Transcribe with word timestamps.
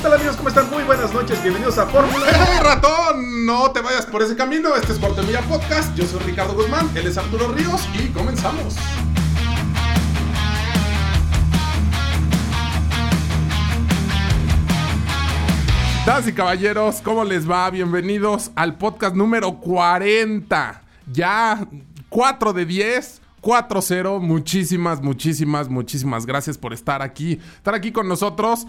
¿Qué 0.00 0.04
tal 0.04 0.14
amigos? 0.14 0.36
¿Cómo 0.36 0.48
están? 0.48 0.70
Muy 0.70 0.82
buenas 0.84 1.12
noches, 1.12 1.42
bienvenidos 1.42 1.76
a 1.76 1.84
Fórmula. 1.84 2.24
¡Hey, 2.32 2.58
ratón! 2.62 3.44
No 3.44 3.70
te 3.70 3.82
vayas 3.82 4.06
por 4.06 4.22
ese 4.22 4.34
camino. 4.34 4.74
Este 4.74 4.92
es 4.92 4.98
Cuarto 4.98 5.22
Milla 5.24 5.42
Podcast. 5.42 5.94
Yo 5.94 6.06
soy 6.06 6.20
Ricardo 6.20 6.54
Guzmán, 6.54 6.88
él 6.94 7.06
es 7.06 7.18
Arturo 7.18 7.52
Ríos 7.52 7.86
y 7.92 8.08
comenzamos. 8.08 8.76
Damas 16.06 16.26
y 16.26 16.32
caballeros, 16.32 17.02
¿cómo 17.02 17.22
les 17.22 17.48
va? 17.48 17.68
Bienvenidos 17.68 18.52
al 18.54 18.78
podcast 18.78 19.14
número 19.14 19.60
40. 19.60 20.82
Ya 21.12 21.68
4 22.08 22.52
de 22.54 22.64
10. 22.64 23.20
4-0, 23.42 24.20
muchísimas, 24.20 25.02
muchísimas, 25.02 25.68
muchísimas 25.68 26.26
gracias 26.26 26.58
por 26.58 26.72
estar 26.72 27.00
aquí, 27.02 27.40
estar 27.56 27.74
aquí 27.74 27.90
con 27.90 28.06
nosotros. 28.06 28.66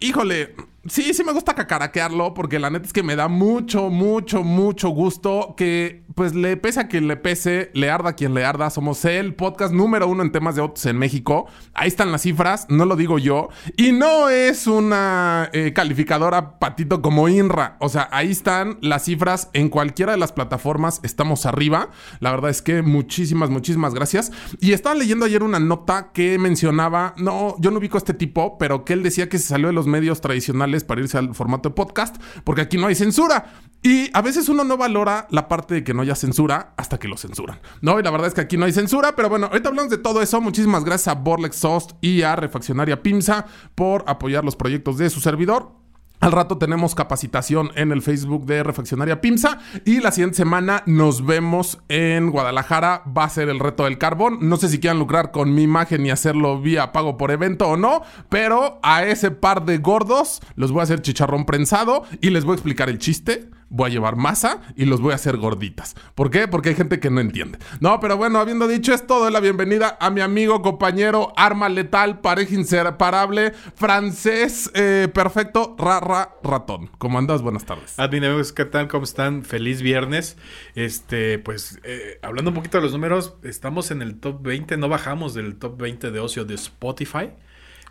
Híjole, 0.00 0.54
sí, 0.86 1.12
sí 1.14 1.24
me 1.24 1.32
gusta 1.32 1.54
cacaraquearlo 1.54 2.34
porque 2.34 2.58
la 2.58 2.70
neta 2.70 2.86
es 2.86 2.92
que 2.92 3.02
me 3.02 3.16
da 3.16 3.28
mucho, 3.28 3.90
mucho, 3.90 4.42
mucho 4.42 4.90
gusto 4.90 5.54
que 5.56 6.04
pues 6.14 6.34
le 6.34 6.56
pese 6.56 6.80
a 6.80 6.88
quien 6.88 7.06
le 7.06 7.16
pese, 7.16 7.70
le 7.74 7.90
arda 7.90 8.10
a 8.10 8.12
quien 8.14 8.34
le 8.34 8.44
arda. 8.44 8.70
Somos 8.70 9.04
el 9.04 9.34
podcast 9.34 9.72
número 9.72 10.08
uno 10.08 10.22
en 10.22 10.32
temas 10.32 10.54
de 10.56 10.62
autos 10.62 10.84
en 10.86 10.98
México. 10.98 11.46
Ahí 11.74 11.88
están 11.88 12.12
las 12.12 12.22
cifras, 12.22 12.66
no 12.68 12.84
lo 12.84 12.96
digo 12.96 13.18
yo. 13.18 13.48
Y 13.76 13.92
no 13.92 14.28
es 14.28 14.66
una 14.66 15.50
eh, 15.52 15.72
calificadora 15.72 16.58
patito 16.58 17.02
como 17.02 17.28
INRA. 17.28 17.76
O 17.80 17.88
sea, 17.88 18.08
ahí 18.10 18.30
están 18.30 18.78
las 18.80 19.04
cifras 19.04 19.50
en 19.52 19.68
cualquiera 19.68 20.12
de 20.12 20.18
las 20.18 20.32
plataformas. 20.32 21.00
Estamos 21.02 21.46
arriba. 21.46 21.90
La 22.20 22.30
verdad 22.30 22.50
es 22.50 22.62
que 22.62 22.82
muchísimas, 22.82 23.50
muchísimas 23.50 23.94
gracias. 23.94 24.32
Y 24.60 24.72
estaba 24.72 24.94
leyendo 24.94 25.24
ayer 25.24 25.42
una 25.42 25.60
nota 25.60 26.10
que 26.12 26.38
mencionaba, 26.38 27.14
no, 27.16 27.56
yo 27.60 27.70
no 27.70 27.78
ubico 27.78 27.96
a 27.96 27.98
este 27.98 28.14
tipo, 28.14 28.58
pero 28.58 28.84
que 28.84 28.92
él 28.92 29.02
decía 29.02 29.28
que 29.28 29.38
se 29.38 29.48
salió 29.48 29.68
de 29.68 29.72
los 29.72 29.86
medios 29.86 30.20
tradicionales 30.20 30.67
para 30.84 31.00
irse 31.00 31.18
al 31.18 31.34
formato 31.34 31.70
de 31.70 31.74
podcast, 31.74 32.16
porque 32.44 32.62
aquí 32.62 32.78
no 32.78 32.86
hay 32.86 32.94
censura. 32.94 33.52
Y 33.82 34.10
a 34.12 34.22
veces 34.22 34.48
uno 34.48 34.64
no 34.64 34.76
valora 34.76 35.28
la 35.30 35.46
parte 35.46 35.74
de 35.74 35.84
que 35.84 35.94
no 35.94 36.02
haya 36.02 36.16
censura 36.16 36.74
hasta 36.76 36.98
que 36.98 37.06
lo 37.06 37.16
censuran. 37.16 37.60
No, 37.80 38.00
y 38.00 38.02
la 38.02 38.10
verdad 38.10 38.26
es 38.26 38.34
que 38.34 38.40
aquí 38.40 38.56
no 38.56 38.64
hay 38.64 38.72
censura, 38.72 39.14
pero 39.14 39.28
bueno, 39.28 39.46
ahorita 39.46 39.68
hablamos 39.68 39.90
de 39.90 39.98
todo 39.98 40.20
eso. 40.20 40.40
Muchísimas 40.40 40.84
gracias 40.84 41.08
a 41.08 41.14
Borlex 41.14 41.56
Sost 41.56 41.92
y 42.00 42.22
a 42.22 42.34
Refaccionaria 42.34 43.02
Pimsa 43.02 43.46
por 43.74 44.04
apoyar 44.08 44.44
los 44.44 44.56
proyectos 44.56 44.98
de 44.98 45.10
su 45.10 45.20
servidor. 45.20 45.87
Al 46.20 46.32
rato 46.32 46.58
tenemos 46.58 46.96
capacitación 46.96 47.70
en 47.76 47.92
el 47.92 48.02
Facebook 48.02 48.44
de 48.44 48.64
Refaccionaria 48.64 49.20
Pimsa 49.20 49.60
y 49.84 50.00
la 50.00 50.10
siguiente 50.10 50.36
semana 50.38 50.82
nos 50.84 51.24
vemos 51.24 51.78
en 51.88 52.30
Guadalajara. 52.30 53.04
Va 53.16 53.24
a 53.24 53.28
ser 53.28 53.48
el 53.48 53.60
reto 53.60 53.84
del 53.84 53.98
carbón. 53.98 54.38
No 54.48 54.56
sé 54.56 54.68
si 54.68 54.80
quieran 54.80 54.98
lucrar 54.98 55.30
con 55.30 55.54
mi 55.54 55.62
imagen 55.62 56.04
y 56.04 56.10
hacerlo 56.10 56.60
vía 56.60 56.90
pago 56.90 57.16
por 57.16 57.30
evento 57.30 57.68
o 57.68 57.76
no, 57.76 58.02
pero 58.28 58.80
a 58.82 59.04
ese 59.04 59.30
par 59.30 59.64
de 59.64 59.78
gordos 59.78 60.40
los 60.56 60.72
voy 60.72 60.80
a 60.80 60.84
hacer 60.84 61.02
chicharrón 61.02 61.46
prensado 61.46 62.02
y 62.20 62.30
les 62.30 62.44
voy 62.44 62.52
a 62.52 62.56
explicar 62.56 62.88
el 62.88 62.98
chiste 62.98 63.48
voy 63.70 63.90
a 63.90 63.92
llevar 63.92 64.16
masa 64.16 64.60
y 64.76 64.84
los 64.84 65.00
voy 65.00 65.12
a 65.12 65.16
hacer 65.16 65.36
gorditas. 65.36 65.94
¿Por 66.14 66.30
qué? 66.30 66.48
Porque 66.48 66.70
hay 66.70 66.74
gente 66.74 67.00
que 67.00 67.10
no 67.10 67.20
entiende. 67.20 67.58
No, 67.80 68.00
pero 68.00 68.16
bueno, 68.16 68.38
habiendo 68.38 68.66
dicho 68.66 68.92
esto, 68.94 69.18
doy 69.18 69.32
la 69.32 69.40
bienvenida 69.40 69.96
a 70.00 70.10
mi 70.10 70.20
amigo, 70.20 70.62
compañero, 70.62 71.32
arma 71.36 71.68
letal, 71.68 72.20
pareja 72.20 72.54
inseparable, 72.54 73.52
francés, 73.74 74.70
eh, 74.74 75.08
perfecto, 75.12 75.76
ra, 75.78 76.00
ra, 76.00 76.36
ratón. 76.42 76.90
¿Cómo 76.98 77.18
andas? 77.18 77.42
Buenas 77.42 77.64
tardes. 77.64 77.98
Admin 77.98 78.24
amigos, 78.24 78.52
¿qué 78.52 78.64
tal? 78.64 78.88
¿Cómo 78.88 79.04
están? 79.04 79.44
Feliz 79.44 79.82
viernes. 79.82 80.36
Este, 80.74 81.38
pues, 81.38 81.80
eh, 81.84 82.18
hablando 82.22 82.50
un 82.50 82.54
poquito 82.54 82.78
de 82.78 82.84
los 82.84 82.92
números, 82.92 83.36
estamos 83.42 83.90
en 83.90 84.02
el 84.02 84.18
top 84.18 84.42
20, 84.42 84.76
no 84.76 84.88
bajamos 84.88 85.34
del 85.34 85.56
top 85.56 85.78
20 85.78 86.10
de 86.10 86.20
ocio 86.20 86.44
de 86.44 86.54
Spotify 86.54 87.30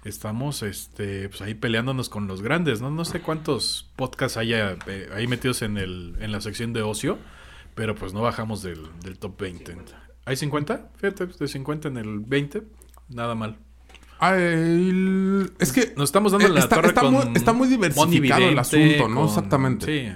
estamos 0.07 0.63
este, 0.63 1.29
pues 1.29 1.41
ahí 1.41 1.53
peleándonos 1.53 2.09
con 2.09 2.27
los 2.27 2.41
grandes, 2.41 2.81
¿no? 2.81 2.89
No 2.89 3.05
sé 3.05 3.21
cuántos 3.21 3.91
podcasts 3.95 4.37
haya 4.37 4.77
eh, 4.87 5.09
ahí 5.15 5.27
metidos 5.27 5.61
en, 5.61 5.77
el, 5.77 6.15
en 6.19 6.31
la 6.31 6.41
sección 6.41 6.73
de 6.73 6.81
ocio, 6.81 7.17
pero 7.75 7.95
pues 7.95 8.13
no 8.13 8.21
bajamos 8.21 8.61
del, 8.63 8.81
del 9.03 9.17
top 9.19 9.39
20. 9.41 9.77
¿Hay 10.25 10.35
50? 10.35 10.89
Fíjate, 10.97 11.27
de 11.27 11.47
50 11.47 11.87
en 11.89 11.97
el 11.97 12.19
20, 12.19 12.63
nada 13.09 13.35
mal. 13.35 13.57
Ay, 14.19 15.45
es 15.59 15.71
que 15.71 15.93
nos 15.95 16.05
estamos 16.09 16.31
dando 16.31 16.47
la 16.47 16.59
está, 16.59 16.75
torre 16.77 16.87
está 16.89 17.01
con 17.01 17.13
muy, 17.13 17.23
está 17.35 17.53
muy 17.53 17.67
diversificado 17.67 18.49
el 18.49 18.57
asunto, 18.59 19.07
¿no? 19.07 19.15
con- 19.15 19.27
Exactamente. 19.27 19.85
Sí. 19.85 20.15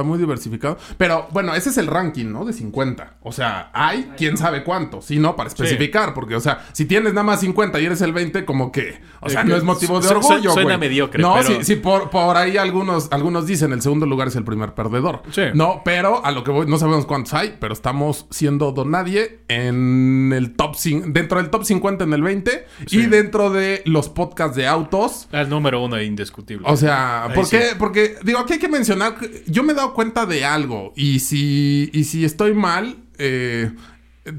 Está 0.00 0.08
muy 0.08 0.18
diversificado. 0.18 0.78
Pero 0.96 1.28
bueno, 1.30 1.54
ese 1.54 1.68
es 1.68 1.76
el 1.76 1.86
ranking, 1.86 2.26
¿no? 2.32 2.46
De 2.46 2.54
50. 2.54 3.16
O 3.22 3.32
sea, 3.32 3.70
hay 3.74 4.12
quién 4.16 4.38
sabe 4.38 4.64
cuánto. 4.64 5.02
Sí, 5.02 5.18
¿no? 5.18 5.36
Para 5.36 5.48
especificar. 5.48 6.14
Porque, 6.14 6.34
o 6.36 6.40
sea, 6.40 6.64
si 6.72 6.86
tienes 6.86 7.12
nada 7.12 7.24
más 7.24 7.40
50 7.40 7.78
y 7.80 7.84
eres 7.84 8.00
el 8.00 8.12
20, 8.14 8.46
como 8.46 8.72
que. 8.72 8.98
O 9.20 9.28
sea, 9.28 9.42
Eh, 9.42 9.44
no 9.44 9.56
es 9.56 9.62
motivo 9.62 10.00
de 10.00 10.08
su- 10.08 10.14
orgullo. 10.14 10.52
suena 10.52 10.76
güey. 10.76 10.78
mediocre, 10.88 11.20
No, 11.22 11.34
pero- 11.34 11.46
sí, 11.58 11.64
sí, 11.64 11.76
por, 11.76 12.08
por 12.08 12.36
ahí 12.38 12.56
algunos, 12.56 13.08
algunos 13.12 13.46
dicen 13.46 13.72
el 13.74 13.82
segundo 13.82 14.06
lugar 14.06 14.28
es 14.28 14.36
el 14.36 14.44
primer 14.44 14.72
perdedor. 14.74 15.22
Sí. 15.32 15.42
No, 15.54 15.82
pero 15.84 16.24
a 16.24 16.30
lo 16.30 16.44
que 16.44 16.50
voy, 16.50 16.66
no 16.66 16.78
sabemos 16.78 17.04
cuántos 17.04 17.34
hay, 17.34 17.56
pero 17.60 17.74
estamos 17.74 18.26
siendo 18.30 18.72
donadie 18.72 19.40
en 19.48 20.32
el 20.34 20.56
top 20.56 20.76
5, 20.76 21.06
dentro 21.10 21.38
del 21.42 21.50
top 21.50 21.64
50 21.64 22.04
en 22.04 22.12
el 22.14 22.22
20 22.22 22.64
y 22.90 23.02
dentro 23.06 23.50
de 23.50 23.82
los 23.84 24.08
podcasts 24.08 24.56
de 24.56 24.66
autos. 24.66 25.28
El 25.32 25.50
número 25.50 25.82
uno 25.82 26.00
indiscutible. 26.00 26.66
O 26.68 26.76
sea, 26.76 27.24
Ahí 27.24 27.34
¿por 27.34 27.44
sí. 27.44 27.58
qué? 27.58 27.68
Porque, 27.78 28.16
digo, 28.24 28.38
aquí 28.38 28.54
hay 28.54 28.58
que 28.58 28.68
mencionar, 28.68 29.16
yo 29.46 29.62
me 29.62 29.72
he 29.72 29.76
dado 29.76 29.89
cuenta 29.92 30.26
de 30.26 30.44
algo 30.44 30.92
y 30.96 31.20
si, 31.20 31.90
y 31.92 32.04
si 32.04 32.24
estoy 32.24 32.54
mal, 32.54 32.98
eh, 33.18 33.72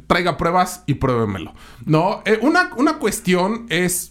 traiga 0.07 0.37
pruebas 0.37 0.83
y 0.87 0.95
pruébemelo. 0.95 1.53
No, 1.85 2.21
Eh, 2.25 2.39
una, 2.41 2.71
una 2.77 2.97
cuestión 2.99 3.65
es, 3.69 4.10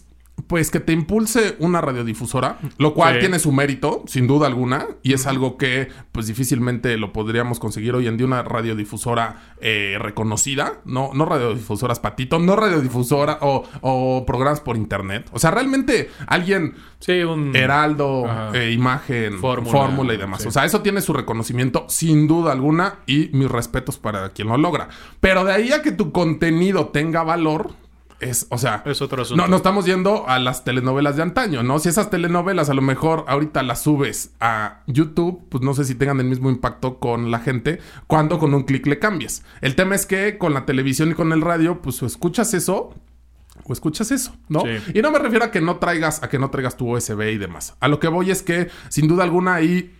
pues, 0.51 0.69
que 0.69 0.81
te 0.81 0.91
impulse 0.91 1.55
una 1.59 1.79
radiodifusora, 1.79 2.59
lo 2.77 2.93
cual 2.93 3.13
Sí. 3.13 3.19
tiene 3.21 3.39
su 3.39 3.53
mérito, 3.53 4.03
sin 4.05 4.27
duda 4.27 4.47
alguna, 4.47 4.85
y 5.01 5.13
es 5.13 5.25
algo 5.25 5.55
que, 5.55 5.87
pues, 6.11 6.27
difícilmente 6.27 6.97
lo 6.97 7.13
podríamos 7.13 7.57
conseguir 7.57 7.95
hoy 7.95 8.07
en 8.07 8.17
día, 8.17 8.27
una 8.27 8.43
radiodifusora 8.43 9.53
eh, 9.61 9.95
reconocida, 9.97 10.81
no, 10.83 11.11
no 11.13 11.23
radiodifusoras 11.23 12.01
patito, 12.01 12.37
no 12.37 12.57
radiodifusora 12.57 13.37
o, 13.39 13.63
o 13.79 14.25
programas 14.25 14.59
por 14.59 14.75
internet. 14.75 15.29
O 15.31 15.39
sea, 15.39 15.51
realmente 15.51 16.09
alguien... 16.27 16.73
Sí, 16.99 17.21
un... 17.23 17.55
Heraldo, 17.55 18.25
eh, 18.53 18.71
imagen, 18.73 19.39
Fórmula, 19.39 19.71
fórmula, 19.71 20.13
y 20.13 20.17
demás. 20.17 20.41
sí. 20.41 20.49
O 20.49 20.51
sea, 20.51 20.65
eso 20.65 20.81
tiene 20.81 20.99
su 20.99 21.13
reconocimiento 21.13 21.85
sin 21.87 22.27
duda 22.27 22.51
alguna 22.51 22.95
y 23.07 23.29
mis 23.31 23.49
respetos 23.49 23.97
para 23.97 24.29
quien 24.31 24.49
lo 24.49 24.57
logra. 24.57 24.89
Pero 25.21 25.45
de 25.45 25.53
ahí 25.53 25.71
a 25.71 25.81
que 25.81 25.93
tu 25.93 26.11
contenido 26.11 26.89
tenga 26.89 27.23
valor, 27.23 27.71
es, 28.21 28.47
o 28.49 28.57
sea, 28.57 28.83
Es 28.85 29.01
otro 29.01 29.21
asunto. 29.23 29.41
no, 29.43 29.49
no 29.49 29.57
estamos 29.57 29.85
yendo 29.85 30.27
a 30.27 30.39
las 30.39 30.63
telenovelas 30.63 31.15
de 31.15 31.23
antaño, 31.23 31.63
¿no? 31.63 31.79
Si 31.79 31.89
esas 31.89 32.09
telenovelas 32.09 32.69
a 32.69 32.73
lo 32.73 32.81
mejor 32.81 33.25
ahorita 33.27 33.63
las 33.63 33.81
subes 33.83 34.31
a 34.39 34.81
YouTube, 34.87 35.45
pues 35.49 35.63
no 35.63 35.73
sé 35.73 35.83
si 35.85 35.95
tengan 35.95 36.19
el 36.19 36.27
mismo 36.27 36.49
impacto 36.49 36.99
con 36.99 37.31
la 37.31 37.39
gente 37.39 37.79
cuando 38.07 38.39
con 38.39 38.53
un 38.53 38.63
clic 38.63 38.85
le 38.87 38.99
cambies. 38.99 39.43
El 39.61 39.75
tema 39.75 39.95
es 39.95 40.05
que 40.05 40.37
con 40.37 40.53
la 40.53 40.65
televisión 40.65 41.11
y 41.11 41.13
con 41.13 41.33
el 41.33 41.41
radio, 41.41 41.81
pues 41.81 42.01
escuchas 42.03 42.53
eso 42.53 42.93
o 43.63 43.73
escuchas 43.73 44.11
eso, 44.11 44.35
¿no? 44.49 44.61
Sí. 44.61 44.91
Y 44.97 45.01
no 45.01 45.11
me 45.11 45.19
refiero 45.19 45.45
a 45.45 45.51
que 45.51 45.61
no 45.61 45.77
traigas, 45.77 46.23
a 46.23 46.29
que 46.29 46.39
no 46.39 46.49
traigas 46.49 46.77
tu 46.77 46.95
USB 46.95 47.21
y 47.33 47.37
demás. 47.37 47.75
A 47.79 47.87
lo 47.87 47.99
que 47.99 48.07
voy 48.07 48.31
es 48.31 48.41
que, 48.41 48.69
sin 48.89 49.07
duda 49.07 49.23
alguna, 49.23 49.55
ahí 49.55 49.93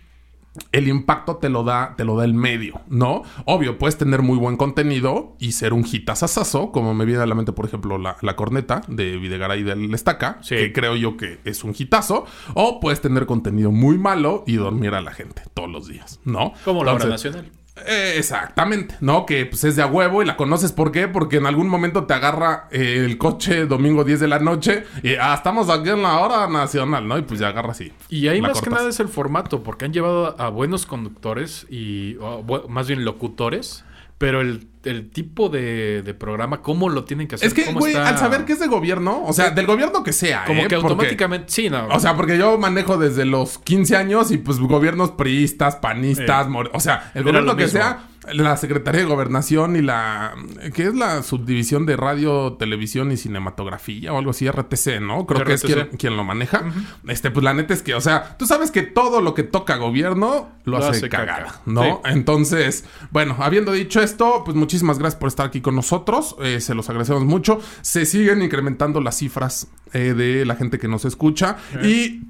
el 0.72 0.88
impacto 0.88 1.36
te 1.36 1.48
lo 1.48 1.64
da, 1.64 1.94
te 1.96 2.04
lo 2.04 2.16
da 2.16 2.24
el 2.24 2.34
medio, 2.34 2.80
¿no? 2.88 3.22
Obvio, 3.46 3.78
puedes 3.78 3.96
tener 3.96 4.20
muy 4.22 4.36
buen 4.36 4.56
contenido 4.56 5.36
y 5.38 5.52
ser 5.52 5.72
un 5.72 5.84
hitazazazo, 5.90 6.72
como 6.72 6.92
me 6.94 7.04
viene 7.06 7.22
a 7.22 7.26
la 7.26 7.34
mente, 7.34 7.52
por 7.52 7.64
ejemplo, 7.66 7.96
la, 7.98 8.16
la 8.20 8.36
corneta 8.36 8.82
de 8.88 9.16
Videgaray 9.16 9.62
del 9.62 9.92
Estaca, 9.94 10.38
Sí. 10.42 10.56
que 10.56 10.72
creo 10.72 10.94
yo 10.96 11.16
que 11.16 11.38
es 11.44 11.64
un 11.64 11.74
hitazo, 11.76 12.26
o 12.54 12.80
puedes 12.80 13.00
tener 13.00 13.24
contenido 13.26 13.70
muy 13.70 13.96
malo 13.98 14.44
y 14.46 14.56
dormir 14.56 14.94
a 14.94 15.00
la 15.00 15.12
gente 15.12 15.42
todos 15.54 15.70
los 15.70 15.88
días, 15.88 16.20
¿no? 16.24 16.52
Como 16.64 16.84
la 16.84 16.92
obra 16.92 17.04
Entonces, 17.04 17.32
nacional. 17.34 17.52
Eh, 17.76 18.14
exactamente, 18.18 18.96
¿no? 19.00 19.24
Que 19.24 19.46
pues 19.46 19.64
es 19.64 19.76
de 19.76 19.82
a 19.82 19.86
huevo 19.86 20.22
y 20.22 20.26
la 20.26 20.36
conoces 20.36 20.72
¿por 20.72 20.92
qué? 20.92 21.08
Porque 21.08 21.38
en 21.38 21.46
algún 21.46 21.68
momento 21.68 22.04
te 22.04 22.12
agarra 22.12 22.68
eh, 22.70 23.02
el 23.04 23.16
coche 23.16 23.64
domingo 23.64 24.04
10 24.04 24.20
de 24.20 24.28
la 24.28 24.38
noche 24.38 24.84
y 25.02 25.14
ah, 25.14 25.34
estamos 25.34 25.70
aquí 25.70 25.88
en 25.88 26.02
la 26.02 26.18
hora 26.18 26.46
nacional, 26.48 27.08
¿no? 27.08 27.16
Y 27.16 27.22
pues 27.22 27.40
ya 27.40 27.48
agarra 27.48 27.70
así. 27.70 27.92
Y 28.10 28.28
ahí 28.28 28.42
más 28.42 28.60
que 28.60 28.68
nada 28.68 28.88
es 28.90 29.00
el 29.00 29.08
formato, 29.08 29.62
porque 29.62 29.86
han 29.86 29.92
llevado 29.92 30.38
a 30.38 30.50
buenos 30.50 30.84
conductores 30.84 31.66
y 31.70 32.16
o 32.20 32.42
más 32.68 32.88
bien 32.88 33.04
locutores, 33.06 33.84
pero 34.18 34.42
el, 34.42 34.68
el 34.84 35.10
tipo 35.10 35.48
de, 35.48 36.02
de 36.02 36.14
programa, 36.14 36.60
cómo 36.62 36.88
lo 36.88 37.04
tienen 37.04 37.28
que 37.28 37.36
hacer. 37.36 37.48
Es 37.48 37.54
que, 37.54 37.72
güey, 37.72 37.92
está- 37.94 38.08
al 38.08 38.18
saber 38.18 38.44
que 38.44 38.52
es 38.54 38.60
de 38.60 38.66
gobierno, 38.66 39.22
o 39.24 39.32
sea, 39.32 39.50
del 39.50 39.66
gobierno 39.66 40.02
que 40.02 40.12
sea, 40.12 40.44
Como 40.46 40.60
¿eh? 40.62 40.68
que 40.68 40.74
Porque- 40.76 40.88
automáticamente. 40.92 41.46
Sí, 41.52 41.70
no. 41.70 41.86
O 41.88 42.00
sea, 42.00 42.16
porque 42.16 42.36
yo 42.38 42.58
manejo 42.58 42.96
desde 42.98 43.24
los 43.24 43.58
15 43.58 43.96
años 43.96 44.30
y 44.30 44.38
pues 44.38 44.58
gobiernos 44.58 45.12
priistas, 45.12 45.76
panistas, 45.76 46.46
Eh. 46.48 46.70
o 46.72 46.80
sea, 46.80 47.10
el 47.14 47.24
gobierno 47.24 47.56
que 47.56 47.64
mismo. 47.64 47.78
sea, 47.80 48.08
la 48.32 48.56
Secretaría 48.56 49.00
de 49.00 49.06
Gobernación 49.06 49.76
y 49.76 49.82
la 49.82 50.34
que 50.74 50.84
es 50.84 50.94
la 50.94 51.22
subdivisión 51.22 51.86
de 51.86 51.96
radio, 51.96 52.54
televisión 52.54 53.10
y 53.12 53.16
cinematografía 53.16 54.12
o 54.12 54.18
algo 54.18 54.30
así, 54.30 54.48
RTC, 54.48 55.00
¿no? 55.00 55.26
Creo 55.26 55.44
que 55.44 55.54
es 55.54 55.62
quien, 55.62 55.88
quien 55.98 56.16
lo 56.16 56.24
maneja. 56.24 56.62
Este, 57.08 57.30
pues 57.30 57.42
la 57.42 57.54
neta 57.54 57.74
es 57.74 57.82
que, 57.82 57.94
o 57.94 58.00
sea, 58.00 58.36
tú 58.38 58.46
sabes 58.46 58.70
que 58.70 58.82
todo 58.82 59.20
lo 59.20 59.34
que 59.34 59.42
toca 59.42 59.76
gobierno 59.76 60.50
lo, 60.64 60.78
Lo 60.78 60.84
hace, 60.84 60.98
hace 60.98 61.08
caca. 61.08 61.26
cagada, 61.26 61.60
¿no? 61.66 61.82
Sí. 62.04 62.10
Entonces, 62.12 62.84
bueno, 63.10 63.36
habiendo 63.40 63.72
dicho 63.72 64.00
esto, 64.00 64.42
pues 64.44 64.56
muchísimas 64.56 64.98
gracias 64.98 65.18
por 65.18 65.28
estar 65.28 65.46
aquí 65.46 65.60
con 65.60 65.74
nosotros. 65.74 66.36
Eh, 66.42 66.60
se 66.60 66.74
los 66.74 66.88
agradecemos 66.88 67.24
mucho. 67.24 67.60
Se 67.80 68.06
siguen 68.06 68.42
incrementando 68.42 69.00
las 69.00 69.18
cifras 69.18 69.68
eh, 69.92 70.14
de 70.14 70.44
la 70.46 70.54
gente 70.54 70.78
que 70.78 70.88
nos 70.88 71.04
escucha. 71.04 71.56
Y 71.82 72.22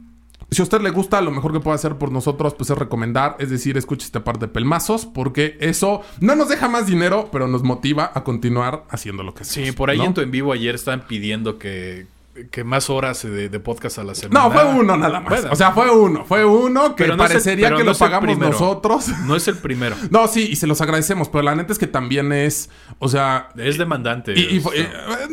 si 0.54 0.62
a 0.62 0.64
usted 0.64 0.80
le 0.80 0.90
gusta, 0.90 1.20
lo 1.20 1.30
mejor 1.30 1.52
que 1.52 1.60
puede 1.60 1.74
hacer 1.76 1.96
por 1.96 2.10
nosotros, 2.12 2.54
pues 2.54 2.70
es 2.70 2.78
recomendar, 2.78 3.36
es 3.38 3.50
decir, 3.50 3.76
escuche 3.76 4.06
este 4.06 4.20
par 4.20 4.38
de 4.38 4.48
pelmazos, 4.48 5.06
porque 5.06 5.56
eso 5.60 6.02
no 6.20 6.34
nos 6.34 6.48
deja 6.48 6.68
más 6.68 6.86
dinero, 6.86 7.28
pero 7.32 7.48
nos 7.48 7.62
motiva 7.62 8.10
a 8.14 8.24
continuar 8.24 8.84
haciendo 8.90 9.22
lo 9.22 9.34
que 9.34 9.42
hacemos. 9.42 9.68
Sí, 9.68 9.72
por 9.74 9.90
ahí 9.90 9.98
¿no? 9.98 10.04
en 10.06 10.14
tu 10.14 10.20
en 10.20 10.30
vivo 10.30 10.52
ayer 10.52 10.74
estaban 10.74 11.02
pidiendo 11.06 11.58
que, 11.58 12.06
que 12.50 12.64
más 12.64 12.88
horas 12.90 13.22
de, 13.22 13.48
de 13.50 13.60
podcast 13.60 13.98
a 13.98 14.04
la 14.04 14.14
semana. 14.14 14.44
No, 14.44 14.50
fue 14.50 14.64
uno 14.64 14.96
nada 14.96 15.20
más. 15.20 15.28
Bueno. 15.30 15.48
o 15.52 15.56
sea, 15.56 15.72
fue 15.72 15.90
uno. 15.90 16.24
Fue 16.24 16.44
uno 16.44 16.96
que 16.96 17.06
no 17.06 17.12
el- 17.12 17.18
parecería 17.18 17.68
que 17.70 17.84
no 17.84 17.92
lo 17.92 17.94
pagamos 17.98 18.38
nosotros. 18.38 19.08
No 19.26 19.36
es 19.36 19.46
el 19.48 19.56
primero. 19.58 19.96
No, 20.10 20.26
sí, 20.28 20.48
y 20.50 20.56
se 20.56 20.66
los 20.66 20.80
agradecemos, 20.80 21.28
pero 21.28 21.42
la 21.42 21.54
neta 21.54 21.72
es 21.72 21.78
que 21.78 21.86
también 21.86 22.32
es, 22.32 22.70
o 22.98 23.08
sea... 23.08 23.50
Es 23.56 23.76
demandante. 23.78 24.32
y- 24.34 24.56
y- 24.56 24.58
o 24.64 24.70
sea, 24.70 24.82
eh, 24.82 25.28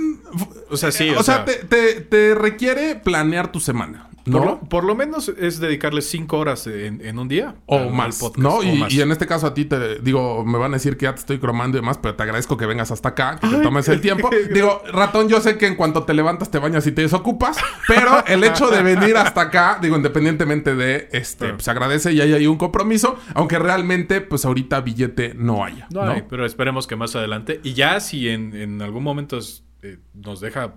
o 0.70 0.78
sea, 0.78 0.92
sí. 0.92 1.10
o, 1.12 1.24
sea, 1.24 1.46
te, 1.46 1.54
te- 1.64 2.02
te 2.02 2.36
requiere 2.36 2.96
planear 2.96 3.52
tu 3.52 3.60
semana, 3.60 4.09
¿no? 4.30 4.38
por, 4.40 4.46
lo, 4.48 4.60
por 4.62 4.84
lo 4.84 4.96
menos 4.96 5.30
es 5.30 5.60
dedicarle 5.60 6.02
cinco 6.02 6.38
horas 6.38 6.66
en, 6.68 7.06
en 7.06 7.20
un 7.20 7.28
día. 7.28 7.56
O 7.66 7.90
más, 7.90 8.20
podcast, 8.20 8.38
¿no? 8.44 8.64
Y, 8.64 8.78
más. 8.80 8.94
y 8.94 9.02
en 9.02 9.12
este 9.12 9.28
caso 9.28 9.48
a 9.48 9.54
ti 9.54 9.66
te 9.66 10.00
digo, 10.00 10.44
me 10.46 10.58
van 10.58 10.72
a 10.74 10.78
decir 10.78 10.98
que 10.98 11.04
ya 11.06 11.14
te 11.14 11.20
estoy 11.20 11.40
cromando 11.40 11.78
y 11.78 11.82
demás, 11.82 11.98
pero 11.98 12.16
te 12.16 12.24
agradezco 12.24 12.58
que 12.58 12.66
vengas 12.66 12.92
hasta 12.92 13.10
acá, 13.10 13.38
que 13.42 13.48
te 13.48 13.58
tomes 13.58 13.88
el 13.90 14.02
tiempo. 14.02 14.30
Digo, 14.54 14.82
ratón, 14.92 15.28
yo 15.30 15.42
sé 15.42 15.58
que 15.58 15.68
en 15.68 15.76
cuanto 15.76 16.04
te 16.04 16.14
levantas 16.14 16.50
te 16.52 16.60
bañas 16.60 16.86
y 16.88 16.92
te 16.92 17.02
desocupas, 17.02 17.58
pero 17.88 18.24
el 18.28 18.44
hecho 18.44 18.70
de 18.70 18.84
venir 18.84 19.18
hasta 19.18 19.42
acá, 19.42 19.80
digo, 19.82 19.96
independientemente 19.96 20.76
de 20.76 21.10
este, 21.12 21.50
pues 21.54 21.64
se 21.64 21.72
agradece 21.72 22.12
y 22.14 22.22
hay 22.22 22.34
ahí 22.34 22.48
un 22.48 22.58
compromiso, 22.58 23.18
aunque 23.34 23.60
realmente, 23.60 24.22
pues 24.22 24.46
ahorita 24.46 24.82
billete 24.82 25.34
no 25.36 25.64
haya. 25.64 25.88
No, 25.94 26.06
No, 26.06 26.12
hay, 26.12 26.24
pero 26.30 26.46
esperemos 26.46 26.88
que 26.88 26.96
más 26.96 27.16
adelante. 27.16 27.60
Y 27.64 27.74
ya 27.74 28.00
si 28.00 28.30
en, 28.30 28.56
en 28.56 28.82
algún 28.82 29.04
momento 29.04 29.38
es- 29.38 29.64
eh, 29.82 29.98
nos 30.14 30.42
deja 30.42 30.76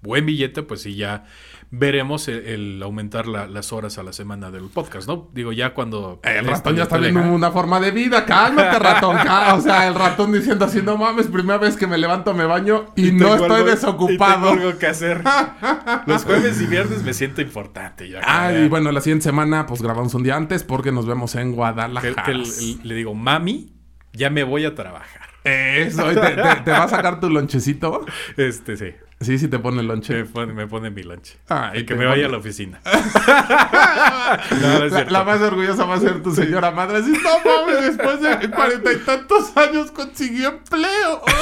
buen 0.00 0.26
billete, 0.26 0.62
pues 0.62 0.82
sí, 0.82 0.96
ya 0.96 1.24
veremos 1.74 2.28
el, 2.28 2.46
el 2.46 2.82
aumentar 2.82 3.26
la- 3.26 3.46
las 3.46 3.72
horas 3.72 3.96
a 3.96 4.02
la 4.02 4.12
semana 4.12 4.50
del 4.50 4.64
podcast, 4.64 5.08
¿no? 5.08 5.30
Digo, 5.32 5.52
ya 5.52 5.72
cuando... 5.72 6.20
El 6.22 6.46
ratón 6.46 6.76
ya 6.76 6.82
está 6.82 6.98
viendo 6.98 7.20
deja- 7.20 7.32
una 7.32 7.50
forma 7.50 7.80
de 7.80 7.90
vida. 7.92 8.26
Cálmate, 8.26 8.78
ratón. 8.78 9.16
O 9.54 9.60
sea, 9.62 9.88
el 9.88 9.94
ratón 9.94 10.32
diciendo 10.32 10.66
así, 10.66 10.82
no 10.82 10.98
mames, 10.98 11.28
primera 11.28 11.58
vez 11.58 11.76
que 11.78 11.86
me 11.86 11.96
levanto, 11.96 12.34
me 12.34 12.44
baño 12.44 12.92
y, 12.94 13.10
no 13.12 13.34
estoy 13.34 13.50
algo- 13.56 13.64
desocupado. 13.70 14.48
y 14.48 14.50
tengo 14.50 14.66
algo 14.68 14.78
que 14.78 14.86
hacer. 14.86 15.22
Los 16.06 16.24
jueves 16.24 16.60
y 16.60 16.66
viernes 16.66 17.02
me 17.02 17.14
siento 17.14 17.40
importante. 17.40 18.06
Ya, 18.08 18.20
Ah, 18.22 18.52
ya. 18.52 18.60
y 18.60 18.68
bueno, 18.68 18.92
la 18.92 19.00
siguiente 19.00 19.24
semana 19.24 19.64
pues 19.64 19.80
grabamos 19.80 20.12
un 20.14 20.22
día 20.24 20.36
antes 20.36 20.64
porque 20.64 20.92
nos 20.92 21.06
vemos 21.06 21.34
en 21.36 21.52
Guadalajara. 21.52 22.22
que 22.24 22.32
el- 22.32 22.42
el- 22.42 22.80
le 22.82 22.94
digo, 22.94 23.14
mami, 23.14 23.72
ya 24.12 24.28
me 24.28 24.44
voy 24.44 24.66
a 24.66 24.74
trabajar. 24.74 25.22
Eso, 25.44 26.12
¿y 26.12 26.14
te, 26.14 26.20
te- 26.20 26.60
te 26.64 26.70
va 26.70 26.84
a 26.84 26.88
sacar 26.88 27.18
tu 27.18 27.28
lonchecito? 27.30 28.04
Este, 28.36 28.76
sí. 28.76 28.90
Sí, 29.22 29.38
sí 29.38 29.48
te 29.48 29.58
pone 29.58 29.80
el 29.80 29.86
lonche. 29.88 30.24
Me 30.54 30.66
pone, 30.66 30.90
mi 30.90 31.02
lunch. 31.02 31.36
Ah, 31.48 31.72
y 31.74 31.84
que 31.84 31.94
me 31.94 32.04
vaya 32.06 32.26
a 32.26 32.28
la 32.28 32.38
oficina. 32.38 32.80
no, 34.60 34.78
no 34.78 34.84
es 34.84 35.10
La, 35.10 35.24
más 35.24 35.40
orgullosa 35.40 35.84
va 35.84 35.94
a 35.96 36.00
ser 36.00 36.22
tu 36.22 36.34
señora 36.34 36.70
madre. 36.70 36.98
Así, 36.98 37.12
no 37.12 37.38
mames, 37.44 37.96
después 37.96 38.20
de 38.20 38.50
cuarenta 38.50 38.92
y 38.92 38.96
tantos 38.98 39.56
años 39.56 39.90
consiguió 39.90 40.48
empleo. 40.50 41.22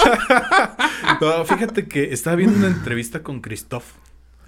No, 1.20 1.44
fíjate 1.44 1.86
que 1.86 2.12
estaba 2.12 2.36
viendo 2.36 2.56
una 2.58 2.68
entrevista 2.68 3.22
con 3.22 3.40
Christoph. 3.40 3.84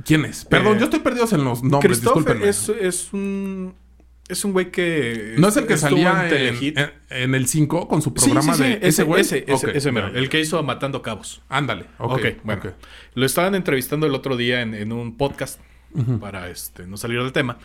¿Quién 0.04 0.24
es? 0.24 0.44
Perdón, 0.44 0.76
Eh, 0.76 0.80
yo 0.80 0.84
estoy 0.86 1.00
perdido 1.00 1.26
en 1.32 1.44
los 1.44 1.62
nombres, 1.62 1.98
Christoph 2.00 2.16
discúlpenme. 2.16 2.48
es, 2.48 2.68
es 2.68 3.12
un 3.12 3.74
es 4.28 4.44
un 4.44 4.52
güey 4.52 4.70
que 4.70 5.34
¿No 5.38 5.48
es 5.48 5.56
el 5.56 5.66
que 5.66 5.76
salía 5.76 6.28
en, 6.28 6.56
en- 6.78 6.90
en 7.10 7.34
el 7.34 7.46
5 7.46 7.88
con 7.88 8.00
su 8.02 8.14
programa 8.14 8.54
sí, 8.54 8.62
sí, 8.62 8.62
de 8.62 8.78
ese 8.82 9.02
güey? 9.02 9.20
ese, 9.20 9.44
ese, 9.46 9.76
ese 9.76 9.92
mero, 9.92 10.08
el 10.08 10.28
que 10.28 10.40
hizo 10.40 10.62
Matando 10.62 11.02
Cabos. 11.02 11.42
Ándale, 11.48 11.86
ok. 11.98 12.12
Ok, 12.12 12.24
bueno. 12.44 12.62
Lo 13.14 13.26
estaban 13.26 13.54
entrevistando 13.54 14.06
el 14.06 14.14
otro 14.14 14.36
día 14.36 14.62
en, 14.62 14.74
en 14.74 14.92
un 14.92 15.16
podcast 15.16 15.60
para 16.20 16.48
este, 16.48 16.86
no 16.86 16.96
salir 16.96 17.18
del 17.22 17.32
tema. 17.32 17.58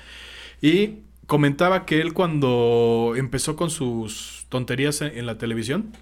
Y 0.62 1.00
comentaba 1.28 1.86
que 1.86 2.02
él 2.02 2.14
cuando 2.14 3.14
empezó 3.16 3.56
con 3.56 3.70
sus 3.70 4.46
tonterías 4.50 5.02
en, 5.02 5.18
en 5.18 5.26
la 5.26 5.38
televisión, 5.38 5.94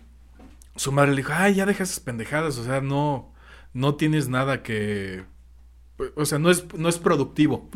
su 0.76 0.92
madre 0.92 1.12
le 1.12 1.18
dijo, 1.18 1.34
ay, 1.36 1.56
ya 1.56 1.66
deja 1.66 1.84
esas 1.84 2.00
pendejadas, 2.00 2.58
o 2.58 2.64
sea, 2.64 2.82
no, 2.82 3.32
no 3.74 3.96
tienes 3.96 4.28
nada 4.30 4.64
que... 4.64 5.24
O 6.16 6.26
sea, 6.26 6.40
no 6.40 6.52
es, 6.52 6.66
no 6.76 6.90
es 6.90 6.98
productivo. 6.98 7.70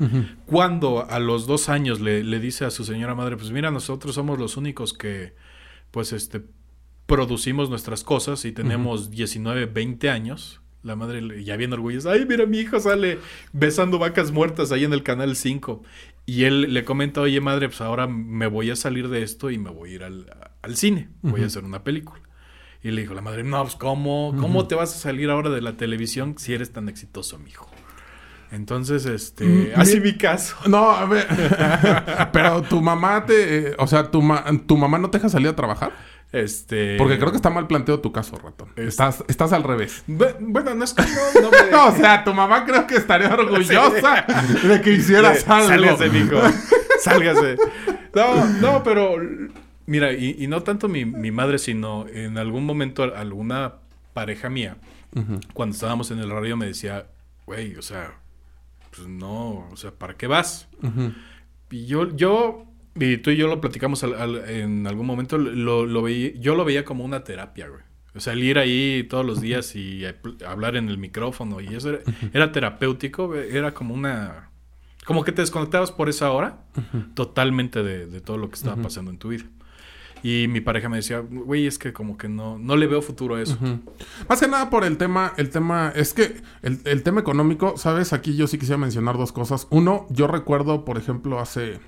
Cuando 0.46 1.10
a 1.10 1.20
los 1.20 1.48
dos 1.48 1.70
años 1.70 2.02
le, 2.02 2.24
le 2.24 2.40
dice 2.40 2.66
a 2.66 2.72
su 2.72 2.84
señora 2.84 3.16
madre, 3.16 3.38
pues 3.38 3.52
mira, 3.52 3.72
nosotros 3.72 4.16
somos 4.16 4.38
los 4.40 4.58
únicos 4.58 4.94
que, 4.94 5.34
pues, 5.92 6.12
este, 6.12 6.44
producimos 7.06 7.70
nuestras 7.70 8.04
cosas 8.04 8.46
y 8.46 8.52
tenemos 8.52 9.10
19, 9.10 9.66
20 9.66 10.10
años. 10.10 10.62
La 10.84 10.96
madre 10.96 11.44
ya 11.44 11.58
bien 11.58 11.74
orgullosa, 11.74 12.12
ay, 12.12 12.26
mira, 12.26 12.46
mi 12.46 12.60
hijo 12.60 12.80
sale 12.80 13.20
besando 13.52 14.00
vacas 14.00 14.32
muertas 14.32 14.72
ahí 14.72 14.86
en 14.86 14.94
el 14.94 15.04
canal 15.04 15.36
5. 15.36 15.84
Y 16.26 16.44
él 16.44 16.74
le 16.74 16.86
comenta, 16.86 17.22
oye, 17.22 17.42
madre, 17.42 17.68
pues 17.68 17.82
ahora 17.82 18.08
me 18.08 18.48
voy 18.48 18.70
a 18.70 18.76
salir 18.76 19.10
de 19.10 19.24
esto 19.24 19.50
y 19.50 19.58
me 19.58 19.72
voy 19.72 19.92
a 19.92 19.96
ir 19.96 20.04
al, 20.04 20.26
al 20.62 20.76
cine, 20.78 21.10
voy 21.22 21.42
a 21.42 21.48
hacer 21.48 21.66
una 21.66 21.84
película. 21.84 22.22
Y 22.82 22.92
le 22.92 23.02
dijo 23.02 23.14
la 23.14 23.22
madre, 23.22 23.44
no, 23.44 23.62
pues 23.64 23.76
¿cómo? 23.76 24.34
¿Cómo 24.40 24.68
te 24.68 24.76
vas 24.76 24.96
a 24.96 25.00
salir 25.00 25.30
ahora 25.30 25.50
de 25.50 25.62
la 25.62 25.76
televisión 25.76 26.36
si 26.38 26.54
eres 26.54 26.72
tan 26.72 26.88
exitoso, 26.88 27.40
mijo? 27.40 27.70
Entonces, 28.52 29.06
este, 29.06 29.46
Mm, 29.46 29.68
así 29.76 30.00
mi- 30.00 30.18
caso. 30.18 30.56
No, 30.68 30.92
a 30.92 31.06
ver. 31.06 31.28
Pero 32.34 32.62
tu 32.64 32.82
mamá 32.82 33.26
te. 33.26 33.76
O 33.78 33.88
sea, 33.88 34.10
tu, 34.12 34.22
ma- 34.22 34.44
tu 34.66 34.78
mamá 34.78 34.98
no 34.98 35.10
te 35.10 35.18
deja 35.18 35.30
salir 35.30 35.48
a 35.50 35.56
trabajar. 35.56 35.92
Este. 36.32 36.96
Porque 36.98 37.18
creo 37.18 37.32
que 37.32 37.38
está 37.38 37.50
mal 37.50 37.66
planteado 37.66 38.02
tu 38.02 38.12
caso, 38.12 38.38
ratón. 38.38 38.70
Es- 38.76 38.90
Estás, 38.90 39.24
estás 39.28 39.52
al 39.54 39.64
revés. 39.64 40.04
Bu- 40.08 40.36
Bueno, 40.40 40.76
no 40.76 40.84
es 40.84 40.94
que 40.94 41.02
no, 41.04 41.42
no 41.42 41.50
me- 41.52 41.76
o 41.76 41.96
sea, 41.96 42.24
tu 42.24 42.34
mamá 42.34 42.66
creo 42.66 42.86
que 42.86 42.96
estaría 42.98 43.34
orgullosa 43.34 44.26
de 44.64 44.82
que 44.82 44.92
hicieras 44.92 45.40
Eh, 45.42 45.46
algo. 45.48 45.68
Sálgase, 45.68 46.10
mijo. 46.10 46.36
Sálgase. 47.00 47.58
No, 48.14 48.46
no, 48.62 48.84
pero 48.84 49.16
mira, 49.88 50.12
y, 50.14 50.36
y 50.40 50.48
no 50.48 50.62
tanto 50.64 50.88
mi, 50.88 51.04
mi 51.06 51.32
madre, 51.32 51.58
sino 51.58 52.06
en 52.08 52.38
algún 52.38 52.64
momento 52.66 53.04
alguna 53.04 53.76
pareja 54.14 54.50
mía, 54.50 54.78
cuando 55.54 55.74
estábamos 55.74 56.12
en 56.12 56.20
el 56.20 56.30
radio, 56.30 56.56
me 56.58 56.66
decía, 56.68 57.08
güey, 57.48 57.76
o 57.76 57.82
sea, 57.82 58.12
pues 59.00 59.10
no, 59.10 59.68
o 59.72 59.76
sea, 59.78 59.92
¿para 59.92 60.16
qué 60.16 60.28
vas? 60.28 60.68
Y 61.72 61.86
yo, 61.86 62.16
yo, 62.16 62.66
y 62.96 63.18
tú 63.18 63.30
y 63.32 63.38
yo 63.38 63.48
lo 63.48 63.62
platicamos 63.62 64.04
al- 64.04 64.16
al- 64.16 64.50
en 64.50 64.88
algún 64.88 65.06
momento, 65.06 65.38
lo, 65.38 65.86
lo 65.86 66.02
veía, 66.02 66.32
yo 66.40 66.56
lo 66.56 66.66
veía 66.66 66.84
como 66.86 67.04
una 67.06 67.24
terapia, 67.24 67.68
güey. 67.68 67.82
O 68.16 68.20
sea, 68.20 68.34
el 68.34 68.44
ir 68.44 68.58
ahí 68.58 69.06
todos 69.10 69.24
los 69.26 69.40
días 69.40 69.76
y 69.76 70.04
hablar 70.46 70.76
en 70.76 70.90
el 70.90 70.98
micrófono 70.98 71.62
y 71.62 71.68
eso 71.68 71.90
era, 71.92 72.00
era 72.34 72.52
terapéutico, 72.52 73.36
era 73.36 73.74
como 73.74 73.94
una... 73.94 74.50
Como 75.06 75.24
que 75.24 75.32
te 75.32 75.42
desconectabas 75.42 75.92
por 75.92 76.10
esa 76.10 76.32
hora 76.32 76.60
totalmente 77.16 77.84
de, 77.84 78.06
de 78.08 78.22
todo 78.22 78.38
lo 78.38 78.50
que 78.50 78.56
estaba 78.56 78.76
pasando 78.84 79.12
en 79.12 79.18
tu 79.18 79.30
vida. 79.30 79.46
Y 80.24 80.48
mi 80.48 80.62
pareja 80.62 80.90
me 80.90 80.98
decía, 80.98 81.20
güey, 81.20 81.68
es 81.68 81.78
que 81.78 81.94
como 81.94 82.18
que 82.18 82.30
no, 82.30 82.58
no 82.58 82.76
le 82.76 82.88
veo 82.88 83.02
futuro 83.02 83.36
a 83.36 83.42
eso. 83.42 83.58
Más 84.28 84.40
que 84.40 84.48
nada 84.48 84.70
por 84.70 84.84
el 84.84 84.98
tema, 84.98 85.34
el 85.38 85.50
tema, 85.50 85.92
es 85.96 86.14
que 86.14 86.42
el, 86.62 86.80
el 86.86 87.04
tema 87.04 87.22
económico, 87.22 87.78
¿sabes? 87.78 88.14
Aquí 88.14 88.36
yo 88.36 88.48
sí 88.48 88.58
quisiera 88.58 88.78
mencionar 88.78 89.18
dos 89.18 89.32
cosas. 89.32 89.68
Uno, 89.70 90.08
yo 90.10 90.28
recuerdo, 90.28 90.86
por 90.86 90.98
ejemplo, 90.98 91.40
hace 91.40 91.80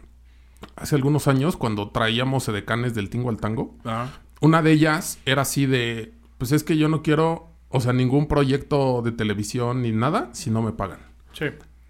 hace 0.75 0.95
algunos 0.95 1.27
años 1.27 1.57
cuando 1.57 1.89
traíamos 1.89 2.47
edecanes 2.47 2.93
del 2.93 3.09
tingo 3.09 3.29
al 3.29 3.37
tango. 3.37 3.75
Ajá. 3.83 4.11
Una 4.41 4.63
de 4.63 4.71
ellas 4.71 5.19
era 5.25 5.43
así 5.43 5.67
de, 5.67 6.13
pues 6.39 6.51
es 6.51 6.63
que 6.63 6.75
yo 6.75 6.89
no 6.89 7.03
quiero, 7.03 7.49
o 7.69 7.79
sea, 7.79 7.93
ningún 7.93 8.27
proyecto 8.27 9.03
de 9.03 9.11
televisión 9.11 9.83
ni 9.83 9.91
nada 9.91 10.29
si 10.33 10.49
no 10.49 10.63
me 10.63 10.71
pagan. 10.71 10.99
Sí. 11.33 11.45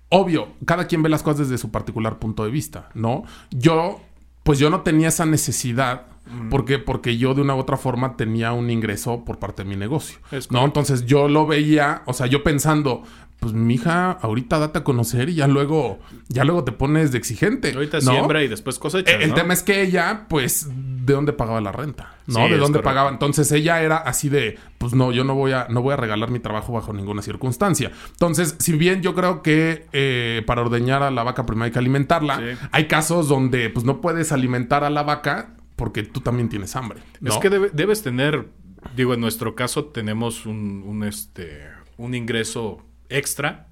Obvio, 0.10 0.50
cada 0.66 0.88
quien 0.88 1.02
ve 1.02 1.08
las 1.08 1.24
cosas 1.24 1.48
desde 1.48 1.58
su 1.58 1.72
particular 1.72 2.20
punto 2.20 2.44
de 2.44 2.52
vista, 2.52 2.90
¿no? 2.94 3.24
Yo, 3.52 4.02
pues 4.44 4.60
yo 4.60 4.70
no 4.70 4.82
tenía 4.82 5.10
esa 5.10 5.26
necesidad. 5.26 6.08
¿Por 6.50 6.64
qué? 6.64 6.80
Porque 6.80 7.18
yo 7.18 7.34
de 7.34 7.42
una 7.42 7.56
u 7.56 7.58
otra 7.58 7.76
forma 7.76 8.16
tenía 8.16 8.54
un 8.54 8.70
ingreso 8.70 9.26
por 9.26 9.38
parte 9.38 9.64
de 9.64 9.70
mi 9.70 9.76
negocio. 9.76 10.20
¿No? 10.50 10.64
Entonces 10.64 11.06
yo 11.06 11.28
lo 11.28 11.46
veía, 11.46 12.04
o 12.06 12.14
sea, 12.14 12.28
yo 12.28 12.42
pensando, 12.42 13.04
pues 13.42 13.54
mija, 13.56 14.12
ahorita 14.12 14.60
date 14.60 14.78
a 14.80 14.84
conocer 14.84 15.30
y 15.30 15.34
ya 15.34 15.48
luego, 15.48 15.98
ya 16.30 16.44
luego 16.44 16.64
te 16.64 16.72
pones 16.72 17.12
de 17.12 17.18
exigente. 17.18 17.74
Ahorita 17.74 17.98
¿no? 18.02 18.12
siembra 18.12 18.44
y 18.44 18.48
después 18.48 18.78
cosecha. 18.78 19.14
Eh, 19.14 19.24
El 19.24 19.30
¿no? 19.30 19.36
tema 19.36 19.56
es 19.56 19.64
que 19.64 19.82
ella, 19.82 20.28
pues, 20.30 20.68
¿de 20.70 21.14
dónde 21.14 21.34
pagaba 21.34 21.60
la 21.60 21.72
renta? 21.72 22.14
¿No? 22.28 22.46
Sí, 22.46 22.52
¿De 22.52 22.58
dónde 22.60 22.82
pagaba? 22.82 23.10
Entonces 23.10 23.52
ella 23.52 23.82
era 23.82 23.98
así 23.98 24.30
de, 24.30 24.60
pues 24.78 24.94
no, 24.94 25.12
yo 25.12 25.24
no 25.24 25.34
voy 25.34 25.54
a, 25.54 25.66
no 25.72 25.82
voy 25.82 25.94
a 25.94 25.98
regalar 25.98 26.30
mi 26.30 26.38
trabajo 26.40 26.72
bajo 26.74 26.94
ninguna 26.94 27.24
circunstancia. 27.24 27.92
Entonces, 28.12 28.58
si 28.60 28.74
bien 28.74 29.02
yo 29.02 29.16
creo 29.16 29.42
que 29.42 29.88
eh, 29.92 30.44
para 30.46 30.62
ordeñar 30.62 31.02
a 31.02 31.10
la 31.10 31.24
vaca 31.24 31.44
primero 31.48 31.66
hay 31.66 31.72
que 31.72 31.80
alimentarla, 31.80 32.38
Sí. 32.38 32.68
hay 32.72 32.88
casos 32.88 33.28
donde 33.28 33.72
pues 33.72 33.84
no 33.86 34.02
puedes 34.02 34.32
alimentar 34.32 34.84
a 34.84 34.92
la 34.92 35.02
vaca 35.02 35.56
porque 35.76 36.04
tú 36.04 36.22
también 36.22 36.48
tienes 36.48 36.76
hambre. 36.76 37.00
¿no? 37.22 37.32
Es 37.34 37.40
que 37.40 37.50
debe- 37.50 37.72
debes 37.74 38.04
tener, 38.04 38.50
digo, 38.96 39.16
en 39.16 39.20
nuestro 39.22 39.56
caso 39.56 39.86
tenemos 39.86 40.46
un, 40.46 40.84
un, 40.86 41.04
este, 41.04 41.64
un 41.98 42.14
ingreso 42.14 42.86
extra 43.12 43.68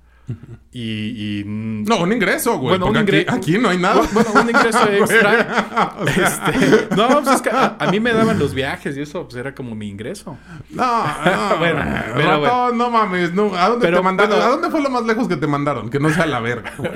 y, 0.71 1.39
y, 1.39 1.43
No, 1.47 2.01
un 2.03 2.13
ingreso, 2.13 2.59
güey. 2.59 2.77
Bueno, 2.77 2.85
un 2.85 2.97
aquí, 2.97 3.57
no 3.57 3.69
hay 3.69 3.79
nada. 3.79 4.03
Bueno, 4.11 4.29
un 4.35 4.47
ingreso 4.47 4.87
extra. 4.91 5.65
Este, 6.05 6.95
no, 6.95 7.07
pues 7.23 7.35
es 7.35 7.41
que 7.41 7.49
a, 7.49 7.75
a 7.79 7.91
mí 7.91 7.99
me 7.99 8.13
daban 8.13 8.37
los 8.37 8.53
viajes 8.53 8.95
y 8.95 9.01
eso 9.01 9.23
pues 9.23 9.35
era 9.37 9.53
como 9.55 9.73
mi 9.75 9.89
ingreso. 9.89 10.37
No, 10.69 10.85
no. 10.85 11.57
Bueno, 11.59 11.81
pero 12.15 12.39
bueno. 12.39 12.71
no 12.73 12.89
mames. 12.91 13.33
No. 13.33 13.55
¿A 13.55 13.69
dónde 13.69 13.85
Pero, 13.87 13.97
te 13.97 14.03
mandaron? 14.03 14.29
bueno. 14.31 14.45
¿A 14.45 14.49
dónde 14.49 14.69
fue 14.69 14.81
lo 14.81 14.89
más 14.91 15.03
lejos 15.03 15.27
que 15.27 15.35
te 15.35 15.47
mandaron? 15.47 15.89
Que 15.89 15.99
no 15.99 16.09
sea 16.11 16.25
la 16.27 16.39
verga, 16.39 16.73
güey. 16.77 16.91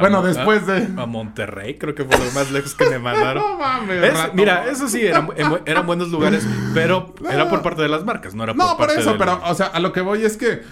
Bueno, 0.00 0.22
después 0.22 0.66
de- 0.66 0.88
A 1.00 1.06
Monterrey 1.06 1.76
creo 1.78 1.94
que 1.94 2.04
fue 2.04 2.16
lo 2.18 2.30
más 2.32 2.50
lejos 2.50 2.74
que 2.74 2.88
me 2.88 2.98
mandaron. 2.98 3.42
No 3.42 3.58
mames, 3.58 4.02
Es- 4.14 4.34
mira, 4.34 4.64
eso 4.70 4.88
sí, 4.88 5.06
eran, 5.06 5.28
en 5.36 5.48
bu- 5.50 5.60
eran 5.66 5.86
buenos 5.86 6.08
lugares, 6.08 6.46
pero 6.74 7.14
era 7.30 7.48
por 7.50 7.62
parte 7.62 7.82
de 7.82 7.88
las 7.88 8.04
marcas, 8.04 8.34
no 8.34 8.44
era 8.44 8.54
por 8.54 8.64
No, 8.64 8.76
por 8.76 8.86
parte 8.86 9.00
eso, 9.00 9.10
del- 9.10 9.18
pero, 9.18 9.40
o 9.44 9.54
sea, 9.54 9.66
a 9.66 9.78
lo 9.80 9.92
que 9.92 10.00
voy 10.00 10.24
es 10.24 10.36
que, 10.36 10.62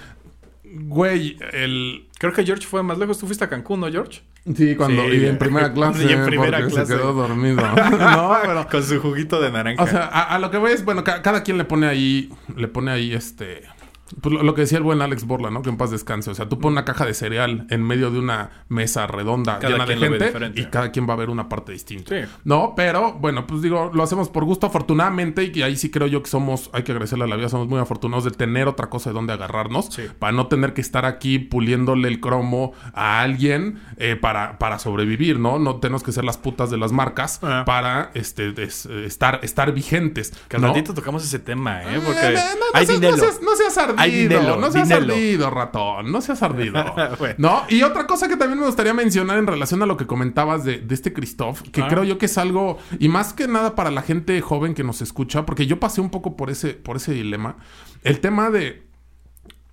güey, 0.83 1.37
el. 1.53 2.07
Creo 2.19 2.33
que 2.33 2.45
George 2.45 2.67
fue 2.67 2.83
más 2.83 2.99
lejos. 2.99 3.19
¿Tú 3.19 3.27
fuiste 3.27 3.45
a 3.45 3.49
Cancún, 3.49 3.81
no, 3.81 3.91
George? 3.91 4.23
Sí, 4.55 4.75
cuando. 4.77 5.03
Sí, 5.11 5.17
y 5.19 5.27
en 5.27 5.39
primera 5.39 5.73
clase. 5.73 6.05
y 6.09 6.13
en 6.13 6.25
primera 6.25 6.59
porque 6.59 6.73
clase. 6.75 6.93
Se 6.93 6.99
quedó 6.99 7.13
dormido. 7.13 7.57
no, 7.99 8.37
pero. 8.43 8.67
Con 8.69 8.83
su 8.83 9.01
juguito 9.01 9.41
de 9.41 9.51
naranja. 9.51 9.83
O 9.83 9.87
sea, 9.87 10.05
a, 10.07 10.35
a 10.35 10.39
lo 10.39 10.51
que 10.51 10.59
voy 10.59 10.73
es, 10.73 10.85
bueno, 10.85 11.05
ca- 11.05 11.23
cada 11.23 11.43
quien 11.43 11.59
le 11.59 11.65
pone 11.65 11.87
ahí, 11.87 12.31
le 12.57 12.69
pone 12.69 12.91
ahí 12.91 13.13
este. 13.13 13.63
Pues 14.21 14.35
lo, 14.35 14.43
lo 14.43 14.55
que 14.55 14.63
decía 14.63 14.79
el 14.79 14.85
buen 14.85 15.03
Alex 15.03 15.25
Borla, 15.25 15.51
¿no? 15.51 15.63
Que 15.63 15.71
en 15.71 15.77
paz 15.77 15.91
descanse. 15.91 16.31
O 16.31 16.35
sea, 16.35 16.49
tú 16.49 16.59
pones 16.59 16.73
una 16.75 16.85
caja 16.85 17.05
de 17.07 17.15
cereal 17.15 17.67
en 17.71 17.83
medio 17.83 18.11
de 18.11 18.19
una 18.19 18.51
mesa 18.69 19.07
redonda 19.07 19.59
Cada 19.59 19.73
llena 19.73 19.87
de 19.87 19.97
gente 19.97 20.61
y 20.61 20.67
cada 20.67 20.93
quien 20.93 21.09
va 21.09 21.15
a 21.15 21.17
ver 21.17 21.31
una 21.31 21.49
parte 21.49 21.73
distinta. 21.73 22.15
Sí. 22.15 22.29
No, 22.45 22.75
pero 22.77 23.15
bueno, 23.15 23.47
pues 23.47 23.63
digo, 23.63 23.91
lo 23.93 24.03
hacemos 24.03 24.29
por 24.29 24.45
gusto, 24.45 24.67
afortunadamente, 24.67 25.51
y 25.53 25.63
ahí 25.63 25.77
sí 25.77 25.91
creo 25.91 26.07
yo 26.07 26.23
que 26.23 26.31
somos, 26.31 26.71
hay 26.73 26.83
que 26.85 26.93
agradecerle 26.93 27.25
a 27.25 27.29
la 27.29 27.37
vida, 27.37 27.49
somos 27.49 27.69
muy 27.69 27.81
afortunados 27.81 28.25
de 28.25 28.31
tener 28.31 28.69
otra 28.69 28.89
cosa 28.89 29.11
de 29.11 29.15
donde 29.15 29.33
agarrarnos 29.33 29.87
Sí. 29.87 30.03
para 30.19 30.33
no 30.33 30.47
tener 30.47 30.73
que 30.75 30.81
estar 30.81 31.05
aquí 31.05 31.39
puliéndole 31.39 32.09
el 32.09 32.21
cromo 32.21 32.73
a 32.95 33.21
alguien 33.23 33.81
eh, 33.97 34.17
para, 34.17 34.59
para 34.59 34.79
sobrevivir, 34.79 35.39
¿no? 35.39 35.59
No 35.59 35.77
tenemos 35.77 36.03
que 36.03 36.13
ser 36.13 36.25
las 36.25 36.39
putas 36.39 36.71
de 36.71 36.77
las 36.79 36.93
marcas 36.93 37.41
Ah. 37.43 37.65
para 37.67 38.11
este, 38.15 38.53
des- 38.53 38.87
estar, 38.87 39.41
estar 39.43 39.73
vigentes. 39.73 40.33
Que 40.49 40.57
al 40.57 40.63
¿no? 40.63 40.69
ratito 40.69 40.95
tocamos 40.95 41.25
ese 41.25 41.39
tema, 41.39 41.83
¿eh? 41.83 41.97
Eh, 41.97 41.99
no, 41.99 42.03
no 42.03 42.11
hay 42.75 42.87
seas, 42.87 43.01
dinero. 43.01 43.17
No 43.17 43.23
seas, 43.23 43.41
no 43.43 43.57
seas 43.57 43.79
ardido, 43.99 44.17
Hay 44.17 44.29
dinero, 44.41 44.57
no 44.61 44.71
seas 44.71 44.89
dinero. 44.89 45.13
ardido, 45.15 45.51
ratón, 45.51 46.13
no 46.13 46.21
seas 46.21 46.43
ardido. 46.43 46.85
Bueno. 47.19 47.35
No, 47.39 47.63
y 47.69 47.83
otra 47.83 48.07
cosa 48.07 48.29
que 48.29 48.37
también 48.37 48.59
me 48.61 48.67
gustaría 48.67 48.95
mencionar 48.95 49.39
en 49.39 49.47
relación 49.47 49.83
a 49.83 49.87
lo 49.87 49.97
que 49.97 50.07
comentabas 50.07 50.65
de, 50.65 50.79
de 50.79 50.95
este 50.95 51.13
Christoph, 51.13 51.63
que 51.71 51.83
Ah. 51.83 51.89
creo 51.89 52.05
yo 52.05 52.19
que 52.19 52.27
es 52.27 52.39
algo, 52.39 52.79
y 52.99 53.09
más 53.09 53.33
que 53.33 53.49
nada 53.49 53.75
para 53.75 53.91
la 53.91 54.03
gente 54.03 54.41
joven 54.41 54.75
que 54.75 54.85
nos 54.85 55.03
escucha, 55.03 55.47
porque 55.47 55.67
yo 55.67 55.81
pasé 55.81 56.01
un 56.01 56.11
poco 56.11 56.37
por 56.37 56.51
ese, 56.51 56.75
por 56.75 56.97
ese 56.97 57.13
dilema, 57.13 57.57
el 58.03 58.21
tema 58.21 58.51
de... 58.51 58.87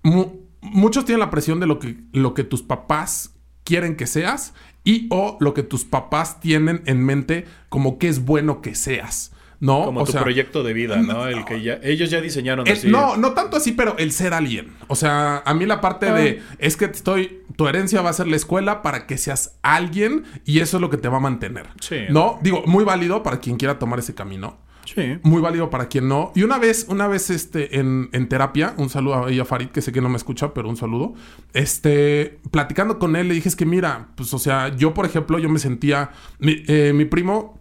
mu- 0.02 0.32
muchos 0.60 1.04
tienen 1.04 1.20
la 1.20 1.30
presión 1.30 1.60
de 1.60 1.66
lo 1.66 1.78
que, 1.78 1.96
lo 2.12 2.34
que 2.34 2.44
tus 2.44 2.62
papás 2.62 3.34
quieren 3.64 3.96
que 3.96 4.06
seas 4.06 4.54
y 4.82 5.06
o 5.10 5.36
lo 5.40 5.54
que 5.54 5.62
tus 5.62 5.84
papás 5.84 6.40
tienen 6.40 6.82
en 6.86 7.04
mente 7.04 7.46
como 7.68 7.98
que 7.98 8.08
es 8.08 8.24
bueno 8.24 8.60
que 8.60 8.74
seas. 8.74 9.32
¿No? 9.64 9.84
Como 9.86 10.00
O 10.02 10.04
tu 10.04 10.12
sea, 10.12 10.20
proyecto 10.22 10.62
de 10.62 10.74
vida, 10.74 10.96
¿no? 10.98 11.26
El 11.26 11.44
que 11.46 11.62
ya, 11.62 11.78
ellos 11.82 12.10
ya 12.10 12.20
diseñaron 12.20 12.66
el- 12.66 12.74
así. 12.74 12.88
no, 12.88 13.16
no 13.16 13.32
tanto 13.32 13.56
así, 13.56 13.72
pero 13.72 13.96
el 13.96 14.12
ser 14.12 14.34
alguien. 14.34 14.72
O 14.88 14.94
sea, 14.94 15.38
a 15.38 15.54
mí 15.54 15.64
la 15.64 15.80
parte 15.80 16.12
de 16.12 16.42
es 16.58 16.76
que 16.76 16.84
estoy, 16.84 17.40
tu 17.56 17.66
herencia 17.66 18.02
va 18.02 18.10
a 18.10 18.12
ser 18.12 18.26
la 18.28 18.36
escuela 18.36 18.82
para 18.82 19.06
que 19.06 19.16
seas 19.16 19.56
alguien 19.62 20.24
y 20.44 20.60
eso 20.60 20.76
es 20.76 20.80
lo 20.82 20.90
que 20.90 20.98
te 20.98 21.08
va 21.08 21.16
a 21.16 21.20
mantener. 21.20 21.68
Sí. 21.80 21.96
No, 22.10 22.38
digo, 22.42 22.62
muy 22.66 22.84
válido 22.84 23.22
para 23.22 23.40
quien 23.40 23.56
quiera 23.56 23.78
tomar 23.78 23.98
ese 24.00 24.14
camino. 24.14 24.58
Sí. 24.84 25.16
Muy 25.22 25.40
válido 25.40 25.70
para 25.70 25.88
quien 25.88 26.08
no. 26.08 26.30
Y 26.34 26.42
una 26.42 26.58
vez, 26.58 26.84
una 26.90 27.08
vez 27.08 27.30
este, 27.30 27.78
en, 27.80 28.10
en 28.12 28.28
terapia, 28.28 28.74
un 28.76 28.90
saludo 28.90 29.24
a 29.24 29.30
ella, 29.30 29.46
Farid, 29.46 29.68
que 29.68 29.80
sé 29.80 29.92
que 29.92 30.02
no 30.02 30.10
me 30.10 30.18
escucha, 30.18 30.52
pero 30.52 30.68
un 30.68 30.76
saludo. 30.76 31.14
Este, 31.54 32.38
platicando 32.50 32.98
con 32.98 33.16
él, 33.16 33.28
le 33.28 33.34
dije, 33.34 33.48
es 33.48 33.56
que 33.56 33.64
mira, 33.64 34.08
pues, 34.14 34.34
o 34.34 34.38
sea, 34.38 34.68
yo, 34.76 34.92
por 34.92 35.06
ejemplo, 35.06 35.38
yo 35.38 35.48
me 35.48 35.58
sentía. 35.58 36.10
Mi, 36.38 36.62
eh, 36.66 36.92
mi 36.94 37.06
primo 37.06 37.58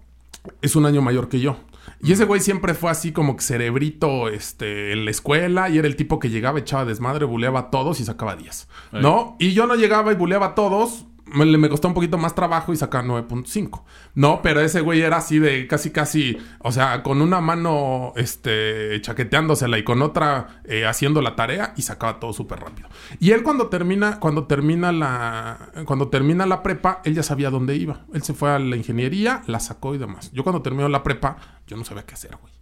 es 0.62 0.76
un 0.76 0.86
año 0.86 1.02
mayor 1.02 1.30
que 1.30 1.40
yo. 1.40 1.56
Y 2.02 2.12
ese 2.12 2.26
güey 2.26 2.42
siempre 2.42 2.74
fue 2.74 2.92
así 2.92 3.12
como 3.12 3.36
que 3.36 3.44
cerebrito 3.44 4.28
este, 4.28 4.92
en 4.92 5.06
la 5.06 5.12
escuela 5.12 5.70
y 5.70 5.78
era 5.78 5.88
el 5.88 5.96
tipo 5.96 6.20
que 6.20 6.30
llegaba, 6.30 6.60
echaba 6.60 6.86
desmadre, 6.86 7.26
buleaba 7.26 7.60
a 7.60 7.70
todos 7.70 8.00
y 8.00 8.06
sacaba 8.06 8.36
10. 8.36 8.68
¿No? 8.92 9.36
Y 9.40 9.54
yo 9.54 9.68
no 9.68 9.76
llegaba 9.76 10.12
y 10.12 10.16
buleaba 10.16 10.48
a 10.48 10.56
todos. 10.56 11.06
Me, 11.26 11.46
me 11.46 11.70
costó 11.70 11.88
un 11.88 11.94
poquito 11.94 12.18
más 12.18 12.36
trabajo 12.36 12.74
y 12.74 12.76
sacaba 12.76 13.04
9.5. 13.06 13.84
No, 14.16 14.42
pero 14.42 14.60
ese 14.62 14.82
güey 14.82 15.02
era 15.02 15.18
así 15.18 15.40
de 15.40 15.68
casi, 15.68 15.92
casi, 15.92 16.38
o 16.60 16.72
sea, 16.72 17.02
con 17.02 17.22
una 17.22 17.42
mano 17.42 18.14
este, 18.16 19.00
chaqueteándosela 19.02 19.78
y 19.78 19.84
con 19.84 20.02
otra 20.02 20.62
eh, 20.66 20.86
haciendo 20.86 21.22
la 21.22 21.36
tarea 21.36 21.74
y 21.78 21.82
sacaba 21.84 22.20
todo 22.20 22.34
súper 22.34 22.60
rápido. 22.60 22.90
Y 23.20 23.32
él 23.32 23.44
cuando 23.44 23.68
termina, 23.68 24.20
cuando 24.20 24.46
termina 24.48 24.92
la, 24.92 25.72
cuando 25.86 26.10
termina 26.10 26.46
la 26.46 26.62
prepa, 26.62 27.02
él 27.06 27.16
ya 27.16 27.24
sabía 27.24 27.50
dónde 27.50 27.76
iba. 27.76 28.06
Él 28.14 28.24
se 28.24 28.34
fue 28.34 28.52
a 28.52 28.60
la 28.60 28.76
ingeniería, 28.76 29.44
la 29.48 29.60
sacó 29.60 29.96
y 29.96 29.98
demás. 29.98 30.32
Yo 30.34 30.44
cuando 30.44 30.62
terminó 30.62 30.90
la 30.90 31.04
prepa, 31.04 31.38
yo 31.68 31.78
no 31.78 31.86
sabía 31.86 32.06
qué 32.06 32.16
hacer, 32.16 32.38
güey. 32.42 32.54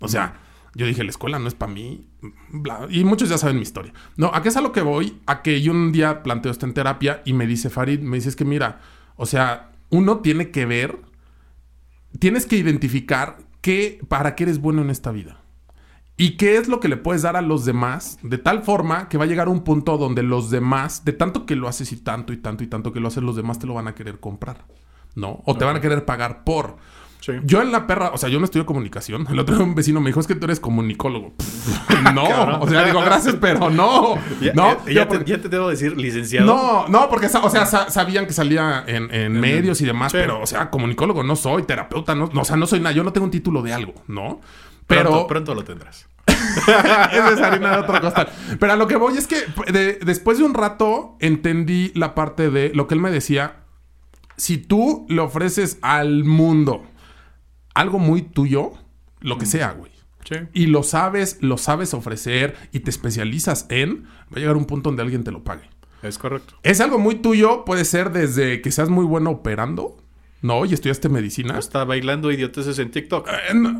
O 0.00 0.08
sea, 0.08 0.34
yo 0.74 0.86
dije, 0.86 1.02
la 1.04 1.10
escuela 1.10 1.38
no 1.38 1.48
es 1.48 1.54
para 1.54 1.72
mí. 1.72 2.08
bla. 2.50 2.86
Y 2.90 3.04
muchos 3.04 3.28
ya 3.28 3.38
saben 3.38 3.56
mi 3.56 3.62
historia. 3.62 3.92
No, 4.16 4.30
¿a 4.34 4.42
qué 4.42 4.48
es 4.50 4.56
a 4.56 4.60
lo 4.60 4.72
que 4.72 4.82
voy? 4.82 5.20
A 5.26 5.42
que 5.42 5.60
yo 5.60 5.72
un 5.72 5.92
día 5.92 6.22
planteo 6.22 6.52
esto 6.52 6.66
en 6.66 6.74
terapia 6.74 7.22
y 7.24 7.32
me 7.32 7.46
dice 7.46 7.70
Farid, 7.70 8.00
me 8.00 8.16
dice, 8.16 8.28
es 8.28 8.36
que 8.36 8.44
mira, 8.44 8.80
o 9.16 9.26
sea, 9.26 9.72
uno 9.90 10.18
tiene 10.18 10.50
que 10.50 10.66
ver, 10.66 11.00
tienes 12.18 12.46
que 12.46 12.56
identificar 12.56 13.38
qué, 13.60 14.00
para 14.08 14.34
qué 14.34 14.44
eres 14.44 14.60
bueno 14.60 14.82
en 14.82 14.90
esta 14.90 15.10
vida. 15.10 15.40
¿Y 16.16 16.36
qué 16.36 16.58
es 16.58 16.68
lo 16.68 16.80
que 16.80 16.88
le 16.88 16.98
puedes 16.98 17.22
dar 17.22 17.36
a 17.36 17.40
los 17.40 17.64
demás? 17.64 18.18
De 18.22 18.36
tal 18.36 18.62
forma 18.62 19.08
que 19.08 19.16
va 19.16 19.24
a 19.24 19.26
llegar 19.26 19.48
un 19.48 19.64
punto 19.64 19.96
donde 19.96 20.22
los 20.22 20.50
demás, 20.50 21.02
de 21.04 21.14
tanto 21.14 21.46
que 21.46 21.56
lo 21.56 21.66
haces 21.66 21.92
y 21.92 21.96
tanto 21.96 22.34
y 22.34 22.36
tanto 22.36 22.62
y 22.62 22.66
tanto 22.66 22.92
que 22.92 23.00
lo 23.00 23.08
haces, 23.08 23.22
los 23.22 23.36
demás 23.36 23.58
te 23.58 23.66
lo 23.66 23.72
van 23.72 23.88
a 23.88 23.94
querer 23.94 24.20
comprar. 24.20 24.66
¿No? 25.14 25.42
O 25.46 25.56
te 25.56 25.64
van 25.64 25.76
a 25.76 25.80
querer 25.80 26.04
pagar 26.04 26.44
por. 26.44 26.76
Sí. 27.20 27.32
Yo 27.44 27.60
en 27.60 27.70
la 27.70 27.86
perra, 27.86 28.12
o 28.14 28.18
sea, 28.18 28.30
yo 28.30 28.38
no 28.38 28.46
estudio 28.46 28.64
comunicación. 28.64 29.26
El 29.30 29.38
otro 29.38 29.54
día 29.54 29.64
un 29.64 29.74
vecino 29.74 30.00
me 30.00 30.08
dijo, 30.08 30.20
es 30.20 30.26
que 30.26 30.34
tú 30.34 30.46
eres 30.46 30.58
comunicólogo. 30.58 31.32
Pff, 31.36 32.12
no, 32.14 32.24
o 32.60 32.68
sea, 32.68 32.84
digo, 32.84 33.00
gracias, 33.02 33.36
pero 33.40 33.68
no. 33.68 34.14
Ya, 34.40 34.52
no, 34.54 34.86
ya, 34.86 35.06
te, 35.06 35.22
ya 35.26 35.38
te 35.38 35.48
debo 35.50 35.68
decir, 35.68 35.96
licenciado. 35.98 36.46
no, 36.46 36.88
no, 36.88 37.10
porque, 37.10 37.26
o 37.26 37.50
sea, 37.50 37.66
sa- 37.66 37.90
sabían 37.90 38.26
que 38.26 38.32
salía 38.32 38.84
en, 38.86 39.12
en 39.14 39.38
medios 39.38 39.80
y 39.82 39.84
demás, 39.86 40.12
Sí. 40.12 40.18
pero, 40.18 40.40
o 40.40 40.46
sea, 40.46 40.70
comunicólogo 40.70 41.22
no 41.22 41.36
soy, 41.36 41.64
terapeuta, 41.64 42.14
no, 42.14 42.30
no, 42.32 42.40
o 42.40 42.44
sea, 42.44 42.56
no 42.56 42.66
soy 42.66 42.80
nada, 42.80 42.92
yo 42.94 43.04
no 43.04 43.12
tengo 43.12 43.26
un 43.26 43.30
título 43.30 43.60
de 43.62 43.74
algo, 43.74 43.92
¿no? 44.08 44.40
Pronto, 44.86 45.10
Pero, 45.10 45.26
pronto 45.26 45.54
lo 45.54 45.62
tendrás. 45.62 46.08
esa 46.26 47.32
es 47.32 47.40
harina 47.40 47.72
de 47.72 47.78
otro 47.82 48.00
costal. 48.00 48.28
Pero 48.58 48.72
a 48.72 48.76
lo 48.76 48.86
que 48.86 48.96
voy 48.96 49.16
es 49.16 49.26
que 49.26 49.36
de- 49.70 49.98
después 50.04 50.38
de 50.38 50.44
un 50.44 50.54
rato 50.54 51.16
entendí 51.20 51.92
la 51.94 52.14
parte 52.14 52.50
de 52.50 52.72
lo 52.74 52.86
que 52.86 52.94
él 52.94 53.00
me 53.00 53.10
decía. 53.10 53.56
Si 54.36 54.56
tú 54.56 55.04
le 55.10 55.20
ofreces 55.20 55.78
al 55.82 56.24
mundo 56.24 56.82
algo 57.74 57.98
muy 57.98 58.22
tuyo, 58.22 58.72
lo 59.20 59.38
que 59.38 59.46
sea, 59.46 59.72
güey. 59.72 59.92
Sí. 60.28 60.36
Y 60.52 60.66
lo 60.66 60.82
sabes, 60.82 61.38
lo 61.40 61.56
sabes 61.58 61.94
ofrecer 61.94 62.54
y 62.72 62.80
te 62.80 62.90
especializas 62.90 63.66
en, 63.70 64.04
va 64.04 64.36
a 64.36 64.38
llegar 64.38 64.56
un 64.56 64.66
punto 64.66 64.90
donde 64.90 65.02
alguien 65.02 65.24
te 65.24 65.32
lo 65.32 65.42
pague. 65.42 65.68
Es 66.02 66.18
correcto. 66.18 66.54
Es 66.62 66.80
algo 66.80 66.98
muy 66.98 67.16
tuyo, 67.16 67.64
puede 67.64 67.84
ser 67.84 68.10
desde 68.12 68.60
que 68.62 68.70
seas 68.70 68.88
muy 68.88 69.04
bueno 69.04 69.30
operando, 69.30 69.96
¿no? 70.42 70.64
Y 70.66 70.72
estudiaste 70.74 71.08
medicina. 71.08 71.58
Está 71.58 71.84
bailando 71.84 72.30
idioteces 72.30 72.78
en 72.78 72.90
TikTok. 72.90 73.28
Eh. 73.28 73.74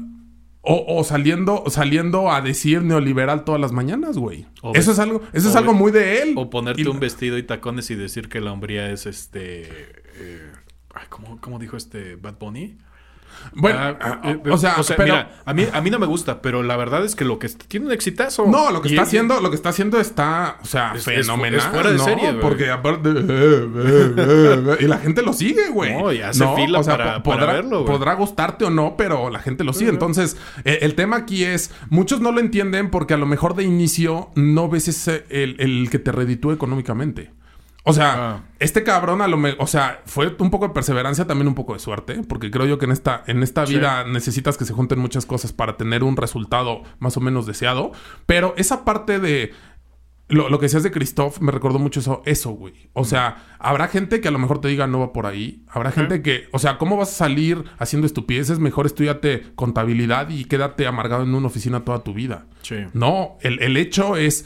O, 0.63 0.85
o 0.99 1.05
saliendo, 1.05 1.65
saliendo 1.69 2.31
a 2.31 2.43
decir 2.43 2.83
neoliberal 2.83 3.45
todas 3.45 3.59
las 3.61 3.73
mañanas, 3.73 4.19
güey. 4.19 4.47
O 4.61 4.73
Eso 4.75 4.93
es 4.93 4.99
algo, 4.99 5.23
eso 5.33 5.49
es 5.49 5.55
o 5.55 5.59
algo 5.59 5.73
muy 5.73 5.91
de 5.91 6.21
él. 6.23 6.35
O 6.37 6.51
ponerte 6.51 6.83
Y- 6.83 6.87
un 6.87 7.01
vestido 7.01 7.39
y 7.39 7.43
tacones 7.45 7.91
y 7.91 7.95
decir 7.95 8.29
que 8.29 8.41
la 8.43 8.53
hombría 8.53 8.91
es 8.91 9.07
este. 9.07 9.63
eh, 10.17 10.53
ay, 10.95 11.07
¿cómo 11.09 11.29
¿cómo, 11.29 11.41
cómo 11.41 11.59
dijo 11.59 11.79
este 11.79 12.17
Bad 12.17 12.39
Bunny? 12.39 12.77
Bueno, 13.53 13.79
Ah, 13.81 13.97
ah, 14.01 14.21
eh, 14.25 14.39
o 14.51 14.57
sea, 14.59 14.77
pero... 14.97 15.05
mira, 15.05 15.31
a 15.45 15.55
mí, 15.55 15.67
a 15.73 15.81
mí 15.81 15.91
no 15.91 15.99
me 15.99 16.07
gusta, 16.07 16.41
pero 16.43 16.63
la 16.63 16.77
verdad 16.77 17.05
es 17.05 17.15
que 17.17 17.25
lo 17.25 17.39
que 17.39 17.49
tiene 17.49 17.87
un 17.87 17.93
exitazo. 17.93 18.47
No, 18.47 18.71
lo 18.71 18.81
que 18.83 18.89
está 18.89 19.03
haciendo, 19.03 19.41
lo 19.41 19.51
que 19.51 19.57
está 19.57 19.71
haciendo 19.71 19.99
está, 20.01 20.59
o 20.63 20.67
sea, 20.67 20.93
Es- 20.95 21.05
fenomenal. 21.05 21.59
es 21.61 21.67
fuera 21.67 21.91
de 21.91 21.97
¿no? 21.97 22.05
serie, 22.05 22.29
güey. 22.31 22.41
Porque 22.41 22.71
aparte, 22.71 23.09
eh, 23.11 23.69
eh, 23.77 24.77
y 24.81 24.85
la 24.85 24.99
gente 24.99 25.23
lo 25.23 25.33
sigue, 25.33 25.69
güey. 25.71 25.93
No, 25.97 26.13
y 26.13 26.21
hace 26.23 26.45
fila 26.57 26.83
para- 26.83 27.23
po- 27.23 27.31
para 27.31 27.41
podrá, 27.41 27.53
verlo, 27.55 27.83
güey. 27.85 27.93
podrá 27.99 28.15
gustarte 28.15 28.65
o 28.65 28.71
no, 28.71 28.95
pero 28.97 29.31
la 29.31 29.41
gente 29.41 29.65
lo 29.65 29.73
sigue. 29.73 29.91
Entonces, 29.91 30.37
eh, 30.65 30.79
el 30.83 30.95
tema 30.95 31.17
aquí 31.17 31.45
es, 31.45 31.71
muchos 31.89 32.21
no 32.21 32.33
lo 32.33 32.41
entienden 32.41 32.91
porque 32.91 33.15
a 33.15 33.17
lo 33.17 33.27
mejor 33.27 33.55
de 33.55 33.65
inicio 33.65 34.31
no 34.37 34.69
ves 34.69 34.89
ese, 34.89 35.25
el, 35.31 35.57
el 35.59 35.89
que 35.91 35.99
te 35.99 36.13
reditúa 36.13 36.55
económicamente. 36.55 37.31
O 37.85 37.93
sea, 37.95 38.13
Ah. 38.15 38.43
este 38.59 38.83
cabrón 38.83 39.23
a 39.23 39.29
lo 39.29 39.37
mejor, 39.39 39.59
o 39.63 39.67
sea, 39.67 40.03
fue 40.05 40.37
un 40.39 40.51
poco 40.51 40.69
de 40.69 40.75
perseverancia, 40.75 41.27
también 41.27 41.49
un 41.49 41.55
poco 41.55 41.73
de 41.73 41.79
suerte, 41.79 42.23
porque 42.29 42.51
creo 42.51 42.67
yo 42.67 42.79
que 42.79 42.85
en 42.85 42.93
esta, 42.93 43.23
en 43.27 43.43
esta 43.43 43.67
Sí. 43.67 43.77
vida 43.77 44.05
necesitas 44.05 44.59
que 44.59 44.65
se 44.67 44.75
junten 44.75 44.99
muchas 44.99 45.25
cosas 45.25 45.53
para 45.55 45.77
tener 45.79 46.05
un 46.05 46.17
resultado 46.17 46.83
más 46.99 47.17
o 47.17 47.21
menos 47.21 47.47
deseado. 47.47 47.93
Pero 48.27 48.53
esa 48.59 48.85
parte 48.85 49.19
de 49.19 49.53
lo, 50.29 50.49
lo 50.49 50.59
que 50.61 50.67
decías 50.67 50.83
de 50.85 50.93
Christoph 50.93 51.41
me 51.41 51.51
recordó 51.51 51.79
mucho 51.81 51.99
eso, 51.99 52.23
eso, 52.25 52.51
güey. 52.51 52.91
O 52.93 53.05
sea, 53.05 53.57
habrá 53.59 53.89
gente 53.89 54.21
que 54.21 54.29
a 54.29 54.31
lo 54.31 54.39
mejor 54.39 54.61
te 54.61 54.69
diga 54.69 54.87
no 54.87 55.01
va 55.01 55.13
por 55.13 55.27
ahí. 55.27 55.65
Habrá 55.69 55.91
gente 55.91 56.23
que, 56.23 56.49
o 56.53 56.61
sea, 56.61 56.79
¿cómo 56.79 56.97
vas 56.97 57.09
a 57.09 57.15
salir 57.15 57.65
haciendo 57.79 58.07
estupideces? 58.07 58.61
Mejor 58.61 58.87
estudiate 58.87 59.43
contabilidad 59.57 60.29
y 60.29 60.45
quédate 60.45 60.87
amargado 60.87 61.25
en 61.25 61.35
una 61.35 61.49
oficina 61.49 61.81
toda 61.85 62.05
tu 62.05 62.15
vida. 62.15 62.45
Sí. 62.63 62.77
No, 62.93 63.39
el, 63.41 63.61
el 63.61 63.77
hecho 63.77 64.17
es 64.17 64.45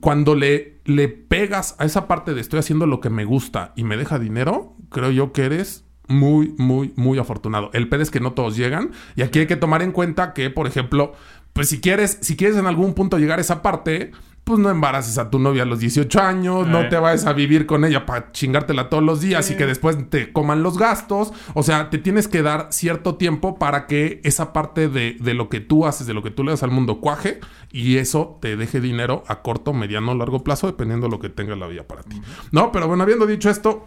cuando 0.00 0.34
le, 0.34 0.80
le 0.84 1.08
pegas 1.08 1.76
a 1.78 1.84
esa 1.84 2.08
parte 2.08 2.34
de 2.34 2.40
estoy 2.40 2.58
haciendo 2.58 2.86
lo 2.86 3.00
que 3.00 3.10
me 3.10 3.24
gusta 3.24 3.72
y 3.76 3.84
me 3.84 3.96
deja 3.96 4.18
dinero, 4.18 4.76
creo 4.90 5.10
yo 5.10 5.32
que 5.32 5.44
eres 5.44 5.84
muy, 6.08 6.54
muy, 6.58 6.92
muy 6.96 7.18
afortunado. 7.18 7.70
El 7.72 7.88
pedo 7.88 8.02
es 8.02 8.10
que 8.10 8.20
no 8.20 8.32
todos 8.32 8.56
llegan 8.56 8.90
y 9.16 9.22
aquí 9.22 9.40
hay 9.40 9.46
que 9.46 9.56
tomar 9.56 9.82
en 9.82 9.92
cuenta 9.92 10.32
que, 10.34 10.50
por 10.50 10.66
ejemplo, 10.66 11.12
pues 11.52 11.68
si 11.68 11.80
quieres, 11.80 12.18
si 12.20 12.36
quieres 12.36 12.56
en 12.56 12.66
algún 12.66 12.94
punto 12.94 13.18
llegar 13.18 13.38
a 13.38 13.42
esa 13.42 13.62
parte, 13.62 14.10
pues 14.44 14.58
no 14.60 14.68
embaraces 14.70 15.16
a 15.16 15.30
tu 15.30 15.38
novia 15.38 15.62
a 15.62 15.66
los 15.66 15.78
18 15.80 16.20
años, 16.20 16.68
no 16.68 16.82
Eh. 16.82 16.88
te 16.90 16.96
vayas 16.98 17.24
a 17.24 17.32
vivir 17.32 17.64
con 17.64 17.84
ella 17.84 18.04
para 18.04 18.30
chingártela 18.32 18.90
todos 18.90 19.02
los 19.02 19.22
días 19.22 19.50
y 19.50 19.56
que 19.56 19.64
después 19.66 19.96
te 20.10 20.32
coman 20.32 20.62
los 20.62 20.76
gastos. 20.78 21.32
O 21.54 21.62
sea, 21.62 21.88
te 21.88 21.96
tienes 21.96 22.28
que 22.28 22.42
dar 22.42 22.68
cierto 22.70 23.16
tiempo 23.16 23.58
para 23.58 23.86
que 23.86 24.20
esa 24.22 24.52
parte 24.52 24.88
de, 24.88 25.16
de 25.18 25.32
lo 25.34 25.48
que 25.48 25.60
tú 25.60 25.86
haces, 25.86 26.06
de 26.06 26.12
lo 26.14 26.22
que 26.22 26.30
tú 26.30 26.44
le 26.44 26.50
das 26.50 26.62
al 26.62 26.70
mundo, 26.70 27.00
cuaje 27.00 27.40
y 27.72 27.96
eso 27.96 28.38
te 28.42 28.56
deje 28.56 28.80
dinero 28.80 29.24
a 29.28 29.40
corto, 29.42 29.72
mediano 29.72 30.12
o 30.12 30.14
largo 30.14 30.44
plazo, 30.44 30.66
dependiendo 30.66 31.06
de 31.06 31.10
lo 31.12 31.20
que 31.20 31.30
tenga 31.30 31.56
la 31.56 31.66
vida 31.66 31.84
para 31.86 32.02
ti. 32.02 32.20
No, 32.52 32.70
pero 32.70 32.86
bueno, 32.86 33.02
habiendo 33.02 33.26
dicho 33.26 33.48
esto, 33.48 33.86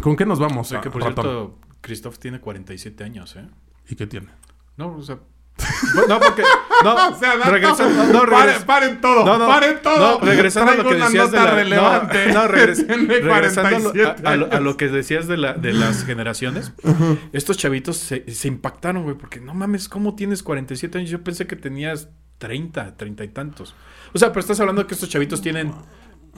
¿con 0.00 0.16
qué 0.16 0.24
nos 0.24 0.38
vamos? 0.38 0.68
O 0.68 0.70
sea, 0.70 0.80
que 0.80 0.88
a- 0.88 0.92
por 0.92 1.02
ratón? 1.02 1.24
cierto, 1.24 1.58
Christoph 1.82 2.18
tiene 2.18 2.40
47 2.40 3.04
años, 3.04 3.36
¿eh? 3.36 3.46
¿Y 3.88 3.94
qué 3.94 4.06
tiene? 4.06 4.28
No, 4.78 4.94
o 4.96 5.02
sea. 5.02 5.18
No, 6.08 6.20
porque. 6.20 6.42
No, 6.84 7.08
O 7.08 7.18
sea, 7.18 7.34
regresando. 7.50 8.04
No, 8.12 8.20
paren, 8.26 8.54
regres- 8.54 8.64
paren 8.64 9.00
todo, 9.00 9.24
No, 9.24 9.38
no, 9.38 9.46
paren 9.48 9.82
todo. 9.82 10.20
No, 10.20 10.24
regresando 10.26 10.72
a 10.72 10.74
lo 10.76 10.88
que 10.88 10.94
decías 10.96 11.30
de 11.32 11.36
la. 11.38 11.50
relevante. 11.54 12.26
No, 12.32 12.42
no, 12.42 12.48
regres- 12.48 12.86
regresando 12.88 13.76
a 13.76 13.78
lo, 13.80 13.92
47 13.92 14.22
a- 14.26 14.30
a 14.32 14.36
lo- 14.36 14.46
a 14.46 14.48
años. 14.50 14.62
lo 14.62 14.76
que 14.76 14.88
decías 14.88 15.26
de, 15.26 15.36
la, 15.36 15.54
de 15.54 15.72
las 15.72 16.04
generaciones. 16.04 16.72
Estos 17.32 17.56
chavitos 17.58 17.96
se, 17.96 18.30
se 18.32 18.48
impactaron, 18.48 19.02
güey, 19.02 19.16
porque 19.16 19.40
no 19.40 19.54
mames, 19.54 19.88
¿cómo 19.88 20.14
tienes 20.14 20.42
47 20.42 20.98
años? 20.98 21.10
Yo 21.10 21.22
pensé 21.22 21.46
que 21.46 21.56
tenías 21.56 22.08
30, 22.38 22.96
30 22.96 23.24
y 23.24 23.28
tantos. 23.28 23.74
O 24.14 24.18
sea, 24.18 24.28
pero 24.28 24.40
estás 24.40 24.60
hablando 24.60 24.82
de 24.82 24.88
que 24.88 24.94
estos 24.94 25.08
chavitos 25.08 25.40
tienen 25.42 25.72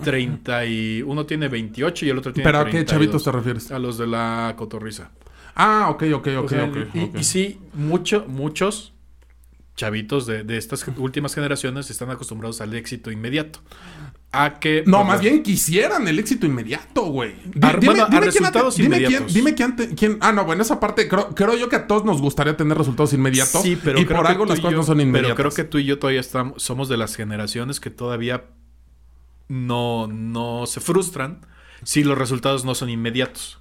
30 0.02 0.64
y. 0.64 1.02
Uno 1.02 1.26
tiene 1.26 1.48
28 1.48 2.06
y 2.06 2.10
el 2.10 2.18
otro 2.18 2.32
tiene 2.32 2.48
¿Pero 2.48 2.58
a 2.60 2.64
qué 2.64 2.70
32. 2.84 2.90
chavitos 2.90 3.24
te 3.24 3.32
refieres? 3.32 3.70
A 3.70 3.78
los 3.78 3.98
de 3.98 4.06
la 4.06 4.54
cotorriza. 4.56 5.10
Ah, 5.54 5.88
ok, 5.90 6.04
ok, 6.14 6.28
ok, 6.38 6.44
O 6.44 6.48
sea, 6.48 6.64
ok. 6.64 6.76
y, 6.94 7.00
ok. 7.04 7.18
y 7.18 7.24
sí, 7.24 7.60
mucho, 7.74 8.24
muchos 8.28 8.94
chavitos 9.80 10.26
de, 10.26 10.44
de 10.44 10.56
estas 10.58 10.84
últimas 10.98 11.34
generaciones 11.34 11.90
están 11.90 12.10
acostumbrados 12.10 12.60
al 12.60 12.74
éxito 12.74 13.10
inmediato. 13.10 13.60
A 14.32 14.60
que. 14.60 14.84
No, 14.86 14.98
pues, 14.98 15.08
más 15.08 15.20
bien 15.20 15.42
quisieran 15.42 16.06
el 16.06 16.18
éxito 16.18 16.46
inmediato, 16.46 17.02
güey. 17.06 17.34
Di- 17.46 17.66
A- 17.66 17.76
bueno, 17.84 18.06
resultados 18.20 18.76
dime 18.76 18.98
quién, 18.98 19.02
inmediatos. 19.02 19.34
dime 19.34 19.54
quién, 19.54 19.70
ante- 19.70 19.94
quién- 19.96 20.18
Ah, 20.20 20.30
no, 20.32 20.44
bueno, 20.44 20.62
esa 20.62 20.78
parte 20.78 21.08
creo, 21.08 21.30
creo 21.34 21.56
yo 21.56 21.68
que 21.68 21.76
a 21.76 21.86
todos 21.86 22.04
nos 22.04 22.20
gustaría 22.20 22.56
tener 22.56 22.76
resultados 22.78 23.12
inmediatos. 23.12 23.62
Sí, 23.62 23.76
pero 23.82 23.98
y 23.98 24.04
creo 24.04 24.18
por 24.18 24.26
que 24.26 24.32
algo 24.32 24.44
las 24.44 24.58
cosas 24.60 24.70
yo- 24.72 24.76
no 24.76 24.82
son 24.84 25.00
inmediatas. 25.00 25.36
Pero 25.36 25.50
creo 25.50 25.56
que 25.56 25.64
tú 25.68 25.78
y 25.78 25.84
yo 25.86 25.98
todavía 25.98 26.20
estamos, 26.20 26.62
somos 26.62 26.88
de 26.88 26.96
las 26.98 27.16
generaciones 27.16 27.80
que 27.80 27.90
todavía 27.90 28.44
no, 29.48 30.06
no 30.06 30.66
se 30.66 30.80
frustran 30.80 31.40
si 31.82 32.04
los 32.04 32.16
resultados 32.16 32.64
no 32.64 32.74
son 32.74 32.90
inmediatos. 32.90 33.58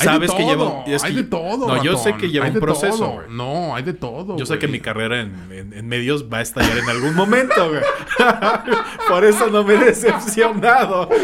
Hay 0.00 0.06
Sabes 0.06 0.32
que 0.32 0.42
lleva. 0.44 0.56
todo, 0.64 0.82
es 0.86 1.04
hay 1.04 1.14
que- 1.14 1.22
de 1.22 1.28
todo. 1.28 1.68
No, 1.68 1.82
yo 1.84 1.96
sé 1.96 2.14
que 2.16 2.28
lleva 2.28 2.46
hay 2.46 2.52
un 2.52 2.58
proceso. 2.58 2.98
todo. 2.98 3.12
güey. 3.12 3.26
No, 3.30 3.76
hay 3.76 3.84
de 3.84 3.92
todo. 3.92 4.36
Yo 4.36 4.44
sé 4.44 4.58
que 4.58 4.66
mi 4.66 4.80
carrera 4.80 5.20
en, 5.20 5.52
en- 5.52 5.72
en 5.72 5.86
medios 5.86 6.24
va 6.32 6.38
a 6.38 6.42
estallar 6.42 6.76
en 6.78 6.88
algún 6.90 7.14
momento, 7.14 7.68
güey. 7.68 7.80
Por 9.08 9.24
eso 9.24 9.46
no 9.50 9.62
me 9.62 9.74
he 9.74 9.78
decepcionado. 9.78 11.08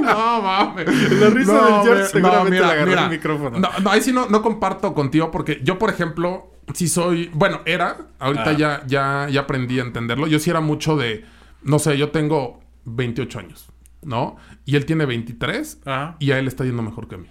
No, 0.00 0.42
mames. 0.42 0.86
La 1.20 1.30
risa 1.30 1.52
del 1.64 1.82
George 1.82 2.04
seguramente 2.06 2.58
le 2.58 2.64
agarró 2.64 2.92
el 3.04 3.10
micrófono. 3.10 3.58
No, 3.58 3.68
no, 3.82 3.90
ahí 3.90 4.00
sí 4.00 4.12
no, 4.12 4.26
no 4.28 4.42
comparto 4.42 4.92
contigo 4.94 5.30
porque 5.30 5.60
yo, 5.62 5.78
por 5.78 5.90
ejemplo, 5.90 6.50
sí 6.74 6.88
soy... 6.88 7.30
Bueno, 7.32 7.60
era. 7.64 7.98
Ahorita 8.18 8.50
Ah. 8.50 8.52
ya, 8.52 8.82
ya, 8.86 9.28
ya 9.30 9.40
aprendí 9.42 9.78
a 9.78 9.82
entenderlo. 9.82 10.26
Yo 10.26 10.38
sí 10.38 10.50
era 10.50 10.60
mucho 10.60 10.96
de... 10.96 11.24
No 11.62 11.78
sé, 11.78 11.96
yo 11.96 12.10
tengo 12.10 12.60
28 12.84 13.38
años, 13.38 13.68
¿no? 14.02 14.36
Y 14.64 14.76
él 14.76 14.86
tiene 14.86 15.04
23 15.06 15.80
Ajá. 15.84 16.16
y 16.18 16.30
a 16.32 16.38
él 16.38 16.46
está 16.48 16.64
yendo 16.64 16.82
mejor 16.82 17.08
que 17.08 17.14
a 17.16 17.18
mí. 17.18 17.26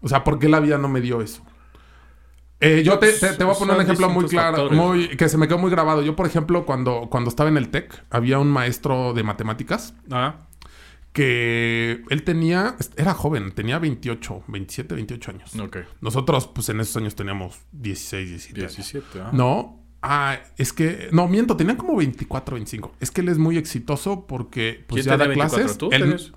O 0.00 0.08
sea, 0.08 0.24
¿por 0.24 0.38
qué 0.38 0.48
la 0.48 0.60
vida 0.60 0.78
no 0.78 0.88
me 0.88 1.00
dio 1.00 1.20
eso? 1.22 1.42
Eh, 2.60 2.82
yo 2.84 2.98
te, 2.98 3.12
te- 3.12 3.34
te 3.34 3.44
voy 3.44 3.54
a 3.54 3.58
poner 3.58 3.76
un 3.76 3.82
ejemplo 3.82 4.08
muy 4.08 4.24
claro, 4.26 4.68
muy, 4.70 5.08
que 5.16 5.28
se 5.28 5.38
me 5.38 5.46
quedó 5.46 5.58
muy 5.58 5.70
grabado. 5.70 6.02
Yo, 6.02 6.16
por 6.16 6.26
ejemplo, 6.26 6.66
cuando, 6.66 7.06
cuando 7.08 7.30
estaba 7.30 7.48
en 7.48 7.56
el 7.56 7.68
TEC, 7.68 8.04
había 8.10 8.38
un 8.40 8.48
maestro 8.48 9.12
de 9.14 9.22
matemáticas 9.22 9.94
Ajá. 10.10 10.48
que 11.12 12.02
él 12.10 12.22
tenía, 12.24 12.76
era 12.96 13.14
joven, 13.14 13.52
tenía 13.52 13.78
28, 13.78 14.42
27, 14.48 14.94
28 14.94 15.30
años. 15.30 15.54
Ok. 15.56 15.78
Nosotros, 16.00 16.48
pues 16.48 16.68
en 16.68 16.80
esos 16.80 16.96
años 16.96 17.14
teníamos 17.14 17.60
16, 17.72 18.28
17. 18.28 18.60
años. 18.60 18.76
17. 18.76 19.20
ajá. 19.20 19.30
No, 19.32 19.77
ah, 20.02 20.38
es 20.56 20.72
que, 20.72 21.08
no, 21.12 21.28
miento, 21.28 21.56
tenía 21.56 21.76
como 21.76 21.96
24, 21.96 22.54
25. 22.54 22.94
Es 23.00 23.10
que 23.10 23.20
él 23.20 23.28
es 23.28 23.38
muy 23.38 23.56
exitoso 23.56 24.26
porque, 24.26 24.84
pues 24.86 25.02
¿Quién 25.02 25.12
ya 25.12 25.18
da 25.18 25.24
tenía 25.24 25.44
24? 25.44 25.58
clases. 25.58 25.78
¿Tú 25.78 25.90
Él-? 25.92 26.32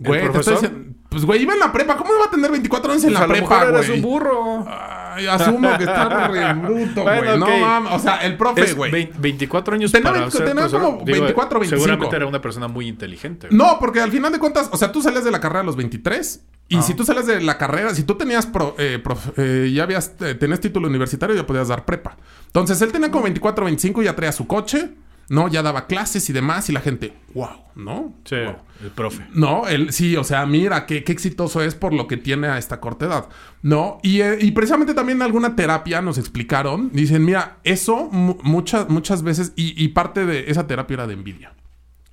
Güey, 0.00 0.20
¿El 0.22 0.32
te 0.32 0.38
estoy 0.38 0.54
profesor? 0.54 0.70
diciendo- 0.70 0.96
pues 1.10 1.24
güey, 1.24 1.42
iba 1.42 1.52
en 1.54 1.58
la 1.58 1.72
prepa. 1.72 1.96
¿Cómo 1.96 2.14
iba 2.14 2.24
a 2.26 2.30
tener 2.30 2.50
24 2.52 2.92
años 2.92 3.02
en 3.04 3.10
Pues 3.10 3.18
la 3.18 3.24
a 3.24 3.26
lo 3.26 3.32
prepa, 3.34 3.48
mejor 3.50 3.68
eras 3.68 3.86
güey? 3.88 3.98
un 3.98 4.02
burro. 4.04 4.64
Ay, 5.12 5.26
asumo 5.26 5.76
que 5.76 5.82
está 5.84 6.28
re 6.28 6.54
bruto, 6.54 7.02
güey. 7.02 7.18
Bueno, 7.18 7.36
No 7.36 7.46
ok. 7.46 7.60
mames, 7.60 7.92
o 7.94 7.98
sea, 7.98 8.16
el 8.18 8.36
profe, 8.36 8.62
Es 8.62 8.76
güey. 8.76 8.92
20 8.92 9.14
24 9.18 9.74
años 9.74 9.90
Tenía 9.90 10.04
para 10.04 10.18
20 10.20 10.36
ser 10.38 10.46
tenía 10.46 10.62
profesor. 10.68 10.80
como 10.82 11.04
24, 11.04 11.58
25. 11.60 11.82
Seguramente 11.84 12.16
era 12.16 12.26
una 12.26 12.40
persona 12.40 12.68
muy 12.68 12.86
inteligente. 12.86 13.48
güey. 13.48 13.58
No, 13.58 13.78
porque 13.80 14.00
al 14.00 14.12
final 14.12 14.30
de 14.32 14.38
cuentas, 14.38 14.68
o 14.72 14.76
sea, 14.76 14.92
tú 14.92 15.02
sales 15.02 15.24
de 15.24 15.32
la 15.32 15.40
carrera 15.40 15.60
a 15.60 15.64
los 15.64 15.74
23 15.74 16.44
y 16.68 16.76
Ah. 16.76 16.82
si 16.82 16.94
tú 16.94 17.04
sales 17.04 17.26
de 17.26 17.40
la 17.40 17.58
carrera, 17.58 17.92
si 17.92 18.04
tú 18.04 18.14
tenías, 18.14 18.46
pro- 18.46 18.76
eh, 18.78 19.00
prof- 19.02 19.32
eh, 19.36 19.68
ya 19.74 19.82
habías, 19.82 20.12
eh, 20.20 20.36
tenías 20.36 20.60
título 20.60 20.86
universitario, 20.86 21.34
ya 21.34 21.44
podías 21.44 21.66
dar 21.66 21.84
prepa. 21.84 22.16
Entonces, 22.46 22.80
él 22.82 22.92
tenía 22.92 23.10
como 23.10 23.24
24, 23.24 23.64
25, 23.64 24.00
ya 24.02 24.14
traía 24.14 24.30
su 24.30 24.46
coche, 24.46 24.92
¿no? 25.30 25.48
Ya 25.48 25.62
daba 25.62 25.86
clases 25.86 26.28
y 26.28 26.34
demás 26.34 26.68
y 26.68 26.72
la 26.72 26.80
gente, 26.80 27.14
wow, 27.32 27.48
¿no? 27.76 28.12
Sí, 28.26 28.34
Wow. 28.36 28.56
el 28.82 28.90
profe. 28.90 29.26
No, 29.32 29.66
él 29.68 29.92
sí, 29.94 30.16
o 30.16 30.24
sea, 30.24 30.44
mira 30.44 30.84
qué, 30.84 31.02
qué 31.04 31.12
exitoso 31.12 31.62
es 31.62 31.74
por 31.74 31.94
lo 31.94 32.06
que 32.06 32.18
tiene 32.18 32.48
a 32.48 32.58
esta 32.58 32.80
corta 32.80 33.06
edad. 33.06 33.28
No, 33.62 33.98
y, 34.02 34.20
eh, 34.20 34.36
y 34.40 34.50
precisamente 34.50 34.92
también 34.92 35.16
en 35.18 35.22
alguna 35.22 35.56
terapia 35.56 36.02
nos 36.02 36.18
explicaron, 36.18 36.90
dicen, 36.92 37.24
mira, 37.24 37.56
eso 37.64 38.08
mu- 38.12 38.36
muchas, 38.42 38.90
muchas 38.90 39.22
veces, 39.22 39.52
y, 39.56 39.82
y 39.82 39.88
parte 39.88 40.26
de 40.26 40.50
esa 40.50 40.66
terapia 40.66 40.94
era 40.94 41.06
de 41.06 41.14
envidia. 41.14 41.54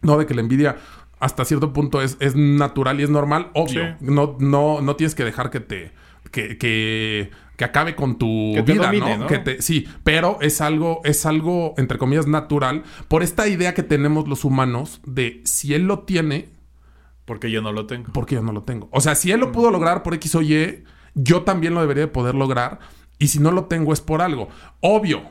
No, 0.01 0.17
de 0.17 0.25
que 0.25 0.33
la 0.35 0.41
envidia 0.41 0.77
hasta 1.19 1.43
cierto 1.43 1.73
punto 1.73 2.01
es, 2.03 2.15
es 2.19 2.35
natural 2.35 2.99
y 2.99 3.03
es 3.03 3.09
normal, 3.09 3.49
obvio. 3.55 3.83
Sí. 3.83 3.95
No, 3.99 4.37
no, 4.39 4.79
no 4.81 4.95
tienes 4.95 5.15
que 5.15 5.23
dejar 5.25 5.49
que 5.49 5.59
te. 5.59 5.91
que, 6.31 6.57
que, 6.59 7.31
que 7.57 7.65
acabe 7.65 7.95
con 7.95 8.17
tu 8.17 8.53
Que 8.55 8.61
vida, 8.61 8.85
domine, 8.85 9.17
¿no? 9.17 9.23
¿no? 9.23 9.27
Que 9.27 9.39
te- 9.39 9.61
sí, 9.61 9.85
pero 10.05 10.37
es 10.41 10.61
algo, 10.61 11.01
es 11.03 11.25
algo, 11.25 11.73
entre 11.77 11.97
comillas, 11.97 12.27
natural, 12.27 12.83
por 13.09 13.21
esta 13.23 13.47
idea 13.49 13.73
que 13.73 13.83
tenemos 13.83 14.27
los 14.29 14.45
humanos 14.45 15.01
de 15.05 15.41
si 15.43 15.73
él 15.73 15.83
lo 15.87 15.99
tiene, 15.99 16.47
Porque 17.25 17.51
yo 17.51 17.61
no 17.61 17.73
lo 17.73 17.85
tengo. 17.87 18.13
porque 18.13 18.35
yo 18.35 18.41
no 18.43 18.53
lo 18.53 18.63
tengo. 18.63 18.87
O 18.91 19.01
sea, 19.01 19.15
si 19.15 19.31
él 19.31 19.39
lo 19.41 19.51
pudo 19.51 19.69
lograr 19.71 20.01
por 20.03 20.13
X 20.13 20.35
o 20.35 20.41
Y, 20.41 20.83
yo 21.15 21.41
también 21.41 21.73
lo 21.73 21.81
debería 21.81 22.03
de 22.03 22.07
poder 22.11 22.35
lograr. 22.35 22.79
Y 23.19 23.29
si 23.29 23.39
no 23.39 23.51
lo 23.51 23.65
tengo 23.65 23.91
es 23.91 23.99
por 24.01 24.21
algo. 24.21 24.47
Obvio. 24.79 25.23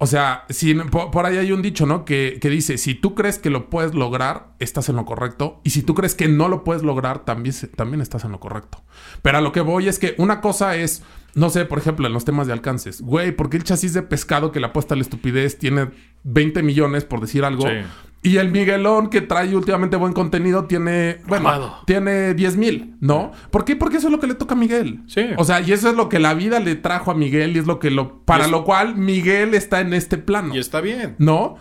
O 0.00 0.06
sea, 0.06 0.44
si, 0.48 0.74
por, 0.74 1.10
por 1.10 1.26
ahí 1.26 1.38
hay 1.38 1.50
un 1.50 1.60
dicho, 1.60 1.84
¿no? 1.84 2.04
Que, 2.04 2.38
que 2.40 2.48
dice, 2.48 2.78
si 2.78 2.94
tú 2.94 3.16
crees 3.16 3.38
que 3.38 3.50
lo 3.50 3.68
puedes 3.68 3.94
lograr, 3.94 4.52
estás 4.60 4.88
en 4.88 4.96
lo 4.96 5.04
correcto. 5.04 5.60
Y 5.64 5.70
si 5.70 5.82
tú 5.82 5.94
crees 5.94 6.14
que 6.14 6.28
no 6.28 6.48
lo 6.48 6.62
puedes 6.62 6.84
lograr, 6.84 7.24
también, 7.24 7.54
también 7.74 8.00
estás 8.00 8.24
en 8.24 8.30
lo 8.30 8.38
correcto. 8.38 8.84
Pero 9.22 9.38
a 9.38 9.40
lo 9.40 9.50
que 9.50 9.60
voy 9.60 9.88
es 9.88 9.98
que 9.98 10.14
una 10.18 10.40
cosa 10.40 10.76
es, 10.76 11.02
no 11.34 11.50
sé, 11.50 11.64
por 11.64 11.78
ejemplo, 11.78 12.06
en 12.06 12.12
los 12.12 12.24
temas 12.24 12.46
de 12.46 12.52
alcances. 12.52 13.00
Güey, 13.00 13.32
¿por 13.32 13.50
qué 13.50 13.56
el 13.56 13.64
chasis 13.64 13.92
de 13.92 14.02
pescado 14.02 14.52
que 14.52 14.60
le 14.60 14.66
apuesta 14.66 14.94
a 14.94 14.96
la 14.96 15.02
estupidez 15.02 15.58
tiene 15.58 15.90
20 16.22 16.62
millones, 16.62 17.04
por 17.04 17.20
decir 17.20 17.44
algo? 17.44 17.66
Sí. 17.68 17.74
Y 18.20 18.38
el 18.38 18.50
Miguelón 18.50 19.10
que 19.10 19.20
trae 19.20 19.54
últimamente 19.54 19.96
buen 19.96 20.12
contenido 20.12 20.64
tiene, 20.64 21.18
bueno, 21.28 21.48
Amado. 21.48 21.76
tiene 21.86 22.34
10 22.34 22.56
mil, 22.56 22.96
¿no? 23.00 23.30
¿Por 23.50 23.64
qué? 23.64 23.76
Porque 23.76 23.98
eso 23.98 24.08
es 24.08 24.12
lo 24.12 24.18
que 24.18 24.26
le 24.26 24.34
toca 24.34 24.54
a 24.54 24.58
Miguel. 24.58 25.02
Sí. 25.06 25.24
O 25.36 25.44
sea, 25.44 25.60
y 25.60 25.72
eso 25.72 25.88
es 25.88 25.94
lo 25.96 26.08
que 26.08 26.18
la 26.18 26.34
vida 26.34 26.58
le 26.58 26.74
trajo 26.74 27.12
a 27.12 27.14
Miguel 27.14 27.54
y 27.56 27.60
es 27.60 27.66
lo 27.66 27.78
que 27.78 27.90
lo, 27.92 28.24
para 28.24 28.46
es- 28.46 28.50
lo 28.50 28.64
cual 28.64 28.96
Miguel 28.96 29.54
está 29.54 29.80
en 29.80 29.94
este 29.94 30.18
plano. 30.18 30.52
Y 30.54 30.58
está 30.58 30.80
bien. 30.80 31.14
¿No? 31.18 31.56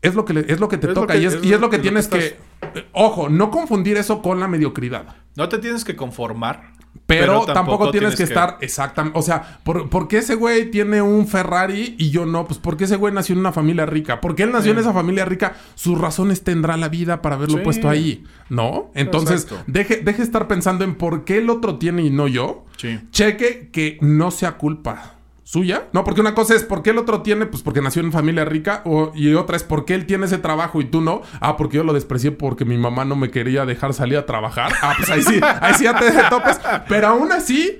Es 0.00 0.14
lo 0.14 0.24
que, 0.24 0.32
le- 0.34 0.52
es 0.52 0.58
lo 0.58 0.68
que 0.68 0.78
te 0.78 0.88
Es 0.88 0.94
toca 0.94 1.12
que- 1.14 1.20
y, 1.20 1.26
es, 1.26 1.34
es 1.34 1.44
y 1.44 1.48
lo 1.50 1.54
es 1.56 1.60
lo 1.60 1.70
que 1.70 1.76
que- 1.76 1.82
tienes 1.82 2.10
lo 2.10 2.18
que... 2.18 2.36
que 2.72 2.80
eh, 2.80 2.86
Ojo, 2.92 3.28
no 3.28 3.50
confundir 3.50 3.96
eso 3.98 4.22
con 4.22 4.40
la 4.40 4.48
mediocridad. 4.48 5.16
No 5.36 5.48
te 5.48 5.58
tienes 5.58 5.84
que 5.84 5.94
conformar. 5.96 6.71
Pero, 7.06 7.44
tampoco, 7.44 7.90
tienes, 7.90 8.16
que, 8.16 8.22
estar 8.22 8.58
exactamente. 8.60 9.18
O 9.18 9.22
sea, 9.22 9.58
¿por, 9.64 9.90
por 9.90 10.08
qué 10.08 10.18
ese 10.18 10.34
güey 10.34 10.70
tiene 10.70 11.02
un 11.02 11.26
Ferrari 11.26 11.94
y 11.98 12.10
yo 12.10 12.24
no? 12.24 12.46
Pues 12.46 12.58
porque 12.58 12.84
ese 12.84 12.96
güey 12.96 13.12
nació 13.12 13.34
en 13.34 13.40
una 13.40 13.52
familia 13.52 13.84
rica. 13.86 14.20
Porque 14.20 14.44
él 14.44 14.52
nació 14.52 14.72
en 14.72 14.78
esa 14.78 14.92
familia 14.92 15.24
rica, 15.24 15.54
sus 15.74 15.98
razones 15.98 16.42
tendrá 16.42 16.76
la 16.76 16.88
vida 16.88 17.20
para 17.20 17.34
haberlo 17.34 17.58
Sí. 17.58 17.64
puesto 17.64 17.88
ahí. 17.88 18.24
¿No? 18.48 18.90
Entonces, 18.94 19.42
Exacto. 19.42 19.64
deje, 19.66 19.96
deje 19.98 20.22
estar 20.22 20.48
pensando 20.48 20.84
en 20.84 20.94
por 20.94 21.24
qué 21.24 21.38
el 21.38 21.50
otro 21.50 21.76
tiene 21.78 22.02
y 22.02 22.10
no 22.10 22.28
yo. 22.28 22.64
Sí. 22.76 23.00
Cheque 23.10 23.68
que 23.72 23.98
no 24.00 24.30
sea 24.30 24.52
culpa 24.52 25.16
suya. 25.52 25.88
No, 25.92 26.02
porque 26.02 26.22
una 26.22 26.34
cosa 26.34 26.54
es 26.54 26.62
por 26.64 26.82
qué 26.82 26.90
el 26.90 26.98
otro 26.98 27.20
tiene, 27.20 27.44
pues 27.44 27.62
porque 27.62 27.82
nació 27.82 28.00
en 28.02 28.10
familia 28.10 28.44
rica. 28.46 28.80
O, 28.86 29.12
y 29.14 29.34
otra 29.34 29.56
es 29.56 29.62
por 29.64 29.84
qué 29.84 29.94
él 29.94 30.06
tiene 30.06 30.24
ese 30.24 30.38
trabajo 30.38 30.80
y 30.80 30.86
tú 30.86 31.02
no. 31.02 31.20
Ah, 31.40 31.58
porque 31.58 31.76
yo 31.76 31.84
lo 31.84 31.92
desprecié 31.92 32.30
porque 32.32 32.64
mi 32.64 32.78
mamá 32.78 33.04
no 33.04 33.16
me 33.16 33.30
quería 33.30 33.66
dejar 33.66 33.92
salir 33.92 34.16
a 34.16 34.24
trabajar. 34.24 34.72
Ah, 34.82 34.94
pues 34.96 35.10
ahí 35.10 35.22
sí, 35.22 35.38
ahí 35.60 35.74
sí 35.74 35.84
ya 35.84 35.98
te 35.98 36.10
topes. 36.30 36.58
Pero 36.88 37.08
aún 37.08 37.32
así, 37.32 37.78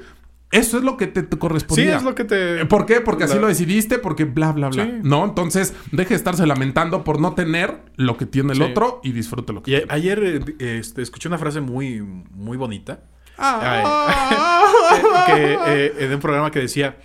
eso 0.50 0.76
es 0.76 0.85
lo 0.85 0.98
que 0.98 1.06
te, 1.06 1.22
te 1.22 1.35
Sí, 1.35 1.38
correspondía. 1.38 1.96
es 1.96 2.02
lo 2.02 2.14
que 2.14 2.24
te. 2.24 2.66
¿Por 2.66 2.85
qué? 2.85 3.00
Porque 3.00 3.24
así 3.24 3.37
La- 3.37 3.40
lo 3.40 3.46
decidiste, 3.46 3.98
porque 3.98 4.24
bla, 4.26 4.52
bla, 4.52 4.68
bla. 4.68 4.85
Sí. 4.85 4.92
¿No? 5.02 5.24
Entonces, 5.24 5.72
deje 5.92 6.11
de 6.11 6.16
estarse 6.16 6.46
lamentando 6.46 7.04
por 7.04 7.20
no 7.20 7.32
tener 7.35 7.78
lo 7.96 8.18
que 8.18 8.26
tiene 8.26 8.52
el 8.52 8.58
Sí. 8.58 8.64
otro 8.64 9.00
y 9.02 9.12
disfrute 9.12 9.54
lo 9.54 9.62
que 9.62 9.70
Y 9.70 9.74
a- 9.76 9.82
ayer 9.88 10.22
eh, 10.58 10.78
este, 10.78 11.00
escuché 11.00 11.28
una 11.28 11.38
frase 11.38 11.62
muy, 11.62 12.02
muy 12.02 12.58
bonita. 12.58 13.00
Ah. 13.38 15.24
que, 15.26 15.32
que, 15.32 15.54
eh, 15.87 15.94
en 16.00 16.12
un 16.14 16.20
programa 16.20 16.50
que 16.50 16.58
decía, 16.61 16.96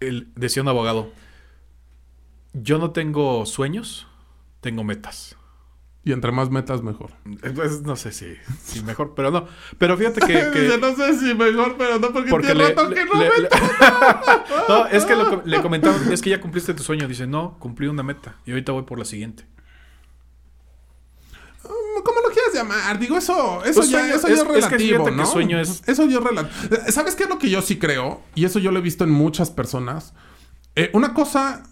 el- 0.00 0.28
decía 0.34 0.62
un 0.62 0.68
abogado, 0.68 1.10
yo 2.52 2.78
no 2.78 2.90
tengo 2.92 3.44
sueños, 3.46 4.06
tengo 4.60 4.84
metas. 4.84 5.36
Y 6.04 6.12
entre 6.12 6.30
más 6.30 6.50
metas, 6.50 6.82
mejor. 6.84 7.10
Entonces, 7.24 7.82
no 7.82 7.96
sé 7.96 8.12
si, 8.12 8.36
si 8.62 8.80
mejor, 8.84 9.14
pero 9.16 9.32
no. 9.32 9.48
Pero 9.76 9.96
fíjate 9.96 10.20
que... 10.24 10.78
no 10.80 10.94
sé 10.94 11.18
si 11.18 11.34
mejor, 11.34 11.74
pero 11.76 11.98
no 11.98 12.12
porque, 12.12 12.30
porque 12.30 12.54
le, 12.54 12.68
rato 12.68 12.88
le- 12.88 12.94
que 12.94 13.04
no 13.04 13.18
le- 13.18 13.30
no, 14.68 14.86
es 14.86 15.04
que 15.04 15.16
lo- 15.16 15.42
le 15.44 15.60
comentaban, 15.60 16.12
es 16.12 16.22
que 16.22 16.30
ya 16.30 16.40
cumpliste 16.40 16.74
tu 16.74 16.84
sueño. 16.84 17.08
Dice, 17.08 17.26
no, 17.26 17.58
cumplí 17.58 17.88
una 17.88 18.04
meta 18.04 18.36
y 18.46 18.52
ahorita 18.52 18.70
voy 18.70 18.84
por 18.84 19.00
la 19.00 19.04
siguiente. 19.04 19.46
¿Cómo 21.62 22.20
lo 22.20 22.28
quieras 22.30 22.45
llamar? 22.58 22.98
Digo, 22.98 23.16
eso, 23.16 23.62
eso 23.64 23.80
Pues 23.80 23.90
ya, 23.90 24.00
sueño- 24.00 24.14
eso 24.14 24.26
es- 24.28 24.28
ya 24.28 24.34
es 24.34 24.38
es 24.40 24.44
que 24.46 24.52
relativo, 24.52 24.78
fíjate 25.04 25.10
que 25.10 25.16
¿no? 25.16 25.26
sueño 25.26 25.60
es- 25.60 25.82
Eso 25.86 26.02
es 26.04 26.14
relativo. 26.14 26.76
¿Sabes 26.88 27.14
qué 27.14 27.24
es 27.24 27.28
lo 27.28 27.38
que 27.38 27.50
yo 27.50 27.62
sí 27.62 27.78
creo? 27.78 28.22
Y 28.34 28.44
eso 28.44 28.58
yo 28.58 28.72
lo 28.72 28.78
he 28.78 28.82
visto 28.82 29.04
en 29.04 29.10
muchas 29.10 29.50
personas. 29.50 30.14
Eh, 30.74 30.90
una 30.92 31.14
cosa, 31.14 31.62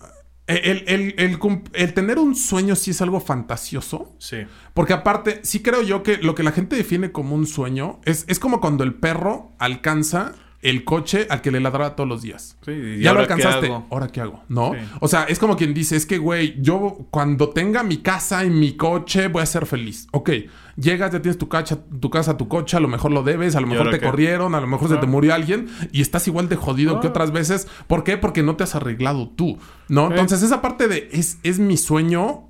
eh, 0.46 0.60
el, 0.64 0.84
el- 0.86 1.14
el 1.18 1.38
el 1.72 1.94
tener 1.94 2.18
un 2.18 2.34
sueño 2.36 2.76
sí 2.76 2.90
es 2.92 3.00
algo 3.02 3.20
fantasioso. 3.20 4.14
Sí. 4.18 4.38
Porque 4.74 4.92
aparte, 4.92 5.40
sí 5.42 5.60
creo 5.62 5.82
yo 5.82 6.02
que 6.02 6.18
lo 6.18 6.34
que 6.34 6.42
la 6.42 6.52
gente 6.52 6.76
define 6.76 7.12
como 7.12 7.34
un 7.34 7.46
sueño 7.46 8.00
es, 8.04 8.24
es 8.28 8.38
como 8.38 8.60
cuando 8.60 8.84
el 8.84 8.94
perro 8.94 9.52
alcanza 9.58 10.32
el 10.64 10.82
coche 10.84 11.26
al 11.30 11.40
que 11.42 11.50
le 11.52 11.60
ladraba 11.60 11.94
todos 11.94 12.08
los 12.08 12.22
días. 12.22 12.56
Sí, 12.64 12.72
¿y 12.72 13.00
ya 13.02 13.12
lo 13.12 13.18
qué 13.18 13.32
alcanzaste. 13.32 13.66
hago? 13.66 13.86
¿Ahora 13.90 14.08
qué 14.08 14.20
hago? 14.20 14.42
¿No? 14.48 14.72
Sí. 14.72 14.80
O 15.00 15.06
sea, 15.08 15.24
es 15.24 15.38
como 15.38 15.56
quien 15.56 15.72
dice, 15.74 15.94
es 15.94 16.06
que, 16.06 16.18
güey, 16.18 16.56
yo 16.60 17.06
cuando 17.10 17.50
tenga 17.50 17.82
mi 17.84 17.98
casa 17.98 18.44
y 18.44 18.50
mi 18.50 18.72
coche 18.76 19.28
voy 19.28 19.42
a 19.42 19.46
ser 19.46 19.66
feliz. 19.66 20.08
Ok, 20.12 20.30
llegas, 20.76 21.12
ya 21.12 21.20
tienes 21.22 21.38
tu, 21.38 21.48
cacha, 21.48 21.78
tu 22.00 22.10
casa, 22.10 22.36
tu 22.36 22.48
coche, 22.48 22.76
a 22.76 22.80
lo 22.80 22.88
mejor 22.88 23.12
lo 23.12 23.22
debes, 23.22 23.54
a 23.56 23.60
lo 23.60 23.66
mejor 23.66 23.90
te 23.90 24.00
qué? 24.00 24.06
corrieron, 24.06 24.54
a 24.54 24.60
lo 24.60 24.66
mejor 24.66 24.88
se 24.88 24.96
te 24.96 25.06
murió 25.06 25.34
alguien 25.34 25.68
y 25.92 26.00
estás 26.00 26.26
igual 26.26 26.48
de 26.48 26.56
jodido 26.56 26.98
que 27.00 27.06
Ah. 27.06 27.10
otras 27.10 27.30
veces. 27.30 27.68
¿Por 27.86 28.02
qué? 28.02 28.16
Porque 28.16 28.42
no 28.42 28.56
te 28.56 28.64
has 28.64 28.74
arreglado 28.74 29.28
tú, 29.28 29.58
¿no? 29.88 30.06
Sí. 30.06 30.12
Entonces, 30.14 30.42
esa 30.42 30.60
parte 30.62 30.88
de 30.88 31.08
es, 31.12 31.38
es 31.42 31.58
mi 31.58 31.76
sueño... 31.76 32.48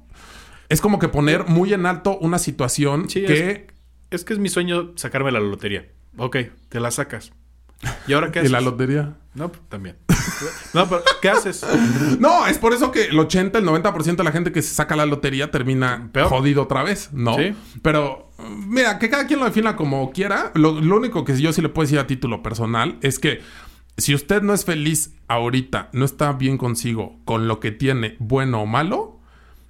Es 0.68 0.80
como 0.80 0.98
que 0.98 1.08
poner 1.08 1.46
muy 1.46 1.74
en 1.74 1.84
alto 1.84 2.16
una 2.18 2.38
situación 2.38 3.06
que... 3.06 3.66
Es 4.10 4.24
que 4.24 4.32
es 4.32 4.38
mi 4.38 4.48
sueño 4.48 4.92
sacarme 4.96 5.30
la 5.30 5.40
lotería. 5.40 5.86
Ok, 6.16 6.36
te 6.68 6.78
la 6.80 6.90
sacas. 6.90 7.32
¿Y 8.06 8.12
ahora 8.12 8.30
qué 8.30 8.38
¿Y 8.38 8.42
haces? 8.42 8.52
la 8.52 8.60
lotería? 8.60 9.16
No, 9.34 9.50
pues, 9.50 9.62
también. 9.68 9.96
No, 10.72 10.88
pero 10.88 11.02
¿qué 11.20 11.28
haces? 11.28 11.64
No, 12.20 12.46
es 12.46 12.58
por 12.58 12.72
eso 12.72 12.90
que 12.90 13.06
el 13.06 13.18
80, 13.18 13.58
el 13.58 13.66
90% 13.66 14.16
de 14.16 14.24
la 14.24 14.32
gente 14.32 14.52
que 14.52 14.62
se 14.62 14.74
saca 14.74 14.96
la 14.96 15.06
lotería 15.06 15.50
termina 15.50 16.08
Peor. 16.12 16.28
jodido 16.28 16.62
otra 16.62 16.82
vez, 16.82 17.10
¿no? 17.12 17.36
Sí. 17.36 17.54
Pero, 17.82 18.30
mira, 18.66 18.98
que 18.98 19.10
cada 19.10 19.26
quien 19.26 19.40
lo 19.40 19.46
defina 19.46 19.76
como 19.76 20.10
quiera. 20.12 20.52
Lo, 20.54 20.80
lo 20.80 20.96
único 20.96 21.24
que 21.24 21.36
yo 21.40 21.52
sí 21.52 21.60
le 21.62 21.68
puedo 21.68 21.84
decir 21.86 21.98
a 21.98 22.06
título 22.06 22.42
personal 22.42 22.98
es 23.02 23.18
que 23.18 23.40
si 23.96 24.14
usted 24.14 24.42
no 24.42 24.54
es 24.54 24.64
feliz 24.64 25.14
ahorita, 25.28 25.90
no 25.92 26.04
está 26.04 26.32
bien 26.32 26.58
consigo 26.58 27.20
con 27.24 27.48
lo 27.48 27.60
que 27.60 27.70
tiene, 27.72 28.16
bueno 28.18 28.62
o 28.62 28.66
malo, 28.66 29.20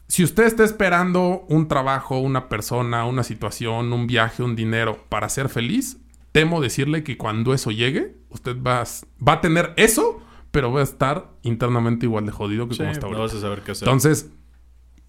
si 0.09 0.23
usted 0.23 0.45
está 0.45 0.65
esperando 0.65 1.45
un 1.49 1.67
trabajo, 1.69 2.19
una 2.19 2.49
persona, 2.49 3.07
una 3.07 3.23
situación, 3.23 3.93
un 3.93 4.07
viaje, 4.07 4.43
un 4.43 4.55
dinero 4.55 5.05
para 5.09 5.29
ser 5.29 5.49
feliz, 5.49 5.99
temo 6.35 6.61
decirle 6.61 7.05
que 7.05 7.17
cuando 7.17 7.55
eso 7.55 7.71
llegue, 7.71 8.17
usted 8.29 8.61
va, 8.61 8.81
a- 8.83 8.87
va 9.27 9.35
a 9.35 9.41
tener 9.41 9.73
eso, 9.77 10.21
pero 10.51 10.73
va 10.73 10.81
a 10.81 10.83
estar 10.83 11.31
internamente 11.43 12.07
igual 12.07 12.27
de 12.27 12.33
jodido 12.33 12.67
que 12.67 12.75
Sí, 12.75 12.79
como 12.81 12.91
está 12.91 13.07
no 13.07 13.17
ahorita. 13.17 13.23
vas 13.23 13.35
a 13.35 13.41
saber 13.41 13.63
qué 13.63 13.71
hacer. 13.71 13.87
Entonces, 13.87 14.31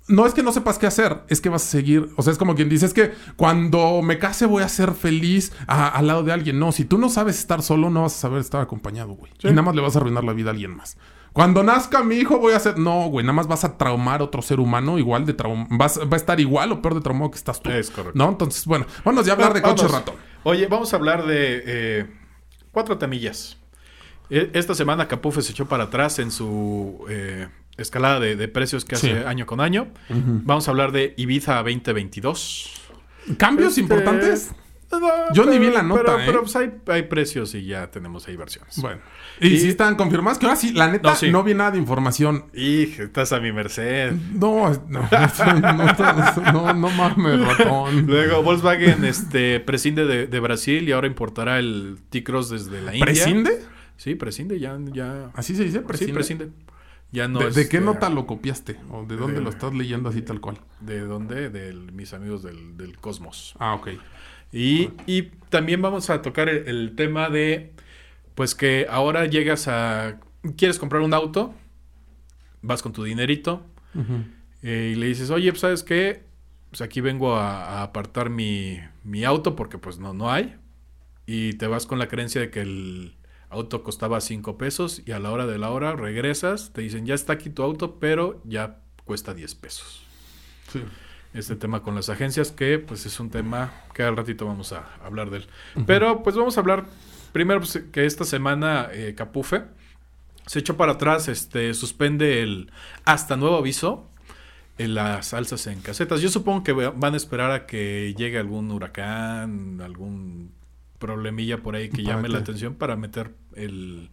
no 0.07 0.27
es 0.27 0.35
que 0.35 0.43
no 0.43 0.51
sepas 0.51 0.77
qué 0.77 0.85
hacer, 0.85 1.23
es 1.29 1.41
que 1.41 1.49
vas 1.49 1.63
a 1.63 1.65
seguir. 1.65 2.09
O 2.15 2.21
sea, 2.21 2.31
es 2.31 2.37
como 2.37 2.53
quien 2.53 2.69
dice, 2.69 2.85
es 2.85 2.93
que 2.93 3.11
cuando 3.37 4.03
me 4.03 4.19
case 4.19 4.45
voy 4.45 4.61
a 4.61 4.69
ser 4.69 4.91
feliz 4.93 5.51
a- 5.65 5.87
al 5.87 6.05
lado 6.05 6.21
de 6.21 6.31
alguien. 6.31 6.59
No, 6.59 6.71
si 6.71 6.85
tú 6.85 6.99
no 6.99 7.09
sabes 7.09 7.39
estar 7.39 7.63
solo, 7.63 7.89
no 7.89 8.03
vas 8.03 8.13
a 8.15 8.19
saber 8.19 8.39
estar 8.39 8.61
acompañado, 8.61 9.13
güey. 9.15 9.31
Sí. 9.39 9.47
Y 9.47 9.49
nada 9.49 9.63
más 9.63 9.73
le 9.75 9.81
vas 9.81 9.95
a 9.95 9.99
arruinar 9.99 10.23
la 10.23 10.33
vida 10.33 10.51
a 10.51 10.53
alguien 10.53 10.75
más. 10.77 10.95
Cuando 11.33 11.63
nazca 11.63 12.03
mi 12.03 12.15
hijo 12.17 12.37
voy 12.37 12.53
a 12.53 12.59
ser... 12.59 12.77
No, 12.77 13.07
güey, 13.09 13.25
nada 13.25 13.33
más 13.33 13.47
vas 13.47 13.63
a 13.65 13.77
traumar 13.77 14.21
a 14.21 14.25
otro 14.25 14.43
ser 14.43 14.59
humano 14.59 14.99
igual 14.99 15.25
de 15.25 15.33
trauma. 15.33 15.65
Vas, 15.71 15.99
va 15.99 16.13
a 16.13 16.15
estar 16.17 16.39
igual 16.39 16.71
o 16.71 16.81
peor 16.83 16.93
de 16.93 17.01
traumado 17.01 17.31
que 17.31 17.37
estás 17.37 17.59
tú. 17.61 17.71
Es 17.71 17.89
correcto. 17.89 18.17
¿No? 18.17 18.29
Entonces, 18.29 18.65
bueno, 18.67 18.85
vamos 19.03 19.25
ya 19.25 19.33
a 19.33 19.35
hablar 19.35 19.53
de 19.55 19.61
coche 19.63 19.87
ratón. 19.87 20.15
Oye, 20.47 20.67
vamos 20.67 20.93
a 20.93 20.97
hablar 20.97 21.25
de 21.25 21.63
eh, 21.65 22.05
cuatro 22.71 22.99
temillas. 22.99 23.57
E- 24.29 24.51
Esta 24.53 24.75
semana 24.75 25.07
Capufe 25.07 25.41
se 25.41 25.51
echó 25.53 25.65
para 25.67 25.85
atrás 25.85 26.19
en 26.19 26.29
su 26.29 27.03
eh, 27.09 27.47
escalada 27.77 28.19
de, 28.19 28.35
de 28.35 28.47
precios 28.47 28.85
que 28.85 28.93
hace 28.93 29.07
Sí. 29.21 29.25
año 29.25 29.47
con 29.47 29.59
año. 29.59 29.87
Vamos 30.09 30.67
a 30.67 30.71
hablar 30.71 30.91
de 30.91 31.15
Ibiza 31.17 31.55
2022. 31.63 32.71
¿Cambios 33.39 33.69
Este, 33.69 33.81
importantes? 33.81 34.51
No, 34.91 35.33
Yo 35.33 35.45
ni 35.45 35.57
vi 35.59 35.71
la 35.71 35.81
nota, 35.83 36.01
Pero, 36.03 36.19
¿eh? 36.19 36.23
pero, 36.25 36.41
pues 36.41 36.55
hay, 36.55 36.71
hay 36.87 37.03
precios 37.03 37.53
y 37.55 37.65
ya 37.65 37.89
tenemos 37.91 38.27
ahí 38.27 38.35
versiones. 38.35 38.79
Bueno. 38.81 39.01
Y, 39.41 39.47
Y- 39.47 39.57
si 39.59 39.69
están 39.69 39.95
confirmadas, 39.95 40.37
que 40.39 40.45
ahora 40.45 40.55
sí, 40.55 40.71
la 40.73 40.87
neta, 40.87 41.09
No, 41.09 41.15
sí. 41.15 41.31
no 41.31 41.43
vi 41.43 41.53
nada 41.53 41.71
de 41.71 41.77
información. 41.79 42.45
Hija, 42.53 43.03
estás 43.03 43.31
a 43.33 43.39
mi 43.39 43.51
merced. 43.51 44.13
No, 44.33 44.69
no, 44.87 45.07
no, 45.11 46.51
no, 46.53 46.73
no 46.73 46.89
mames, 46.89 47.39
ratón. 47.57 48.05
Luego 48.07 48.43
Volkswagen 48.43 49.03
este, 49.05 49.59
prescinde 49.59 50.05
de, 50.05 50.27
de 50.27 50.39
Brasil 50.39 50.87
y 50.87 50.91
ahora 50.91 51.07
importará 51.07 51.59
el 51.59 51.97
T-Cross 52.09 52.49
desde 52.49 52.81
la 52.81 52.91
India. 52.93 53.05
¿Prescinde? 53.05 53.61
Sí, 53.97 54.15
prescinde, 54.15 54.59
ya, 54.59 54.77
ya. 54.93 55.31
Así 55.33 55.55
se 55.55 55.63
dice, 55.63 55.79
Sí, 55.79 55.83
prescinde. 55.85 56.13
prescinde. 56.13 56.49
Ya 57.11 57.27
no 57.29 57.39
¿De, 57.39 57.47
es, 57.47 57.55
de 57.55 57.69
qué 57.69 57.77
eh, 57.77 57.81
nota 57.81 58.09
lo 58.09 58.25
copiaste? 58.25 58.77
¿O 58.91 59.05
de 59.05 59.15
dónde 59.15 59.35
de- 59.37 59.41
lo 59.41 59.49
estás 59.49 59.73
leyendo 59.73 60.09
así 60.09 60.21
tal 60.21 60.41
cual? 60.41 60.59
¿De 60.81 60.99
dónde? 60.99 61.49
De 61.49 61.73
mis 61.73 62.13
amigos 62.13 62.43
del, 62.43 62.75
del 62.75 62.97
Cosmos. 62.97 63.55
Ah, 63.59 63.73
ok. 63.75 63.89
Y, 64.55 64.91
y 65.05 65.23
también 65.49 65.81
vamos 65.81 66.09
a 66.09 66.21
tocar 66.21 66.47
el, 66.47 66.67
el 66.69 66.95
tema 66.95 67.29
de, 67.29 67.73
pues 68.35 68.55
que 68.55 68.87
ahora 68.89 69.25
llegas 69.25 69.67
a, 69.67 70.21
quieres 70.55 70.79
comprar 70.79 71.01
un 71.01 71.13
auto, 71.13 71.53
vas 72.61 72.81
con 72.81 72.93
tu 72.93 73.03
dinerito 73.03 73.65
eh, 74.63 74.91
y 74.93 74.95
le 74.95 75.07
dices, 75.07 75.29
oye, 75.29 75.51
pues, 75.51 75.59
¿sabes 75.59 75.83
qué? 75.83 76.23
Pues 76.69 76.81
aquí 76.81 77.01
vengo 77.01 77.35
a, 77.35 77.79
a 77.79 77.83
apartar 77.83 78.29
mi, 78.29 78.79
mi 79.03 79.25
auto 79.25 79.57
porque 79.57 79.77
pues 79.77 79.99
no, 79.99 80.13
no 80.13 80.31
hay. 80.31 80.55
Y 81.25 81.53
te 81.53 81.67
vas 81.67 81.85
con 81.85 81.99
la 81.99 82.07
creencia 82.07 82.39
de 82.39 82.49
que 82.49 82.61
el 82.61 83.17
auto 83.49 83.83
costaba 83.83 84.21
5 84.21 84.57
pesos 84.57 85.01
y 85.05 85.11
a 85.11 85.19
la 85.19 85.31
hora 85.31 85.45
de 85.47 85.57
la 85.57 85.69
hora 85.71 85.95
regresas, 85.97 86.71
te 86.71 86.81
dicen, 86.81 87.05
ya 87.05 87.13
está 87.13 87.33
aquí 87.33 87.49
tu 87.49 87.61
auto, 87.61 87.99
pero 87.99 88.41
ya 88.45 88.79
cuesta 89.03 89.33
10 89.33 89.53
pesos 89.55 90.01
Sí. 90.71 90.81
Este 91.35 91.55
tema 91.55 91.81
con 91.83 91.95
las 91.95 92.09
agencias, 92.09 92.51
que 92.51 92.79
pues 92.79 93.05
es 93.05 93.19
un 93.19 93.29
tema 93.29 93.71
que 93.93 94.03
al 94.03 94.15
ratito 94.17 94.45
vamos 94.45 94.71
a 94.73 94.85
hablar 95.03 95.29
de 95.29 95.37
él. 95.37 95.47
Pero 95.85 96.23
pues 96.23 96.35
vamos 96.35 96.57
a 96.57 96.61
hablar 96.61 96.85
primero 97.33 97.59
pues, 97.59 97.83
que 97.91 98.05
esta 98.05 98.23
semana 98.23 98.87
eh, 98.91 99.13
Capufe 99.15 99.63
se 100.45 100.59
echó 100.59 100.77
para 100.77 100.93
atrás, 100.93 101.27
este 101.27 101.73
suspende 101.73 102.41
el 102.43 102.71
hasta 103.03 103.35
nuevo 103.35 103.57
aviso 103.57 104.09
en 104.77 104.93
las 104.93 105.33
alzas 105.33 105.67
en 105.67 105.81
casetas. 105.81 106.21
Yo 106.21 106.29
supongo 106.29 106.63
que 106.63 106.71
va- 106.73 106.91
van 106.91 107.13
a 107.13 107.17
esperar 107.17 107.51
a 107.51 107.65
que 107.65 108.13
llegue 108.17 108.37
algún 108.37 108.69
huracán, 108.71 109.81
algún 109.81 110.51
problemilla 110.99 111.57
por 111.63 111.75
ahí 111.75 111.89
que 111.89 112.03
¿Para 112.03 112.15
llame 112.15 112.29
la 112.29 112.37
atención 112.39 112.75
para 112.75 112.95
meter 112.95 113.31
el, 113.55 114.09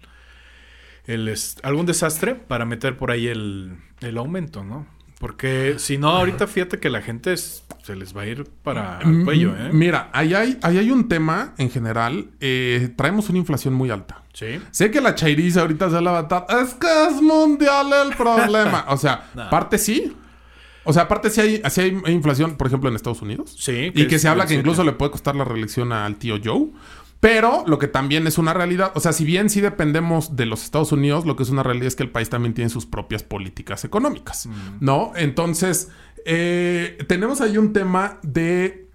el 1.06 1.34
algún 1.62 1.86
desastre 1.86 2.34
para 2.34 2.64
meter 2.64 2.96
por 2.96 3.10
ahí 3.10 3.26
el, 3.28 3.76
el 4.00 4.18
aumento, 4.18 4.64
¿no? 4.64 4.86
Porque 5.22 5.76
si 5.78 5.98
no, 5.98 6.08
ahorita 6.08 6.48
fíjate 6.48 6.80
que 6.80 6.90
la 6.90 7.00
gente 7.00 7.32
es- 7.32 7.62
se 7.84 7.94
les 7.94 8.14
va 8.16 8.22
a 8.22 8.26
ir 8.26 8.42
para 8.64 8.98
Mm, 9.04 9.18
el 9.20 9.24
cuello, 9.24 9.54
¿eh? 9.56 9.70
Mira, 9.72 10.10
ahí 10.12 10.34
hay, 10.34 10.58
ahí 10.62 10.78
hay 10.78 10.90
un 10.90 11.08
tema 11.08 11.54
en 11.58 11.70
general. 11.70 12.26
eh, 12.40 12.92
traemos 12.96 13.28
una 13.28 13.38
inflación 13.38 13.72
muy 13.72 13.88
alta. 13.90 14.20
Sí. 14.32 14.60
Sé 14.72 14.90
que 14.90 15.00
la 15.00 15.14
chairiza 15.14 15.60
ahorita 15.60 15.90
se 15.90 16.00
la 16.00 16.10
va 16.10 16.18
a 16.18 16.22
estar. 16.22 16.46
Es 16.60 16.74
que 16.74 16.88
es 17.08 17.22
mundial 17.22 17.86
el 18.08 18.16
problema. 18.16 18.84
O 18.88 18.96
sea, 18.96 19.30
No. 19.34 19.48
parte 19.48 19.78
sí. 19.78 20.12
O 20.84 20.92
sea, 20.92 21.02
aparte 21.02 21.30
sí 21.30 21.40
hay, 21.40 21.62
sí 21.70 21.80
hay 21.80 22.12
inflación, 22.12 22.56
por 22.56 22.66
ejemplo, 22.66 22.88
en 22.90 22.96
Estados 22.96 23.22
Unidos. 23.22 23.54
Sí. 23.56 23.92
Y 23.94 24.08
que 24.08 24.18
se 24.18 24.26
habla 24.26 24.46
que 24.46 24.54
incluso 24.54 24.82
le 24.82 24.90
puede 24.90 25.12
costar 25.12 25.36
la 25.36 25.44
reelección 25.44 25.92
al 25.92 26.16
tío 26.16 26.38
Joe. 26.44 26.70
Pero 27.22 27.62
lo 27.68 27.78
que 27.78 27.86
también 27.86 28.26
es 28.26 28.36
una 28.36 28.52
realidad, 28.52 28.90
o 28.96 29.00
sea, 29.00 29.12
si 29.12 29.24
bien 29.24 29.48
sí 29.48 29.60
dependemos 29.60 30.34
de 30.34 30.44
los 30.44 30.64
Estados 30.64 30.90
Unidos, 30.90 31.24
lo 31.24 31.36
que 31.36 31.44
es 31.44 31.50
una 31.50 31.62
realidad 31.62 31.86
es 31.86 31.94
que 31.94 32.02
el 32.02 32.10
país 32.10 32.28
también 32.28 32.52
tiene 32.52 32.68
sus 32.68 32.84
propias 32.84 33.22
políticas 33.22 33.84
económicas, 33.84 34.48
¿no? 34.80 35.12
Entonces, 35.14 35.88
eh, 36.26 36.98
tenemos 37.06 37.40
ahí 37.40 37.58
un 37.58 37.72
tema 37.72 38.18
de... 38.24 38.88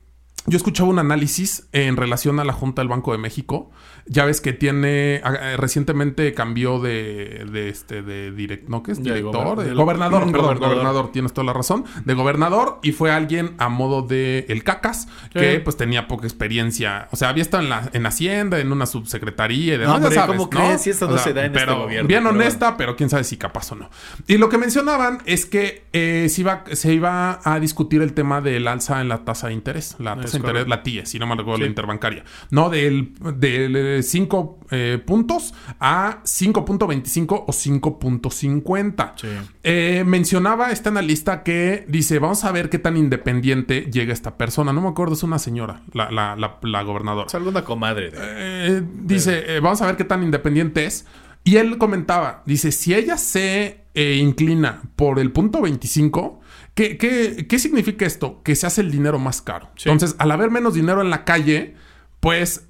Yo 0.49 0.55
escuchaba 0.57 0.89
un 0.89 0.97
análisis 0.99 1.67
en 1.73 1.97
relación 1.97 2.39
a 2.39 2.45
la 2.45 2.53
Junta 2.53 2.81
del 2.81 2.87
Banco 2.87 3.11
de 3.11 3.17
México. 3.17 3.69
Ya 4.05 4.23
ves 4.23 4.39
que 4.39 4.53
tiene... 4.53 5.15
eh, 5.15 5.57
recientemente 5.57 6.33
cambió 6.33 6.79
de... 6.79 7.45
de 7.51 7.67
este... 7.67 8.01
de 8.01 8.31
direct, 8.31 8.69
¿no? 8.69 8.81
¿Qué 8.81 8.93
es? 8.93 9.03
De 9.03 9.13
Director. 9.13 9.45
gober- 9.57 9.65
de- 9.65 9.73
gobernador, 9.73 10.21
perdón, 10.31 10.41
gobernador. 10.41 10.69
gobernador. 10.75 11.11
Tienes 11.11 11.33
toda 11.33 11.43
la 11.45 11.51
razón. 11.53 11.83
De 12.05 12.13
gobernador. 12.13 12.79
Y 12.81 12.93
fue 12.93 13.11
alguien 13.11 13.55
a 13.57 13.67
modo 13.67 14.03
de 14.03 14.45
el 14.47 14.63
cacas. 14.63 15.09
Que 15.33 15.59
pues 15.59 15.75
tenía 15.75 16.07
poca 16.07 16.25
experiencia. 16.25 17.09
O 17.11 17.17
sea, 17.17 17.27
había 17.29 17.41
estado 17.43 17.63
en 17.63 17.69
la 17.69 17.89
en 17.91 18.05
Hacienda, 18.05 18.59
en 18.59 18.71
una 18.71 18.85
subsecretaría 18.85 19.75
y 19.75 19.77
demás. 19.77 19.97
hombre, 19.97 20.15
ya 20.15 20.21
sabes, 20.21 20.37
¿cómo 20.37 20.49
crees? 20.49 20.81
Si 20.81 20.89
esto 20.91 21.07
no 21.09 21.17
se 21.17 21.33
da 21.33 21.41
en 21.41 21.47
este 21.47 21.59
pero 21.59 21.79
gobierno, 21.81 22.07
Bien 22.07 22.23
pero 22.23 22.33
honesta, 22.35 22.77
pero 22.77 22.95
quién 22.95 23.09
sabe 23.09 23.25
si 23.25 23.35
capaz 23.35 23.71
o 23.73 23.75
no. 23.75 23.89
Y 24.27 24.37
lo 24.37 24.47
que 24.47 24.57
mencionaban 24.57 25.19
es 25.25 25.45
que 25.45 25.83
eh, 25.91 26.27
se, 26.29 26.41
iba, 26.41 26.63
se 26.71 26.93
iba 26.93 27.41
a 27.43 27.59
discutir 27.59 28.01
el 28.01 28.13
tema 28.13 28.39
del 28.39 28.67
alza 28.69 29.01
en 29.01 29.09
la 29.09 29.25
tasa 29.25 29.47
de 29.47 29.53
interés. 29.53 29.95
La 29.99 30.15
tasa 30.15 30.36
de 30.37 30.47
interés, 30.47 30.63
correcto. 30.65 30.69
la 30.69 30.83
TIE, 30.83 31.05
si 31.05 31.19
no 31.19 31.27
me 31.27 31.35
recuerdo 31.35 31.57
Sí. 31.57 31.63
la 31.63 31.67
interbancaria. 31.69 32.23
No, 32.51 32.69
del, 32.69 33.13
del 33.35 34.03
5 34.03 34.59
puntos 35.05 35.53
a 35.79 36.21
5.25 36.23 37.43
o 37.47 37.51
5.50. 37.51 39.13
Sí. 39.15 39.27
Eh, 39.63 40.03
mencionaba 40.05 40.71
este 40.71 40.89
analista 40.89 41.43
que 41.43 41.85
dice, 41.87 42.19
vamos 42.19 42.43
a 42.43 42.51
ver 42.51 42.69
qué 42.69 42.79
tan 42.79 42.97
independiente 42.97 43.89
llega 43.91 44.13
esta 44.13 44.37
persona. 44.37 44.73
No 44.73 44.81
me 44.81 44.89
acuerdo, 44.89 45.13
es 45.13 45.23
una 45.23 45.39
señora, 45.39 45.81
la, 45.93 46.11
la, 46.11 46.35
la, 46.35 46.57
la 46.61 46.81
gobernadora. 46.83 47.27
Es 47.27 47.35
alguna 47.35 47.63
comadre. 47.63 48.11
de- 48.11 48.17
Eh, 48.19 48.83
dice, 49.03 49.55
eh, 49.55 49.59
vamos 49.59 49.81
a 49.81 49.85
ver 49.87 49.97
qué 49.97 50.03
tan 50.03 50.23
independiente 50.23 50.85
es. 50.85 51.05
Y 51.43 51.55
él 51.57 51.77
comentaba, 51.77 52.43
dice, 52.45 52.71
si 52.73 52.93
ella 52.93 53.17
se 53.17 53.81
eh, 53.93 54.15
inclina 54.21 54.81
por 54.95 55.17
el 55.19 55.31
punto 55.31 55.61
25, 55.61 56.41
¿qué, 56.77 56.95
qué, 56.95 57.47
qué 57.49 57.57
significa 57.59 58.05
esto? 58.05 58.41
Que 58.43 58.55
se 58.55 58.67
hace 58.67 58.81
el 58.81 58.91
dinero 58.91 59.17
más 59.17 59.41
caro. 59.41 59.69
Sí. 59.75 59.89
Entonces, 59.89 60.15
al 60.19 60.29
haber 60.31 60.51
menos 60.51 60.75
dinero 60.75 61.01
en 61.01 61.09
la 61.09 61.25
calle, 61.25 61.73
pues 62.19 62.67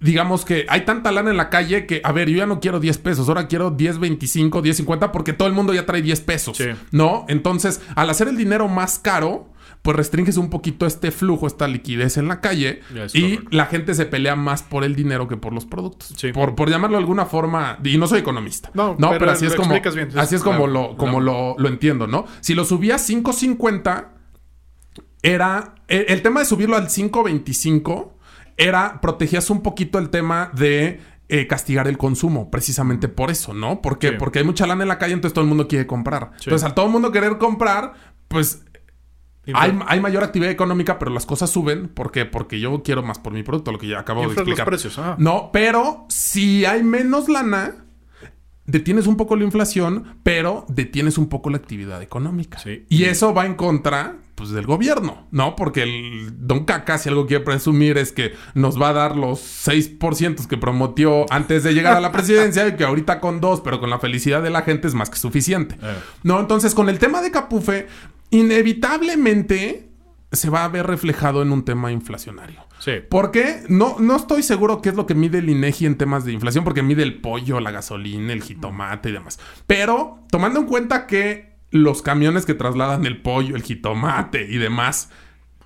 digamos 0.00 0.44
que 0.46 0.64
hay 0.70 0.86
tanta 0.86 1.12
lana 1.12 1.30
en 1.30 1.36
la 1.36 1.50
calle 1.50 1.84
que, 1.86 2.00
a 2.02 2.12
ver, 2.12 2.28
yo 2.30 2.38
ya 2.38 2.46
no 2.46 2.60
quiero 2.60 2.80
10 2.80 2.96
pesos, 2.98 3.28
ahora 3.28 3.46
quiero 3.46 3.70
10, 3.70 3.98
25, 3.98 4.62
10, 4.62 4.76
50 4.78 5.12
porque 5.12 5.34
todo 5.34 5.48
el 5.48 5.54
mundo 5.54 5.74
ya 5.74 5.84
trae 5.84 6.00
10 6.02 6.20
pesos, 6.22 6.56
Sí. 6.56 6.64
¿no? 6.92 7.26
Entonces, 7.28 7.80
al 7.94 8.08
hacer 8.08 8.28
el 8.28 8.36
dinero 8.38 8.68
más 8.68 8.98
caro, 8.98 9.50
pues 9.86 9.96
restringes 9.96 10.36
un 10.36 10.50
poquito 10.50 10.84
este 10.84 11.12
flujo, 11.12 11.46
esta 11.46 11.68
liquidez 11.68 12.16
en 12.16 12.26
la 12.26 12.40
calle 12.40 12.80
y 13.14 13.36
correcto. 13.36 13.48
la 13.56 13.66
gente 13.66 13.94
se 13.94 14.04
pelea 14.04 14.34
más 14.34 14.62
por 14.64 14.82
el 14.82 14.96
dinero 14.96 15.28
que 15.28 15.36
por 15.36 15.52
los 15.52 15.64
productos. 15.64 16.12
Sí. 16.16 16.32
Por, 16.32 16.56
por 16.56 16.68
llamarlo 16.68 16.96
de 16.96 17.02
alguna 17.02 17.24
forma, 17.26 17.78
y 17.84 17.96
no 17.96 18.08
soy 18.08 18.18
economista. 18.18 18.70
No, 18.74 18.96
No, 18.98 19.08
pero 19.10 19.20
pero, 19.20 19.30
así 19.30 19.46
es 19.46 19.54
como, 19.54 19.70
bien, 19.72 20.08
así 20.18 20.34
es 20.34 20.42
como, 20.42 20.66
lo, 20.66 20.96
como 20.96 21.20
lo, 21.20 21.54
lo 21.56 21.68
entiendo, 21.68 22.08
¿no? 22.08 22.26
Si 22.40 22.54
lo 22.56 22.64
subía 22.64 22.96
a 22.96 22.98
5.50, 22.98 24.08
era. 25.22 25.74
El, 25.88 26.06
el 26.08 26.22
tema 26.22 26.40
de 26.40 26.46
subirlo 26.46 26.76
al 26.76 26.88
5.25 26.88 28.08
era. 28.56 29.00
Protegías 29.00 29.50
un 29.50 29.62
poquito 29.62 29.98
el 29.98 30.10
tema 30.10 30.50
de. 30.54 31.00
eh, 31.28 31.46
castigar 31.48 31.88
el 31.88 31.98
consumo, 31.98 32.50
precisamente 32.52 33.08
por 33.08 33.30
eso, 33.32 33.52
¿no? 33.52 33.82
Porque, 33.82 34.10
Sí. 34.10 34.14
porque 34.18 34.38
hay 34.40 34.44
mucha 34.44 34.64
lana 34.66 34.82
en 34.84 34.88
la 34.88 34.98
calle, 34.98 35.12
entonces 35.14 35.34
todo 35.34 35.42
el 35.42 35.48
mundo 35.48 35.66
quiere 35.66 35.86
comprar. 35.86 36.30
Sí. 36.36 36.44
Entonces, 36.44 36.64
al 36.64 36.74
todo 36.74 36.86
el 36.86 36.92
mundo 36.92 37.10
querer 37.10 37.38
comprar, 37.38 37.94
pues 38.28 38.62
hay, 39.54 39.78
hay 39.86 40.00
mayor 40.00 40.24
actividad 40.24 40.50
económica, 40.50 40.98
pero 40.98 41.10
las 41.10 41.26
cosas 41.26 41.50
suben. 41.50 41.88
¿Por 41.88 42.10
qué? 42.10 42.24
Porque 42.24 42.60
yo 42.60 42.82
quiero 42.82 43.02
más 43.02 43.18
por 43.18 43.32
mi 43.32 43.42
producto, 43.42 43.72
lo 43.72 43.78
que 43.78 43.88
ya 43.88 44.00
acabo 44.00 44.20
de 44.22 44.28
los 44.28 44.36
explicar. 44.36 44.66
precios, 44.66 44.98
ah. 44.98 45.16
No, 45.18 45.50
pero 45.52 46.06
si 46.08 46.64
hay 46.64 46.82
menos 46.82 47.28
lana, 47.28 47.86
detienes 48.66 49.06
un 49.06 49.16
poco 49.16 49.36
la 49.36 49.44
inflación, 49.44 50.18
pero 50.22 50.66
detienes 50.68 51.18
un 51.18 51.28
poco 51.28 51.50
la 51.50 51.56
actividad 51.56 52.02
económica. 52.02 52.58
Sí. 52.58 52.84
Y 52.88 53.04
eso 53.04 53.32
va 53.32 53.46
en 53.46 53.54
contra, 53.54 54.16
pues, 54.34 54.50
del 54.50 54.66
gobierno, 54.66 55.26
¿no? 55.30 55.56
Porque 55.56 55.82
el 55.82 56.46
Don 56.46 56.64
Caca, 56.64 56.98
si 56.98 57.08
algo 57.08 57.26
quiere 57.26 57.44
presumir, 57.44 57.96
es 57.96 58.12
que 58.12 58.32
nos 58.54 58.80
va 58.80 58.88
a 58.90 58.92
dar 58.92 59.16
los 59.16 59.40
6% 59.66 60.46
que 60.46 60.56
prometió 60.56 61.26
antes 61.30 61.62
de 61.62 61.74
llegar 61.74 61.96
a 61.96 62.00
la 62.00 62.12
presidencia 62.12 62.66
y 62.66 62.76
que 62.76 62.84
ahorita 62.84 63.20
con 63.20 63.40
dos, 63.40 63.60
pero 63.60 63.80
con 63.80 63.90
la 63.90 63.98
felicidad 63.98 64.42
de 64.42 64.50
la 64.50 64.62
gente 64.62 64.88
es 64.88 64.94
más 64.94 65.10
que 65.10 65.16
suficiente. 65.16 65.76
Eh. 65.80 65.94
No, 66.24 66.40
entonces 66.40 66.74
con 66.74 66.88
el 66.88 66.98
tema 66.98 67.22
de 67.22 67.30
Capufe, 67.30 67.86
inevitablemente 68.30 69.88
se 70.32 70.50
va 70.50 70.64
a 70.64 70.68
ver 70.68 70.86
reflejado 70.86 71.42
en 71.42 71.52
un 71.52 71.64
tema 71.64 71.92
inflacionario. 71.92 72.64
Sí. 72.78 72.92
Porque 73.08 73.62
no, 73.68 73.96
no 73.98 74.16
estoy 74.16 74.42
seguro 74.42 74.82
qué 74.82 74.90
es 74.90 74.94
lo 74.94 75.06
que 75.06 75.14
mide 75.14 75.38
el 75.38 75.48
INEGI 75.48 75.86
en 75.86 75.96
temas 75.96 76.24
de 76.24 76.32
inflación, 76.32 76.64
porque 76.64 76.82
mide 76.82 77.02
el 77.02 77.20
pollo, 77.20 77.60
la 77.60 77.70
gasolina, 77.70 78.32
el 78.32 78.42
jitomate 78.42 79.08
y 79.08 79.12
demás. 79.12 79.38
Pero 79.66 80.20
tomando 80.30 80.60
en 80.60 80.66
cuenta 80.66 81.06
que 81.06 81.56
los 81.70 82.02
camiones 82.02 82.44
que 82.44 82.54
trasladan 82.54 83.06
el 83.06 83.22
pollo, 83.22 83.56
el 83.56 83.62
jitomate 83.62 84.46
y 84.48 84.58
demás 84.58 85.10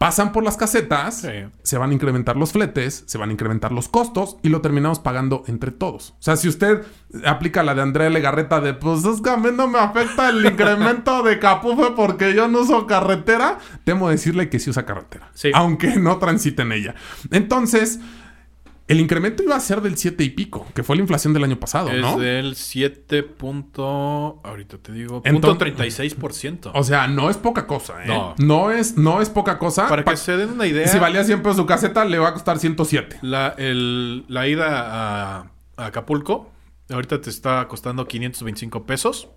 pasan 0.01 0.33
por 0.33 0.43
las 0.43 0.57
casetas, 0.57 1.21
Sí. 1.21 1.29
se 1.63 1.77
van 1.77 1.91
a 1.91 1.93
incrementar 1.93 2.35
los 2.35 2.53
fletes, 2.53 3.05
se 3.07 3.19
van 3.19 3.29
a 3.29 3.33
incrementar 3.35 3.71
los 3.71 3.87
costos 3.91 4.39
y 4.43 4.49
lo 4.49 4.63
terminamos 4.63 4.99
pagando 4.99 5.43
entre 5.47 5.73
todos. 5.73 6.13
O 6.13 6.23
sea, 6.23 6.37
si 6.37 6.49
usted 6.49 6.87
aplica 7.27 7.63
la 7.63 7.75
de 7.75 7.83
Andrea 7.83 8.09
Legarreta 8.09 8.63
de, 8.63 8.73
pues 8.73 9.05
es 9.05 9.21
que 9.21 9.29
a 9.29 9.37
mí 9.37 9.51
no 9.55 9.69
me 9.69 9.79
afecta 9.79 10.31
el 10.31 10.47
incremento 10.47 11.23
de 11.23 11.39
capufe 11.39 11.91
porque 11.95 12.35
yo 12.35 12.49
no 12.49 12.61
uso 12.61 12.87
carretera, 12.87 13.59
temo 13.85 14.09
decirle 14.09 14.49
que 14.49 14.59
sí 14.59 14.71
usa 14.71 14.87
carretera. 14.87 15.31
Sí. 15.35 15.51
Aunque 15.53 15.89
no 15.97 16.17
transite 16.17 16.63
en 16.63 16.73
ella. 16.73 16.95
Entonces, 17.31 18.01
el 18.91 19.01
incremento 19.01 19.43
iba 19.43 19.55
a 19.57 19.61
ser 19.61 19.81
del 19.81 19.97
7 19.97 20.23
y 20.25 20.31
pico, 20.31 20.67
que 20.75 20.83
fue 20.83 20.97
la 20.97 21.03
inflación 21.03 21.33
del 21.33 21.45
año 21.45 21.59
pasado, 21.59 21.91
Es 21.91 22.01
¿no? 22.01 22.19
del 22.19 22.57
7 22.57 23.23
punto... 23.23 24.41
Ahorita 24.45 24.79
te 24.79 24.93
digo. 24.93 25.23
Entonces- 25.25 25.59
punto 25.75 25.83
36%. 25.85 26.71
O 26.75 26.83
sea, 26.85 27.07
no 27.09 27.31
es 27.31 27.37
poca 27.37 27.67
cosa, 27.67 28.05
¿eh? 28.05 28.09
No. 28.09 28.35
No 28.39 28.71
es, 28.73 28.97
no 28.97 29.23
es 29.23 29.31
poca 29.31 29.59
cosa. 29.59 29.89
Para 29.89 30.05
Pa- 30.05 30.11
que 30.13 30.17
se 30.17 30.37
den 30.37 30.51
una 30.51 30.67
idea... 30.67 30.87
Si 30.89 30.99
valía 30.99 31.25
100 31.25 31.41
pesos 31.43 31.57
su 31.57 31.67
caseta, 31.67 32.05
le 32.05 32.19
va 32.19 32.29
a 32.29 32.33
costar 32.33 32.59
107. 32.59 33.19
La, 33.23 33.55
el- 33.59 34.25
la 34.29 34.47
ida 34.49 34.67
a, 35.39 35.51
a 35.77 35.87
Acapulco, 35.87 36.51
ahorita 36.91 37.21
te 37.21 37.31
está 37.31 37.67
costando 37.69 38.07
525 38.07 38.85
pesos. 38.87 39.29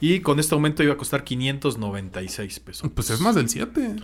Y 0.00 0.20
con 0.20 0.38
este 0.40 0.54
aumento 0.54 0.82
iba 0.82 0.92
a 0.92 0.96
costar 0.96 1.24
596 1.24 2.60
pesos. 2.60 2.90
Pues 2.94 3.10
es 3.10 3.20
más 3.20 3.34
del 3.34 3.48
7. 3.48 3.96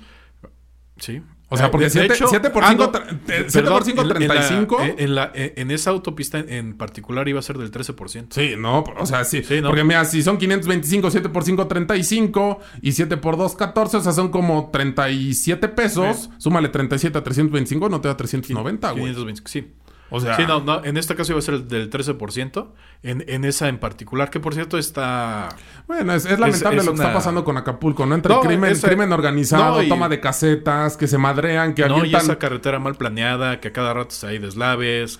Sí. 0.99 1.23
O 1.53 1.57
sea, 1.57 1.67
Eh, 1.67 1.69
porque 1.71 1.85
de- 1.85 1.91
de 1.91 1.99
siete- 2.01 2.15
hecho- 2.15 2.27
siete 2.29 2.51
por 2.51 2.65
ah, 2.65 2.69
cinco 2.71 2.85
no, 2.85 2.93
tre- 2.93 3.03
eh, 3.11 3.17
perdón, 3.27 3.49
siete 3.53 3.69
por 3.71 3.85
cinco, 3.85 4.01
en- 4.03 4.07
en 4.07 4.09
la- 4.09 4.15
35. 4.15 4.81
En, 4.83 4.95
en 4.99 5.15
la, 5.15 5.33
en- 5.35 5.71
esa 5.71 5.91
autopista 5.91 6.39
en, 6.39 6.49
en 6.51 6.77
particular 6.77 7.29
iba 7.29 7.39
a 7.39 7.43
ser 7.43 7.59
del 7.59 7.71
13%. 7.71 8.35
Sí, 8.35 8.55
no, 8.59 8.83
o 8.99 9.07
sea, 9.07 9.25
sí. 9.25 9.43
Sí, 9.45 9.61
no. 9.61 9.69
Porque 9.69 9.85
mira, 9.85 10.05
si 10.05 10.23
son 10.23 10.39
525, 10.39 11.11
7 11.11 11.29
por 11.29 11.45
5, 11.45 11.67
35 11.67 12.59
y 12.81 12.93
7 12.93 13.17
por 13.19 13.37
2, 13.37 13.55
14, 13.55 13.99
o 13.99 14.01
sea, 14.01 14.13
son 14.13 14.31
como 14.31 14.71
37 14.73 15.69
pesos. 15.69 16.17
Sí. 16.23 16.29
Súmale 16.39 16.69
37 16.71 17.19
a 17.19 17.23
325, 17.23 17.89
no 17.89 18.01
te 18.01 18.09
da 18.09 18.17
390, 18.17 18.91
güey. 18.93 19.03
525, 19.13 19.49
sí. 19.49 19.71
O 20.15 20.21
sea, 20.21 20.37
Sí, 20.37 20.45
no, 20.47 20.61
no, 20.61 20.85
en 20.85 20.97
este 20.97 21.15
caso 21.17 21.33
iba 21.33 21.39
a 21.39 21.43
ser 21.43 21.55
el 21.55 21.69
del 21.69 21.91
13%. 21.91 22.69
En, 23.03 23.25
en 23.27 23.45
esa 23.45 23.69
en 23.69 23.79
particular, 23.79 24.31
que 24.31 24.39
por 24.41 24.55
cierto 24.55 24.79
está... 24.79 25.49
bueno, 25.89 26.13
es, 26.15 26.25
es 26.27 26.39
lamentable 26.39 26.79
es 26.81 26.85
lo 26.85 26.93
que 26.93 26.97
una- 26.97 27.05
está 27.09 27.15
pasando 27.15 27.45
con 27.45 27.57
Acapulco, 27.57 28.05
¿no? 28.07 28.15
Entre 28.15 28.33
No, 28.33 28.41
crimen, 28.43 28.71
esa- 28.73 28.87
crimen 28.89 29.13
organizado, 29.13 29.83
y- 29.83 29.89
toma 29.89 30.09
de 30.09 30.21
casetas, 30.21 30.97
que 30.97 31.09
se 31.09 31.19
madrean, 31.19 31.75
que 31.75 31.83
No, 31.89 31.97
y 31.97 32.01
avientan. 32.01 32.21
esa 32.23 32.39
carretera 32.39 32.79
mal 32.79 32.95
planeada, 32.95 33.59
que 33.61 33.69
a 33.69 33.73
cada 33.73 33.95
rato 33.95 34.15
hay 34.27 34.39
deslaves. 34.39 35.19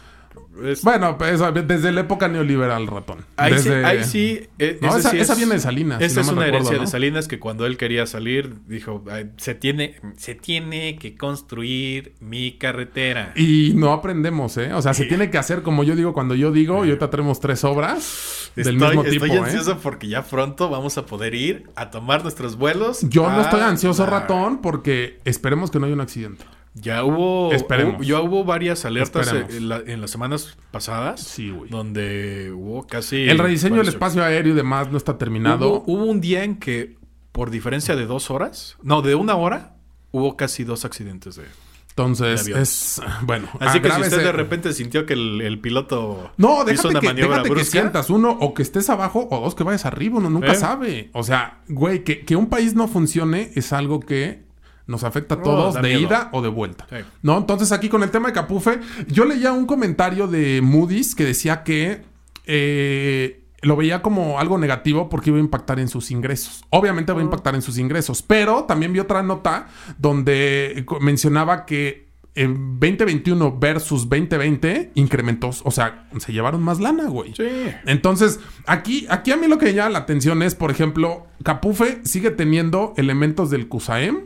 Es- 0.65 0.83
Bueno, 0.83 1.17
pues, 1.19 1.41
desde 1.67 1.93
la 1.93 2.03
época 2.03 2.29
neoliberal, 2.29 2.87
ratón. 2.87 3.25
Ahí, 3.37 3.55
Desde- 3.55 3.81
sí, 3.81 3.85
ahí 3.87 4.05
sí. 4.05 4.41
eh, 4.59 4.79
No, 4.81 4.97
esa- 4.97 5.11
sí 5.11 5.19
esa 5.19 5.33
es- 5.33 5.39
viene 5.39 5.55
de 5.55 5.61
Salinas, 5.61 5.99
si 5.99 6.05
Esa 6.05 6.17
no 6.17 6.21
es 6.21 6.29
una 6.29 6.43
recuerdo, 6.43 6.57
herencia 6.57 6.77
¿no? 6.77 6.83
de 6.83 6.87
Salinas 6.89 7.29
que 7.29 7.39
cuando 7.39 7.67
él 7.67 7.77
quería 7.77 8.07
salir, 8.07 8.55
dijo: 8.67 9.03
"Ay, 9.11 9.31
se 9.39 9.55
tiene, 9.55 9.97
se 10.17 10.35
tiene 10.35 10.97
que 10.99 11.17
construir 11.17 12.15
mi 12.21 12.53
carretera. 12.59 13.33
Y 13.37 13.73
no 13.75 13.93
aprendemos, 13.93 14.57
¿eh? 14.59 14.73
O 14.75 14.83
sea, 14.83 14.95
se 14.95 15.07
tiene 15.07 15.31
que 15.31 15.39
hacer 15.39 15.63
como 15.63 15.85
yo 15.85 15.97
digo 15.97 16.13
cuando 16.13 16.35
yo 16.35 16.53
digo, 16.53 16.85
y 16.85 16.89
ahorita 16.91 17.11
tenemos 17.11 17.41
tres 17.41 17.65
obras 17.65 18.51
del 18.57 18.75
estoy, 18.75 18.89
mismo 18.89 19.03
estoy 19.05 19.31
tipo, 19.31 19.35
¿eh? 19.35 19.39
ansioso 19.47 19.79
porque 19.79 20.09
ya 20.09 20.23
pronto 20.23 20.69
vamos 20.69 20.99
a 20.99 21.07
poder 21.07 21.35
ir 21.35 21.71
a 21.77 21.91
tomar 21.91 22.23
nuestros 22.23 22.57
vuelos. 22.57 23.01
Yo 23.09 23.29
no 23.31 23.41
estoy 23.41 23.61
ansioso, 23.61 24.07
ratón, 24.07 24.61
porque 24.61 25.19
esperemos 25.25 25.71
que 25.71 25.79
no 25.79 25.87
haya 25.87 25.95
un 25.95 26.01
accidente. 26.01 26.45
Ya 26.75 27.05
hubo, 27.05 27.53
Esperemos. 27.53 28.07
ya 28.07 28.21
hubo 28.21 28.45
varias 28.45 28.85
alertas 28.87 29.31
en, 29.51 29.69
la- 29.69 29.83
en 29.87 30.01
las 30.01 30.11
semanas 30.11 30.57
pasadas. 30.71 31.21
Sí, 31.21 31.51
güey. 31.51 31.69
Donde 31.71 32.51
hubo 32.55 32.87
casi. 32.87 33.29
El 33.29 33.39
rediseño 33.39 33.77
del 33.79 33.89
espacio 33.89 34.25
aéreo 34.25 34.55
y 34.55 34.57
demás 34.57 34.91
no 34.91 34.97
está 34.97 35.19
terminado. 35.19 35.69
Hubo, 35.69 35.85
hubo 35.87 36.05
un 36.07 36.21
día 36.23 36.45
en 36.45 36.57
que 36.57 36.97
por 37.33 37.51
diferencia 37.51 37.95
de 37.97 38.07
dos 38.07 38.31
horas, 38.31 38.77
no, 38.83 39.03
de 39.03 39.15
una 39.15 39.35
hora, 39.37 39.77
hubo 40.13 40.37
casi 40.37 40.65
dos 40.65 40.85
accidentes 40.85 41.37
de... 41.37 41.45
Entonces, 41.91 42.47
De 42.47 42.61
es. 42.63 43.03
Bueno, 43.23 43.49
Así 43.61 43.81
que 43.81 43.89
si 43.91 43.95
agrávese- 43.95 44.03
usted 44.09 44.23
de 44.25 44.33
repente 44.33 44.73
sintió 44.73 45.05
que 45.05 45.13
el, 45.13 45.43
el 45.43 45.59
piloto 45.61 46.31
No, 46.39 46.63
hizo 46.63 46.65
déjate 46.65 46.89
una 46.89 47.01
que, 47.01 47.07
maniobra 47.07 47.37
déjate 47.37 47.49
que 47.51 47.55
brusca, 47.55 47.71
sientas 47.71 48.09
uno 48.09 48.31
o 48.31 48.55
que 48.55 48.63
estés 48.63 48.89
abajo 48.89 49.29
o 49.31 49.41
dos 49.43 49.55
que 49.55 49.63
vayas 49.63 49.85
arriba, 49.85 50.17
uno 50.17 50.31
nunca 50.31 50.53
¿Eh? 50.53 50.57
sabe. 50.57 51.11
O 51.13 51.23
sea, 51.23 51.59
güey, 51.69 52.03
que, 52.03 52.25
que 52.25 52.35
un 52.35 52.47
país 52.49 52.75
no 52.75 52.89
funcione 52.89 53.51
es 53.57 53.75
algo 53.75 54.01
que 54.01 54.43
nos 54.87 55.05
afecta 55.05 55.35
a 55.37 55.39
Oh, 55.39 55.43
todos 55.43 55.75
de 55.75 55.83
miedo. 55.83 56.01
ida 56.01 56.29
o 56.33 56.43
de 56.43 56.49
vuelta. 56.49 56.87
Sí. 56.91 56.97
¿No? 57.23 57.39
Entonces 57.39 57.73
aquí 57.73 57.89
con 57.89 58.03
el 58.03 58.11
tema 58.11 58.29
de 58.29 58.35
Capufe, 58.35 58.81
yo 59.09 59.25
leía 59.25 59.53
un 59.53 59.67
comentario 59.67 60.27
de 60.27 60.61
Moody's 60.63 61.15
que 61.15 61.25
decía 61.25 61.63
que 61.63 62.03
eh, 62.47 63.45
lo 63.63 63.77
veía 63.77 64.03
como 64.03 64.41
algo 64.41 64.59
negativo 64.59 65.09
porque 65.09 65.31
iba 65.31 65.37
a 65.39 65.41
impactar 65.41 65.79
en 65.79 65.89
sus 65.89 66.11
ingresos. 66.11 66.65
Obviamente 66.71 67.13
va 67.13 67.21
a 67.21 67.25
impactar 67.25 67.55
en 67.55 67.63
sus 67.63 67.79
ingresos, 67.79 68.23
pero 68.23 68.65
también 68.65 68.93
vi 68.93 68.99
otra 68.99 69.23
nota 69.23 69.69
donde 69.99 70.83
co- 70.85 70.99
mencionaba 71.01 71.65
que 71.65 72.11
en 72.35 72.81
2021 72.81 73.59
versus 73.61 74.09
2020 74.09 74.93
incrementó, 74.95 75.51
o 75.65 75.71
sea, 75.71 76.09
se 76.19 76.33
llevaron 76.33 76.63
más 76.63 76.81
lana, 76.81 77.05
güey. 77.05 77.35
Sí. 77.37 77.45
Entonces, 77.87 78.41
aquí, 78.67 79.07
aquí 79.11 79.33
a 79.33 79.37
mí 79.37 79.47
lo 79.47 79.59
que 79.59 79.67
me 79.67 79.75
llama 79.75 79.91
la 79.91 79.99
atención 80.01 80.43
es, 80.43 80.55
por 80.55 80.71
ejemplo, 80.71 81.27
Capufe 81.45 82.01
sigue 82.05 82.31
teniendo 82.31 82.95
elementos 82.97 83.51
del 83.51 83.69
CUSAEM 83.69 84.21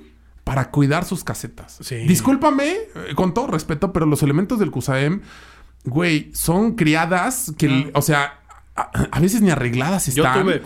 para 0.46 0.70
cuidar 0.70 1.04
sus 1.04 1.24
casetas. 1.24 1.76
Sí. 1.82 1.96
Discúlpame, 2.06 2.68
eh, 2.70 3.14
con 3.16 3.34
todo 3.34 3.48
respeto, 3.48 3.92
pero 3.92 4.06
los 4.06 4.22
elementos 4.22 4.60
del 4.60 4.70
CUSAEM, 4.70 5.22
güey, 5.82 6.30
son 6.34 6.76
criadas 6.76 7.52
que, 7.58 7.90
o 7.94 8.00
sea, 8.00 8.38
a, 8.76 8.90
a 9.10 9.18
veces 9.18 9.42
ni 9.42 9.50
arregladas 9.50 10.06
Yo 10.14 10.22
están. 10.24 10.44
tuve. 10.44 10.62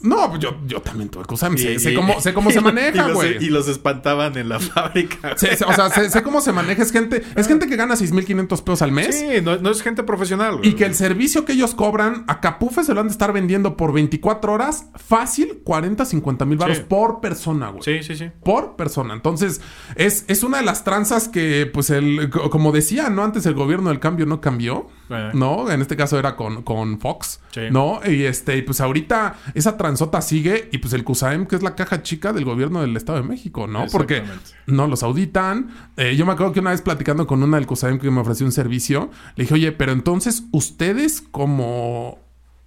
No, 0.00 0.28
pues 0.30 0.40
yo, 0.40 0.56
yo 0.66 0.80
también 0.80 1.08
tuve 1.08 1.24
CUSAEM. 1.24 1.58
Sé, 1.58 1.78
sé 1.80 1.92
cómo, 1.94 2.20
sé 2.20 2.32
cómo 2.32 2.50
se 2.52 2.60
maneja, 2.60 3.10
güey. 3.10 3.44
Y 3.44 3.50
los 3.50 3.66
espantaban 3.68 4.36
en 4.38 4.48
la 4.48 4.60
fábrica. 4.60 5.36
Sé- 5.36 5.58
o 5.66 5.72
sea, 5.72 5.90
sé, 5.90 6.08
sé 6.10 6.22
cómo 6.22 6.40
se 6.40 6.52
maneja. 6.52 6.82
Es 6.82 6.92
gente, 6.92 7.22
es 7.34 7.48
gente 7.48 7.66
que 7.66 7.74
gana 7.76 7.94
6.500 7.96 8.62
pesos 8.62 8.82
al 8.82 8.92
mes. 8.92 9.16
Sí, 9.18 9.26
no, 9.42 9.56
no 9.56 9.70
es 9.70 9.82
gente 9.82 10.02
profesional. 10.04 10.58
güey. 10.58 10.68
Y 10.68 10.72
que 10.74 10.84
el 10.84 10.94
servicio 10.94 11.44
que 11.44 11.52
ellos 11.54 11.74
cobran 11.74 12.24
a 12.28 12.40
Capufe 12.40 12.84
se 12.84 12.94
lo 12.94 13.00
han 13.00 13.08
de 13.08 13.12
estar 13.12 13.32
vendiendo 13.32 13.76
por 13.76 13.92
24 13.92 14.52
horas, 14.52 14.86
fácil 14.94 15.62
40, 15.64 16.04
50 16.04 16.44
mil 16.44 16.58
baros 16.58 16.76
Sí. 16.78 16.84
por 16.88 17.20
persona, 17.20 17.70
güey. 17.70 17.82
Sí, 17.82 18.02
sí, 18.02 18.14
sí. 18.16 18.30
Por 18.44 18.76
persona. 18.76 19.14
Entonces, 19.14 19.60
es, 19.96 20.24
es 20.28 20.42
una 20.44 20.58
de 20.58 20.64
las 20.64 20.84
tranzas 20.84 21.28
que, 21.28 21.68
pues, 21.72 21.90
el, 21.90 22.30
co- 22.30 22.50
como 22.50 22.70
decía, 22.72 23.10
¿no? 23.10 23.24
Antes 23.24 23.46
el 23.46 23.54
gobierno 23.54 23.88
del 23.90 23.98
cambio 23.98 24.26
no 24.26 24.40
cambió. 24.40 24.86
¿No? 25.34 25.70
En 25.70 25.80
este 25.80 25.96
caso 25.96 26.18
era 26.18 26.36
con, 26.36 26.62
con 26.62 26.98
Fox, 27.00 27.40
Sí. 27.50 27.62
¿no? 27.70 28.00
Y 28.06 28.24
este, 28.24 28.56
y 28.58 28.62
pues 28.62 28.80
ahorita 28.80 29.36
esa 29.54 29.76
transota 29.76 30.20
sigue 30.20 30.68
y 30.72 30.78
pues 30.78 30.92
el 30.92 31.02
CUSAEM, 31.04 31.46
que 31.46 31.56
es 31.56 31.62
la 31.62 31.74
caja 31.74 32.02
chica 32.02 32.32
del 32.32 32.44
gobierno 32.44 32.80
del 32.82 32.96
Estado 32.96 33.20
de 33.22 33.26
México, 33.26 33.66
¿no? 33.66 33.86
Porque 33.90 34.22
no 34.66 34.86
los 34.86 35.02
auditan. 35.02 35.70
Eh, 35.96 36.14
yo 36.16 36.26
me 36.26 36.32
acuerdo 36.32 36.52
que 36.52 36.60
una 36.60 36.70
vez 36.70 36.82
platicando 36.82 37.26
con 37.26 37.42
una 37.42 37.56
del 37.56 37.66
CUSAEM 37.66 37.98
que 37.98 38.10
me 38.10 38.20
ofreció 38.20 38.44
un 38.46 38.52
servicio, 38.52 39.10
le 39.36 39.44
dije, 39.44 39.54
oye, 39.54 39.72
pero 39.72 39.92
entonces 39.92 40.44
ustedes 40.52 41.22
como 41.22 42.18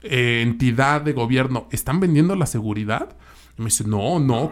eh, 0.01 0.41
entidad 0.41 1.01
de 1.01 1.13
gobierno 1.13 1.67
están 1.71 1.99
vendiendo 1.99 2.35
la 2.35 2.47
seguridad? 2.47 3.15
Y 3.57 3.61
me 3.61 3.65
dice, 3.65 3.83
no, 3.85 4.19
no. 4.19 4.51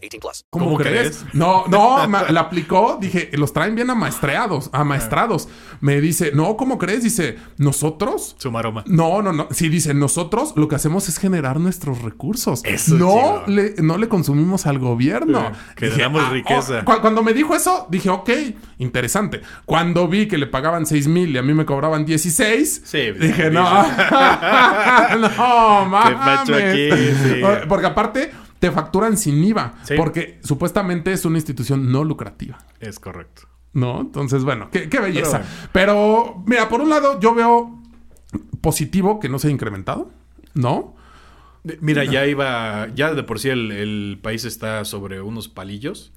18 0.00 0.20
plus. 0.20 0.44
¿Cómo, 0.50 0.64
¿Cómo 0.66 0.76
crees? 0.78 1.18
crees? 1.18 1.34
No, 1.34 1.64
no, 1.68 2.06
la 2.06 2.40
aplicó. 2.40 2.98
Dije, 3.00 3.30
los 3.34 3.52
traen 3.52 3.74
bien 3.74 3.90
amaestreados, 3.90 4.70
amaestrados. 4.72 5.48
Me 5.80 6.00
dice, 6.00 6.32
no, 6.34 6.56
¿cómo 6.56 6.78
crees? 6.78 7.02
Dice, 7.02 7.36
nosotros. 7.58 8.36
Su 8.38 8.50
maroma. 8.50 8.82
No, 8.86 9.22
no, 9.22 9.32
no. 9.32 9.48
Sí, 9.50 9.68
dice, 9.68 9.94
nosotros 9.94 10.54
lo 10.56 10.68
que 10.68 10.76
hacemos 10.76 11.08
es 11.08 11.18
generar 11.18 11.60
nuestros 11.60 12.02
recursos. 12.02 12.62
Eso, 12.64 12.94
no, 12.96 13.42
le, 13.46 13.74
no 13.78 13.98
le 13.98 14.08
consumimos 14.08 14.66
al 14.66 14.78
gobierno. 14.78 15.52
Sí, 15.78 15.86
generamos 15.90 16.22
oh, 16.28 16.32
riqueza. 16.32 16.84
cu- 16.84 17.00
cuando 17.00 17.22
me 17.22 17.32
dijo 17.32 17.54
eso, 17.54 17.86
dije, 17.90 18.10
ok, 18.10 18.30
interesante. 18.78 19.40
Cuando 19.66 20.08
vi 20.08 20.26
que 20.28 20.38
le 20.38 20.46
pagaban 20.46 20.86
6 20.86 21.08
mil 21.08 21.34
y 21.34 21.38
a 21.38 21.42
mí 21.42 21.54
me 21.54 21.64
cobraban 21.66 22.04
16, 22.04 22.82
Sí, 22.84 23.12
dije, 23.12 23.50
no, 23.50 23.62
no, 25.20 25.84
mames. 25.86 26.18
macho 26.18 26.54
aquí, 26.54 26.90
sí. 27.22 27.40
Porque 27.68 27.86
aparte 27.86 28.30
te 28.60 28.70
facturan 28.70 29.16
sin 29.16 29.42
IVA, 29.42 29.74
Sí. 29.82 29.94
porque 29.96 30.38
supuestamente 30.44 31.12
es 31.12 31.24
una 31.24 31.38
institución 31.38 31.90
no 31.90 32.04
lucrativa. 32.04 32.58
Es 32.78 33.00
correcto. 33.00 33.42
¿No? 33.72 34.00
Entonces, 34.00 34.44
bueno, 34.44 34.68
qué, 34.70 34.88
qué 34.88 35.00
belleza. 35.00 35.42
Pero 35.72 36.42
mira, 36.46 36.68
por 36.68 36.80
un 36.80 36.90
lado, 36.90 37.18
yo 37.20 37.34
veo 37.34 37.80
positivo 38.60 39.18
que 39.20 39.28
no 39.28 39.38
se 39.38 39.48
ha 39.48 39.50
incrementado, 39.50 40.10
¿no? 40.54 40.94
Mira, 41.80 42.04
ya 42.04 42.26
iba, 42.26 42.88
ya 42.94 43.12
de 43.14 43.22
por 43.22 43.38
sí 43.38 43.48
el, 43.50 43.70
el 43.70 44.18
país 44.22 44.44
está 44.44 44.84
sobre 44.84 45.20
unos 45.20 45.48
palillos. 45.48 46.12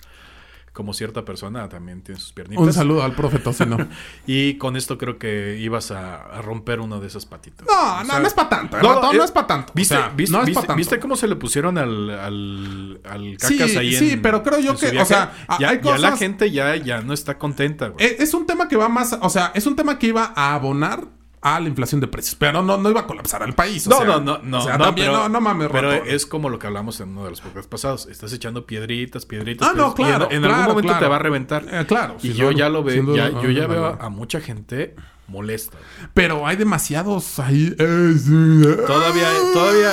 Como 0.73 0.93
cierta 0.95 1.23
persona 1.23 1.69
también 1.69 2.01
tiene 2.01 2.19
sus 2.19 2.33
piernitas. 2.33 2.65
Un 2.65 2.73
saludo 2.73 3.03
al 3.03 3.13
profe 3.13 3.37
Tocino. 3.37 3.77
No, 3.77 3.87
Y 4.25 4.55
con 4.57 4.75
esto 4.75 4.97
creo 4.97 5.19
que 5.19 5.57
ibas 5.59 5.91
a, 5.91 6.15
a 6.23 6.41
romper 6.41 6.79
una 6.79 6.99
de 6.99 7.05
esas 7.05 7.27
patitas. 7.27 7.67
no, 7.67 8.01
O 8.01 8.05
sea, 8.05 8.19
no 8.19 8.27
es 8.27 8.33
para 8.33 8.49
tanto. 8.49 8.77
No, 8.81 8.99
no, 8.99 9.13
eh, 9.13 9.23
es 9.23 9.29
para 9.31 9.45
tanto. 9.45 9.71
¿Viste, 9.75 9.95
O 9.95 9.97
sea, 9.99 10.09
viste, 10.09 10.35
no 10.35 10.41
es 10.41 10.47
viste- 10.47 10.61
pa' 10.61 10.67
tanto. 10.67 10.77
viste 10.77 10.99
cómo 10.99 11.15
se 11.15 11.27
le 11.27 11.35
pusieron 11.35 11.77
al, 11.77 12.09
al, 12.09 13.01
al 13.07 13.37
Sí, 13.39 13.57
cacas 13.57 13.75
ahí 13.77 13.93
sí, 13.93 14.11
en- 14.13 14.21
pero 14.23 14.41
creo 14.41 14.59
yo 14.59 14.75
que, 14.75 14.99
o 14.99 15.05
sea, 15.05 15.31
ya, 15.59 15.69
hay 15.69 15.79
ya 15.83 15.91
la 15.99 16.09
cosas- 16.09 16.19
gente 16.19 16.49
ya, 16.49 16.75
ya 16.75 17.01
no 17.01 17.13
está 17.13 17.37
contenta, 17.37 17.89
güey. 17.89 18.03
Eh, 18.03 18.15
Es 18.19 18.33
un 18.33 18.47
tema 18.47 18.67
que 18.67 18.75
va 18.75 18.89
más, 18.89 19.15
o 19.21 19.29
sea, 19.29 19.51
es 19.53 19.67
un 19.67 19.75
tema 19.75 19.99
que 19.99 20.07
iba 20.07 20.33
a 20.35 20.55
abonar 20.55 21.05
a 21.43 21.59
la 21.59 21.67
inflación 21.67 21.99
de 22.01 22.07
precios, 22.07 22.35
pero 22.35 22.63
no, 22.63 22.77
no 22.77 22.89
iba 22.89 23.01
a 23.01 23.05
colapsar 23.07 23.43
al 23.43 23.53
país. 23.53 23.85
o 23.87 23.89
No, 23.89 23.97
sea, 23.97 24.05
no, 24.07 24.19
no, 24.21 24.39
no. 24.43 24.59
O 24.59 24.61
sea, 24.61 24.77
no, 24.77 24.85
también, 24.85 25.07
pero, 25.07 25.19
no, 25.19 25.29
no 25.29 25.41
mames, 25.41 25.67
Pero 25.71 25.91
es 25.91 26.25
como 26.25 26.49
lo 26.49 26.57
que 26.57 26.67
hablamos 26.67 26.99
en 27.01 27.09
uno 27.09 27.25
de 27.25 27.31
los 27.31 27.41
podcasts 27.41 27.67
pasados. 27.67 28.05
Estás 28.07 28.31
echando 28.33 28.65
piedritas, 28.65 29.25
piedritas. 29.25 29.67
Ah, 29.69 29.73
no, 29.75 29.87
en- 29.87 29.93
claro, 29.93 30.27
En, 30.31 30.39
claro, 30.41 30.55
algún 30.55 30.67
momento 30.69 30.87
claro. 30.93 31.05
te 31.05 31.09
va 31.09 31.15
a 31.17 31.19
reventar. 31.19 31.65
Eh, 31.69 31.85
claro, 31.85 32.15
Y 32.23 32.33
yo 32.33 32.47
duda, 32.47 32.57
ya 32.57 32.69
lo 32.69 32.83
veo, 32.83 33.15
ya, 33.15 33.29
yo 33.41 33.49
ya 33.49 33.67
veo 33.67 33.85
a, 33.85 34.05
a 34.05 34.09
mucha 34.09 34.39
gente 34.41 34.95
molesta. 35.27 35.77
Pero 36.13 36.47
hay 36.47 36.55
demasiados 36.55 37.39
ahí. 37.39 37.75
eh, 37.77 38.13
eh. 38.15 38.77
Todavía, 38.87 39.27
todavía, 39.53 39.91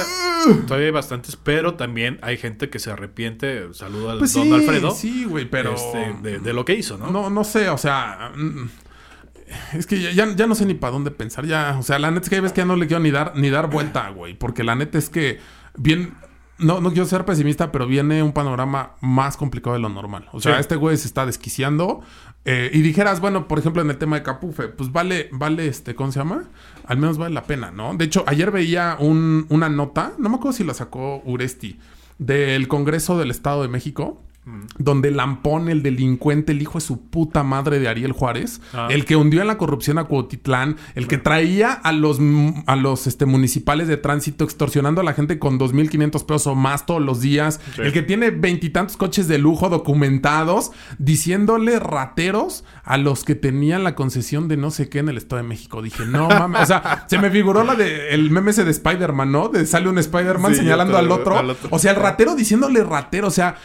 todavía 0.67 0.87
hay 0.87 0.93
bastantes, 0.93 1.37
pero 1.37 1.75
también 1.75 2.19
hay 2.23 2.37
gente 2.37 2.69
que 2.71 2.79
se 2.79 2.91
arrepiente. 2.91 3.73
Saludo 3.75 4.11
al 4.11 4.19
Pues 4.19 4.33
don 4.35 4.45
sí, 4.45 4.53
Alfredo. 4.53 4.91
sí, 4.93 5.25
güey, 5.25 5.47
pero... 5.51 5.75
este, 5.75 6.15
de, 6.23 6.39
de 6.39 6.53
lo 6.53 6.65
que 6.65 6.75
hizo, 6.75 6.97
¿no? 6.99 7.11
No, 7.11 7.31
no 7.31 7.45
sé, 7.45 7.69
o 7.71 7.79
sea. 7.79 8.33
mm, 8.37 8.69
Es 9.73 9.87
que 9.87 10.01
ya, 10.01 10.11
ya- 10.13 10.35
ya 10.35 10.47
no 10.47 10.55
sé 10.55 10.65
ni 10.67 10.75
para 10.75 10.93
dónde 10.93 11.11
pensar. 11.11 11.47
Ya, 11.47 11.77
o 11.79 11.83
sea, 11.83 11.99
la 11.99 12.11
neta 12.11 12.25
es 12.25 12.29
que 12.31 12.37
hay 12.37 12.41
veces 12.41 12.55
que 12.55 12.61
ya 12.61 12.65
no 12.67 12.77
le 12.77 12.87
quiero 12.87 13.03
ni 13.03 13.11
dar, 13.11 13.33
ni 13.37 13.51
dar 13.51 13.69
vuelta, 13.71 14.09
güey. 14.11 14.35
Porque 14.35 14.65
la 14.65 14.75
neta 14.75 14.99
es 14.99 15.11
que 15.11 15.39
bien. 15.77 16.15
no, 16.59 16.79
no 16.83 16.91
quiero 16.91 17.07
ser 17.07 17.25
pesimista, 17.25 17.73
pero 17.73 17.87
viene 17.87 18.23
un 18.23 18.33
panorama 18.33 18.91
más 19.01 19.39
complicado 19.39 19.73
de 19.75 19.81
lo 19.81 19.89
normal. 19.89 20.29
O 20.33 20.41
sea, 20.43 20.57
Sí. 20.57 20.61
este 20.61 20.77
güey 20.77 20.97
se 20.99 21.07
está 21.07 21.25
desquiciando. 21.25 22.03
eh, 22.47 22.71
y 22.73 22.81
dijeras, 22.81 23.21
bueno, 23.21 23.49
por 23.49 23.59
ejemplo, 23.59 23.83
en 23.83 23.91
el 23.91 23.99
tema 23.99 24.17
de 24.17 24.23
Capufe, 24.23 24.69
pues 24.69 24.91
vale, 24.93 25.29
vale, 25.31 25.67
este, 25.67 25.95
¿cómo 25.95 26.11
se 26.11 26.21
llama? 26.21 26.45
Al 26.87 26.97
menos 26.97 27.19
vale 27.19 27.35
la 27.35 27.45
pena, 27.45 27.71
¿no? 27.71 27.95
De 27.95 28.07
hecho, 28.07 28.25
ayer 28.27 28.51
veía 28.51 28.97
un- 28.99 29.45
una 29.51 29.69
nota, 29.69 30.13
no 30.19 30.31
me 30.31 30.37
acuerdo 30.37 30.55
si 30.57 30.65
la 30.65 30.73
sacó 30.73 31.21
Uresti, 31.27 31.79
del 32.19 32.67
Congreso 32.67 33.19
del 33.19 33.31
Estado 33.31 33.61
de 33.61 33.69
México. 33.69 34.23
Donde 34.79 35.11
Lampón, 35.11 35.69
el 35.69 35.83
delincuente, 35.83 36.53
el 36.53 36.63
hijo 36.63 36.79
de 36.79 36.85
su 36.85 37.03
puta 37.09 37.43
madre 37.45 37.79
de 37.79 37.89
Ariel 37.89 38.13
Juárez, 38.13 38.61
Ah. 38.73 38.89
el 38.91 39.05
que 39.05 39.15
hundió 39.15 39.43
en 39.43 39.47
la 39.47 39.59
corrupción 39.59 39.99
a 39.99 40.05
Cuautitlán, 40.05 40.77
el 40.95 41.07
que 41.07 41.19
traía 41.19 41.73
a 41.73 41.93
los, 41.93 42.19
a 42.67 42.75
los 42.75 43.07
este, 43.07 43.27
municipales 43.27 43.87
de 43.87 43.99
tránsito 43.99 44.43
extorsionando 44.45 45.03
a 45.03 45.05
la 45.05 45.13
gente 45.13 45.39
con 45.39 45.59
2.500 45.59 46.25
pesos 46.25 46.47
o 46.49 46.55
más 46.55 46.87
todos 46.87 47.03
los 47.03 47.21
días, 47.21 47.61
Sí. 47.77 47.83
el 47.83 47.93
que 47.93 48.03
tiene 48.03 48.31
veintitantos 48.31 48.97
coches 48.97 49.29
de 49.29 49.39
lujo 49.39 49.69
documentados, 49.69 50.73
diciéndole 50.99 51.79
rateros 51.79 52.65
a 52.83 52.97
los 52.97 53.25
que 53.25 53.35
tenían 53.35 53.85
la 53.85 53.95
concesión 53.95 54.49
de 54.49 54.57
no 54.57 54.71
sé 54.71 54.89
qué 54.89 55.01
en 55.01 55.11
el 55.11 55.17
Estado 55.19 55.43
de 55.43 55.49
México. 55.49 55.83
Dije, 55.83 56.05
no 56.07 56.29
mames, 56.29 56.63
o 56.63 56.67
sea, 56.67 57.05
se 57.09 57.19
me 57.19 57.31
figuró 57.31 57.63
la 57.63 57.75
de 57.75 58.11
el 58.15 58.31
meme 58.31 58.51
ese 58.53 58.65
de 58.65 58.71
Spider-Man, 58.71 59.31
¿no? 59.31 59.49
De 59.49 59.67
sale 59.67 59.89
un 59.89 59.99
Spider-Man 59.99 60.53
Sí, 60.55 60.61
señalando 60.61 60.95
otro- 60.95 61.05
al 61.15 61.21
otro. 61.21 61.39
al 61.39 61.51
otro. 61.51 61.69
O 61.73 61.79
sea, 61.79 61.93
el 61.93 61.99
ratero 61.99 62.35
diciéndole 62.35 62.83
ratero, 62.83 63.29
o 63.29 63.31
sea, 63.31 63.57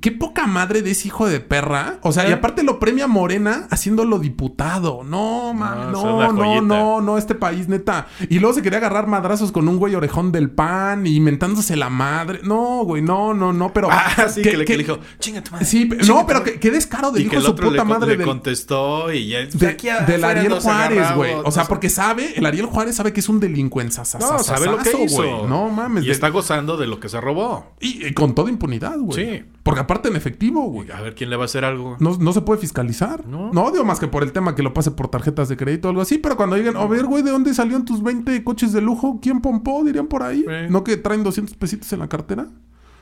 qué 0.00 0.10
poca 0.10 0.46
madre 0.46 0.82
de 0.82 0.90
ese 0.92 1.08
hijo 1.08 1.26
de 1.28 1.40
perra. 1.40 1.98
O 2.02 2.12
sea, 2.12 2.26
y 2.26 2.30
¿Eh? 2.30 2.34
aparte 2.34 2.62
lo 2.62 2.78
premia 2.78 3.06
Morena 3.06 3.66
haciéndolo 3.70 4.18
diputado. 4.18 5.04
No, 5.04 5.52
mames, 5.54 5.88
No, 5.92 6.22
es 6.24 6.32
no, 6.32 6.32
no, 6.32 6.60
no, 6.62 7.00
no, 7.02 7.18
este 7.18 7.34
país, 7.34 7.68
neta. 7.68 8.06
Y 8.28 8.38
luego 8.38 8.54
se 8.54 8.62
quería 8.62 8.78
agarrar 8.78 9.06
madrazos 9.06 9.52
con 9.52 9.68
un 9.68 9.76
güey 9.78 9.94
orejón 9.94 10.32
del 10.32 10.50
pan, 10.50 11.06
y 11.06 11.16
inventándose 11.16 11.76
la 11.76 11.90
madre. 11.90 12.40
No, 12.42 12.84
güey, 12.84 13.02
no, 13.02 13.34
no, 13.34 13.52
no, 13.52 13.72
pero. 13.72 13.88
Ah, 13.90 14.28
sí, 14.32 14.42
que, 14.42 14.56
le, 14.56 14.64
que 14.64 14.76
le 14.76 14.84
dijo, 14.84 14.98
chinga 15.20 15.42
tu 15.44 15.52
madre. 15.52 15.66
Sí, 15.66 15.88
chinga 15.88 16.04
no, 16.06 16.26
pero 16.26 16.38
madre". 16.40 16.54
que, 16.54 16.60
qué 16.60 16.70
descaro 16.70 17.10
del 17.10 17.22
Y 17.22 17.26
hijo 17.26 17.36
de 17.36 17.42
su 17.42 17.54
puta 17.54 17.70
le, 17.70 17.84
madre 17.84 18.10
le 18.12 18.16
del, 18.16 18.26
contestó 18.26 19.12
y 19.12 19.28
ya. 19.28 19.44
de- 19.46 19.68
aquí 19.68 19.88
del 19.88 20.24
afuera 20.24 20.28
Ariel 20.40 20.52
Juárez, 20.60 21.14
güey. 21.14 21.34
O 21.44 21.50
sea, 21.50 21.64
porque 21.64 21.90
sabe, 21.90 22.32
el 22.38 22.46
Ariel 22.46 22.66
Juárez 22.66 22.96
sabe 22.96 23.12
que 23.12 23.20
es 23.20 23.28
un 23.28 23.40
delincuenza. 23.40 24.02
No, 24.18 24.38
sabe 24.42 24.66
lo 24.66 24.78
que 24.78 24.90
hizo. 25.04 25.16
güey. 25.16 25.30
No 25.46 25.68
mames. 25.68 26.04
Y 26.04 26.06
de- 26.06 26.12
está 26.12 26.28
gozando 26.30 26.76
de 26.76 26.86
lo 26.86 26.98
que 26.98 27.08
se 27.08 27.20
robó. 27.20 27.74
y 27.80 28.12
con 28.14 28.34
toda 28.34 28.48
impunidad, 28.50 28.96
güey. 28.98 29.38
Sí. 29.38 29.44
Porque 29.62 29.80
aparte 29.80 30.08
en 30.08 30.16
efectivo, 30.16 30.62
güey. 30.62 30.90
A 30.90 31.00
ver 31.00 31.14
quién 31.14 31.30
le 31.30 31.36
va 31.36 31.42
a 31.42 31.46
hacer 31.46 31.64
algo. 31.64 31.96
No, 32.00 32.16
no 32.18 32.32
se 32.32 32.40
puede 32.40 32.60
fiscalizar. 32.60 33.26
No. 33.26 33.52
No. 33.52 33.70
digo 33.70 33.84
más 33.84 34.00
que 34.00 34.08
por 34.08 34.22
el 34.24 34.32
tema 34.32 34.54
que 34.54 34.62
lo 34.62 34.74
pase 34.74 34.90
por 34.90 35.08
tarjetas 35.08 35.48
de 35.48 35.56
crédito 35.56 35.88
o 35.88 35.90
algo 35.90 36.02
así. 36.02 36.18
Pero 36.18 36.36
cuando 36.36 36.56
digan, 36.56 36.76
a 36.76 36.84
ver, 36.86 37.06
güey, 37.06 37.22
¿de 37.22 37.30
dónde 37.30 37.54
salieron 37.54 37.84
tus 37.84 38.02
20 38.02 38.42
coches 38.42 38.72
de 38.72 38.80
lujo? 38.80 39.20
¿Quién 39.22 39.40
pompó? 39.40 39.84
Dirían 39.84 40.08
por 40.08 40.24
ahí. 40.24 40.40
Sí. 40.40 40.66
¿No 40.68 40.82
que 40.82 40.96
traen 40.96 41.22
200 41.22 41.56
pesitos 41.56 41.92
en 41.92 42.00
la 42.00 42.08
cartera? 42.08 42.48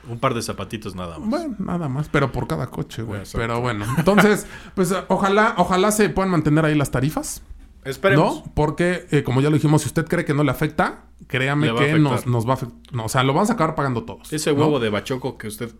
Un 0.09 0.19
par 0.19 0.33
de 0.33 0.41
zapatitos 0.41 0.95
nada 0.95 1.19
más. 1.19 1.29
Bueno, 1.29 1.55
nada 1.59 1.87
más, 1.87 2.09
pero 2.09 2.31
por 2.31 2.47
cada 2.47 2.67
coche, 2.67 3.03
güey. 3.03 3.19
Exacto. 3.19 3.39
Pero 3.39 3.61
bueno, 3.61 3.85
entonces, 3.97 4.47
pues 4.75 4.93
ojalá, 5.07 5.55
ojalá 5.57 5.91
se 5.91 6.09
puedan 6.09 6.31
mantener 6.31 6.65
ahí 6.65 6.75
las 6.75 6.91
tarifas. 6.91 7.43
Esperemos. 7.83 8.43
¿No? 8.45 8.51
Porque, 8.53 9.07
eh, 9.11 9.23
como 9.23 9.41
ya 9.41 9.49
lo 9.49 9.55
dijimos, 9.55 9.81
si 9.81 9.87
usted 9.87 10.05
cree 10.05 10.23
que 10.23 10.33
no 10.33 10.43
le 10.43 10.51
afecta, 10.51 11.05
créame 11.27 11.71
Le 11.71 11.75
que 11.75 11.99
nos, 11.99 12.27
nos 12.27 12.45
va 12.45 12.51
a 12.51 12.53
afectar. 12.53 12.77
o 12.99 13.09
sea, 13.09 13.23
lo 13.23 13.33
vamos 13.33 13.49
a 13.49 13.53
acabar 13.53 13.75
pagando 13.75 14.03
todos. 14.03 14.31
Ese 14.31 14.53
¿no? 14.53 14.59
huevo 14.61 14.79
de 14.79 14.89
bachoco 14.89 15.37
que 15.37 15.47
usted 15.47 15.71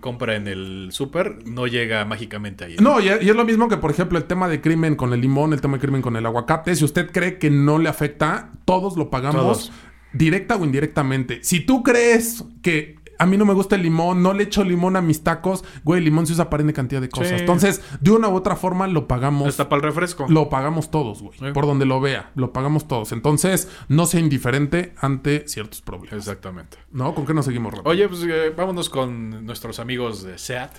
compra 0.00 0.36
en 0.36 0.48
el 0.48 0.88
súper 0.92 1.46
no 1.46 1.66
llega 1.66 2.04
mágicamente 2.04 2.64
ahí. 2.64 2.76
No, 2.80 3.00
y, 3.00 3.06
y 3.06 3.28
es 3.30 3.36
lo 3.36 3.44
mismo 3.44 3.68
que, 3.68 3.76
por 3.78 3.90
ejemplo, 3.90 4.18
el 4.18 4.24
tema 4.24 4.48
de 4.48 4.60
crimen 4.60 4.96
con 4.96 5.12
el 5.12 5.20
limón, 5.20 5.52
el 5.52 5.60
tema 5.60 5.74
de 5.76 5.80
crimen 5.80 6.02
con 6.02 6.16
el 6.16 6.26
aguacate. 6.26 6.74
Si 6.76 6.84
usted 6.84 7.10
cree 7.10 7.38
que 7.38 7.50
no 7.50 7.78
le 7.78 7.88
afecta, 7.88 8.52
todos 8.64 8.96
lo 8.96 9.08
pagamos 9.10 9.42
Todos. 9.42 9.72
directa 10.12 10.56
o 10.56 10.64
indirectamente. 10.64 11.40
Si 11.42 11.60
tú 11.60 11.82
crees 11.82 12.44
que 12.62 12.96
a 13.18 13.26
mí 13.26 13.36
no 13.36 13.44
me 13.44 13.54
gusta 13.54 13.76
el 13.76 13.82
limón, 13.82 14.22
no 14.22 14.32
le 14.32 14.44
echo 14.44 14.64
limón 14.64 14.96
a 14.96 15.02
mis 15.02 15.22
tacos, 15.22 15.64
güey, 15.84 15.98
el 15.98 16.04
limón 16.04 16.26
se 16.26 16.34
usa 16.34 16.50
para 16.50 16.62
N 16.62 16.72
cantidad 16.72 17.00
de 17.00 17.08
cosas. 17.08 17.28
Sí. 17.28 17.34
Entonces, 17.38 17.82
de 18.00 18.10
una 18.10 18.28
u 18.28 18.34
otra 18.34 18.56
forma 18.56 18.86
lo 18.86 19.08
pagamos. 19.08 19.48
Está 19.48 19.68
para 19.68 19.80
el 19.80 19.84
refresco. 19.84 20.26
Lo 20.28 20.48
pagamos 20.48 20.90
todos, 20.90 21.22
güey. 21.22 21.38
Sí. 21.38 21.46
Por 21.52 21.66
donde 21.66 21.86
lo 21.86 22.00
vea, 22.00 22.30
lo 22.34 22.52
pagamos 22.52 22.88
todos. 22.88 23.12
Entonces, 23.12 23.68
no 23.88 24.06
sea 24.06 24.20
indiferente 24.20 24.94
ante 24.98 25.48
ciertos 25.48 25.80
problemas. 25.80 26.18
Exactamente. 26.18 26.78
¿No? 26.92 27.14
¿Con 27.14 27.26
qué 27.26 27.34
nos 27.34 27.44
seguimos 27.44 27.72
rápido? 27.72 27.90
Oye, 27.90 28.08
pues 28.08 28.22
eh, 28.24 28.52
vámonos 28.56 28.88
con 28.90 29.44
nuestros 29.46 29.78
amigos 29.78 30.22
de 30.22 30.38
SEAT. 30.38 30.72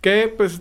Que 0.00 0.32
pues 0.36 0.60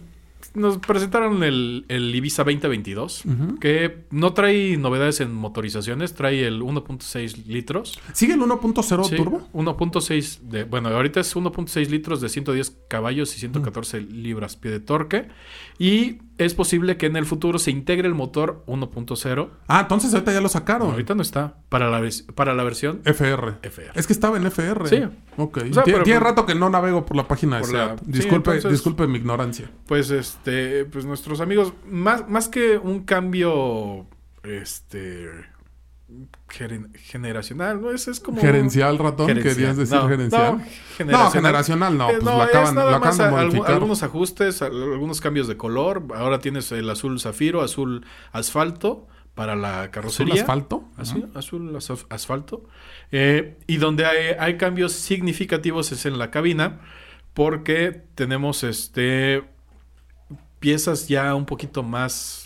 nos 0.56 0.78
presentaron 0.78 1.44
el, 1.44 1.86
el 1.88 2.14
Ibiza 2.16 2.44
2022. 2.44 3.24
Que 3.60 4.06
no 4.12 4.34
trae 4.34 4.78
novedades 4.78 5.22
en 5.22 5.34
motorizaciones. 5.34 6.14
Trae 6.14 6.46
el 6.46 6.62
1.6 6.62 7.46
litros. 7.46 8.00
¿Sigue 8.14 8.34
el 8.34 8.42
1.0 8.42 9.04
Sí, 9.06 9.16
turbo? 9.16 9.48
1.6 9.54 10.40
de... 10.40 10.64
Bueno, 10.64 10.90
ahorita 10.90 11.20
es 11.20 11.36
1.6 11.36 11.88
litros 11.90 12.22
de 12.22 12.30
110 12.30 12.78
caballos 12.88 13.36
y 13.36 13.40
114 13.40 14.02
libras 14.02 14.56
pie 14.56 14.72
de 14.72 14.80
torque. 14.80 15.28
Y 15.78 16.20
es 16.38 16.54
posible 16.54 16.98
que 16.98 17.06
en 17.06 17.16
el 17.18 17.26
futuro 17.26 17.60
se 17.60 17.72
integre 17.72 18.08
el 18.08 18.14
motor 18.14 18.64
1.0. 18.68 19.50
Ah, 19.68 19.82
entonces 19.82 20.14
ahorita 20.14 20.32
ya 20.34 20.42
lo 20.42 20.50
sacaron. 20.50 20.92
Ahorita 20.92 21.16
no 21.16 21.22
está. 21.22 21.58
Para 21.70 21.90
la, 21.90 22.08
para 22.34 22.54
la 22.54 22.64
versión 22.64 23.02
FR. 23.06 23.56
FR. 23.62 23.92
Es 23.96 24.08
que 24.08 24.14
estaba 24.14 24.38
en 24.38 24.46
FR. 24.46 24.88
Sí. 24.88 25.04
Ok. 25.38 25.58
O 25.58 25.74
sea, 25.74 25.84
Tie- 25.84 25.92
pero- 25.94 26.04
tiene 26.04 26.20
rato 26.20 26.46
que 26.46 26.56
no 26.56 26.70
navego 26.70 27.06
por 27.06 27.18
la 27.18 27.28
página 27.28 27.58
de 27.58 27.64
la- 27.74 27.88
SEAT. 27.90 28.00
sí, 28.00 28.06
Disculpe, 28.12 28.52
entonces- 28.52 28.72
disculpe 28.72 29.08
mi 29.08 29.18
ignorancia. 29.18 29.70
Pues 29.88 30.10
este, 30.12 30.86
pues 30.86 31.06
nuestros 31.06 31.42
amigos, 31.42 31.74
más, 31.90 32.28
más 32.30 32.48
que 32.50 32.78
un 32.78 33.02
cambio, 33.04 34.06
este, 34.44 35.30
generacional, 36.48 37.82
¿no? 37.82 37.92
Es, 37.92 38.08
es 38.08 38.20
como... 38.20 38.40
Gerencial, 38.40 38.98
ratón, 39.00 39.28
Gerencial. 39.28 39.56
querías 39.56 39.78
decir 39.78 39.96
No, 39.98 40.08
gerencial. 40.08 40.58
No, 40.58 40.64
generacional. 40.98 41.32
generacional 41.32 41.98
no, 41.98 42.10
Eh, 42.10 42.14
pues 42.14 42.24
lo 42.24 42.44
es 42.44 42.50
acaban, 42.50 42.76
nada 42.76 42.92
lo 42.92 42.98
acaban 42.98 43.18
más 43.18 43.54
de 43.54 43.74
algunos 43.74 44.04
ajustes, 44.04 44.62
al- 44.62 44.94
algunos 44.94 45.20
cambios 45.22 45.48
de 45.48 45.58
color. 45.58 46.04
Ahora 46.16 46.40
tienes 46.40 46.72
el 46.72 46.90
azul 46.90 47.20
zafiro, 47.20 47.62
azul 47.62 48.06
asfalto 48.32 49.08
para 49.34 49.56
la 49.56 49.80
¿Azul 49.82 49.92
carrocería. 49.92 50.42
asfalto? 50.42 50.86
Así, 50.96 51.26
azul 51.34 51.74
asf- 51.76 52.06
asfalto. 52.10 52.64
Eh, 53.12 53.58
y 53.68 53.78
donde 53.78 54.06
hay, 54.06 54.36
hay 54.40 54.58
cambios 54.58 54.94
significativos 54.94 55.92
es 55.92 56.06
en 56.06 56.18
la 56.18 56.32
cabina, 56.32 56.80
porque 57.34 58.04
tenemos 58.16 58.64
este 58.64 59.44
piezas 60.60 61.08
ya 61.08 61.36
un 61.36 61.46
poquito 61.46 61.84
más. 61.84 62.45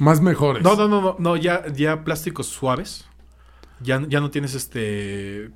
Más 0.00 0.20
mejores. 0.20 0.64
No, 0.64 0.74
no, 0.74 0.88
no, 0.88 1.00
no, 1.00 1.16
no, 1.18 1.36
ya, 1.36 1.66
ya 1.72 2.02
plásticos 2.02 2.46
suaves. 2.48 3.06
Ya, 3.80 4.02
ya 4.08 4.20
no 4.20 4.30
tienes 4.30 4.54
este. 4.54 5.50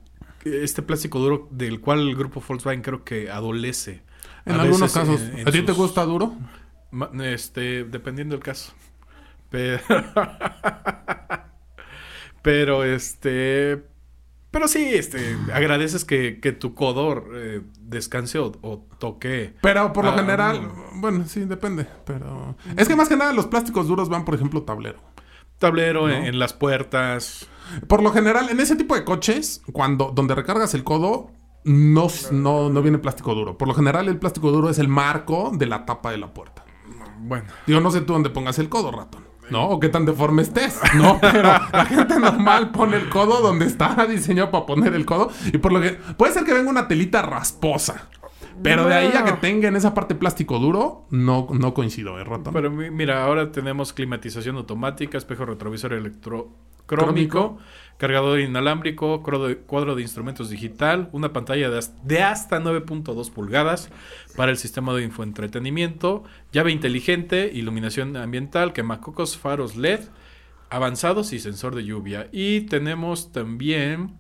Este 0.45 0.83
plástico 0.83 1.19
duro 1.19 1.49
del 1.51 1.81
cual 1.81 2.01
el 2.01 2.15
grupo 2.15 2.43
Volkswagen 2.47 2.83
creo 2.83 3.03
que 3.05 3.31
adolece. 3.31 4.03
En 4.45 4.61
algunos 4.61 4.93
casos. 4.93 5.21
en- 5.21 5.39
en 5.39 5.49
¿A 5.49 5.51
ti 5.51 5.63
te 5.63 5.73
gusta 5.73 6.05
duro? 6.05 6.37
Este, 7.23 7.85
dependiendo 7.85 8.37
del 8.37 8.45
caso. 8.45 8.73
Pero, 9.51 9.81
pero 12.43 12.85
este, 12.85 13.85
pero 14.55 14.69
sí, 14.69 14.95
este, 14.95 15.37
agradeces 15.53 16.05
que, 16.05 16.39
que 16.41 16.53
tu 16.53 16.75
codo 16.75 17.25
eh, 17.35 17.61
descanse 17.81 18.39
o, 18.39 18.53
o 18.63 18.87
toque. 18.99 19.57
Pero 19.61 19.93
por 19.93 20.05
lo 20.05 20.13
Ah, 20.13 20.17
general, 20.17 20.71
bueno, 20.95 21.25
sí, 21.27 21.41
depende. 21.41 21.89
Pero. 22.07 22.55
Es 22.77 22.87
que 22.87 22.95
más 22.95 23.09
que 23.09 23.17
nada 23.17 23.33
los 23.33 23.47
plásticos 23.47 23.89
duros 23.89 24.09
van, 24.09 24.25
por 24.25 24.37
ejemplo, 24.37 24.63
tablero. 24.63 25.01
Tablero 25.59 26.09
en, 26.09 26.25
en 26.25 26.39
las 26.39 26.53
puertas. 26.53 27.49
Por 27.89 28.01
lo 28.01 28.13
general, 28.13 28.49
en 28.49 28.61
ese 28.61 28.77
tipo 28.77 28.95
de 28.95 29.05
coches, 29.05 29.61
cuando 29.73 30.13
donde 30.15 30.37
recargas 30.37 30.73
el 30.75 30.85
codo, 30.85 31.33
no, 31.65 32.07
no, 32.31 32.69
no 32.71 32.83
viene 32.83 32.99
plástico 32.99 33.35
duro. 33.35 33.59
Por 33.59 33.67
lo 33.67 33.75
general, 33.75 34.07
el 34.07 34.19
plástico 34.19 34.53
duro 34.53 34.71
es 34.71 34.79
el 34.79 34.87
marco 34.89 35.51
de 35.53 35.67
la 35.67 35.85
tapa 35.85 36.13
de 36.13 36.19
la 36.19 36.33
puerta. 36.33 36.65
Bueno, 37.19 37.47
Digo, 37.67 37.81
no 37.81 37.91
sé 37.91 38.03
tú 38.03 38.13
dónde 38.13 38.31
pongas 38.31 38.59
el 38.61 38.69
codo, 38.69 38.93
ratón. 38.93 39.25
¿No? 39.51 39.69
O 39.69 39.81
qué 39.81 39.89
tan 39.89 40.05
deforme 40.07 40.43
estés. 40.43 40.81
No, 40.97 41.19
pero 41.21 41.43
la 41.43 41.87
gente 41.89 42.19
normal 42.19 42.71
pone 42.71 42.97
el 42.97 43.09
codo 43.09 43.41
donde 43.41 43.67
está 43.67 44.07
diseñado 44.09 44.51
para 44.51 44.67
poner 44.67 44.95
el 44.95 45.05
codo. 45.05 45.31
Y 45.53 45.59
por 45.59 45.73
lo 45.73 45.81
que. 45.81 45.91
Puede 46.17 46.33
ser 46.33 46.45
que 46.45 46.53
venga 46.55 46.71
una 46.71 46.89
telita 46.89 47.23
rasposa. 47.23 48.09
Pero 48.63 48.87
de 48.87 48.95
ahí 48.95 49.09
a 49.09 49.13
que 49.13 49.23
Bueno. 49.23 49.39
tenga 49.41 49.69
en 49.69 49.75
esa 49.77 49.95
parte 49.95 50.15
plástico 50.15 50.61
duro, 50.61 51.07
no, 51.11 51.49
no 51.53 51.75
coincido, 51.75 52.21
¿eh, 52.21 52.25
ratón? 52.25 52.53
pero 52.53 52.71
mi- 52.71 52.89
mira, 52.89 53.25
ahora 53.25 53.51
tenemos 53.51 53.93
climatización 53.93 54.55
automática, 54.57 55.19
espejo 55.19 55.45
retrovisor 55.45 55.93
electrocrómico, 55.93 56.57
Crómico. 56.87 57.59
Cargador 57.99 58.41
inalámbrico, 58.41 59.23
cuadro 59.23 59.95
de, 59.95 60.03
instrumentos 60.03 60.51
digital, 60.51 61.09
una 61.13 61.33
pantalla 61.33 61.71
de 61.71 62.23
hasta 62.23 62.61
9.2 62.61 63.31
pulgadas 63.31 63.91
para 64.37 64.51
el 64.51 64.59
sistema 64.59 64.95
de 64.95 65.05
infoentretenimiento, 65.05 66.25
llave 66.53 66.73
inteligente, 66.73 67.51
iluminación 67.53 68.17
ambiental, 68.17 68.73
quemacocos, 68.73 69.37
faros 69.37 69.77
LED 69.77 70.01
avanzados 70.71 71.33
y 71.33 71.39
sensor 71.39 71.75
de 71.77 71.85
lluvia. 71.85 72.29
Y 72.33 72.63
tenemos 72.63 73.31
también 73.33 74.19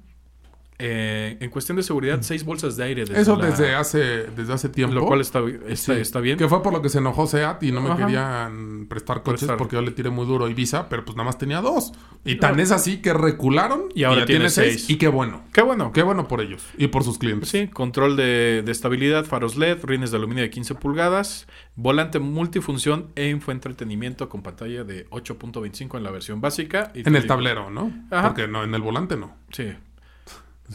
Eh, 0.78 1.36
en 1.40 1.50
cuestión 1.50 1.76
de 1.76 1.84
seguridad, 1.84 2.18
seis 2.22 2.44
bolsas 2.44 2.76
de 2.76 2.82
aire. 2.84 3.04
Desde 3.04 3.20
Eso 3.20 3.36
la- 3.36 3.46
desde 3.46 3.74
hace, 3.76 3.98
desde 4.36 4.52
hace 4.52 4.68
tiempo. 4.68 4.94
Lo 4.94 5.06
cual 5.06 5.20
está, 5.20 5.40
está, 5.68 5.94
Sí. 5.94 6.00
está 6.00 6.20
bien. 6.20 6.36
Que 6.36 6.48
fue 6.48 6.62
por 6.64 6.72
lo 6.72 6.82
que 6.82 6.88
se 6.88 6.98
enojó 6.98 7.26
Seat 7.28 7.62
y 7.62 7.70
no 7.70 7.80
me 7.80 7.90
Ajá. 7.90 8.04
querían 8.06 8.86
prestar 8.88 9.22
coches 9.22 9.40
Prestar. 9.40 9.56
porque 9.56 9.76
yo 9.76 9.82
le 9.82 9.92
tiré 9.92 10.10
muy 10.10 10.26
duro 10.26 10.48
Ibiza, 10.48 10.88
pero 10.88 11.04
pues 11.04 11.16
nada 11.16 11.26
más 11.26 11.38
tenía 11.38 11.60
dos. 11.60 11.92
Y 12.24 12.36
tan 12.36 12.58
es 12.58 12.72
así 12.72 13.00
que 13.02 13.12
recularon 13.12 13.84
Y 13.94 14.02
ahora 14.04 14.20
ya 14.22 14.26
tiene 14.26 14.50
seis. 14.50 14.72
seis. 14.74 14.90
Y 14.90 14.96
qué 14.96 15.08
bueno. 15.08 15.42
Qué 15.52 15.62
bueno. 15.62 15.92
Qué 15.92 16.02
bueno 16.02 16.26
por 16.26 16.40
ellos 16.40 16.62
y 16.76 16.88
por 16.88 17.04
sus 17.04 17.18
clientes. 17.18 17.48
Sí, 17.50 17.68
control 17.68 18.16
de, 18.16 18.62
de 18.64 18.72
estabilidad, 18.72 19.24
faros 19.26 19.56
LED, 19.56 19.78
rines 19.84 20.10
de 20.10 20.16
aluminio 20.16 20.42
de 20.42 20.50
15 20.50 20.74
pulgadas, 20.74 21.46
volante 21.76 22.18
multifunción 22.18 23.08
e 23.14 23.28
infoentretenimiento 23.28 24.28
con 24.28 24.42
pantalla 24.42 24.84
de 24.84 25.06
8.25 25.10 25.98
en 25.98 26.02
la 26.04 26.10
versión 26.10 26.40
básica. 26.40 26.90
y 26.94 27.00
En 27.00 27.14
el 27.14 27.22
digo- 27.22 27.26
tablero, 27.34 27.70
¿no? 27.70 27.92
Ajá. 28.10 28.28
Porque 28.28 28.48
no, 28.48 28.64
en 28.64 28.74
el 28.74 28.82
volante 28.82 29.16
no. 29.16 29.36
Sí. 29.52 29.72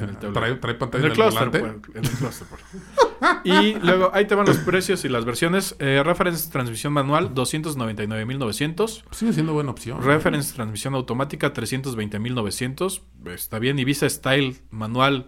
En 0.01 0.09
el 0.09 0.17
trae, 0.17 0.55
trae 0.55 0.73
pantalla 0.75 1.05
En 1.05 1.11
en 1.11 1.19
el 1.19 1.29
volante. 1.29 1.59
pues, 1.59 1.95
en 1.95 2.05
el 2.05 2.11
clúster, 2.11 2.47
por 2.47 2.59
favor. 2.59 3.41
Y 3.43 3.73
luego 3.75 4.11
ahí 4.13 4.25
te 4.25 4.35
van 4.35 4.45
los 4.45 4.57
precios 4.59 5.03
y 5.05 5.09
las 5.09 5.25
versiones. 5.25 5.75
Eh, 5.79 6.01
reference 6.03 6.49
transmisión 6.49 6.93
manual 6.93 7.33
299.900. 7.33 9.03
Sigue 9.11 9.33
siendo 9.33 9.53
buena 9.53 9.71
opción. 9.71 10.01
Reference 10.01 10.53
transmisión 10.53 10.95
automática 10.95 11.53
320.900. 11.53 13.01
Está 13.33 13.59
bien. 13.59 13.77
Ibiza 13.79 14.09
Style 14.09 14.55
manual 14.71 15.27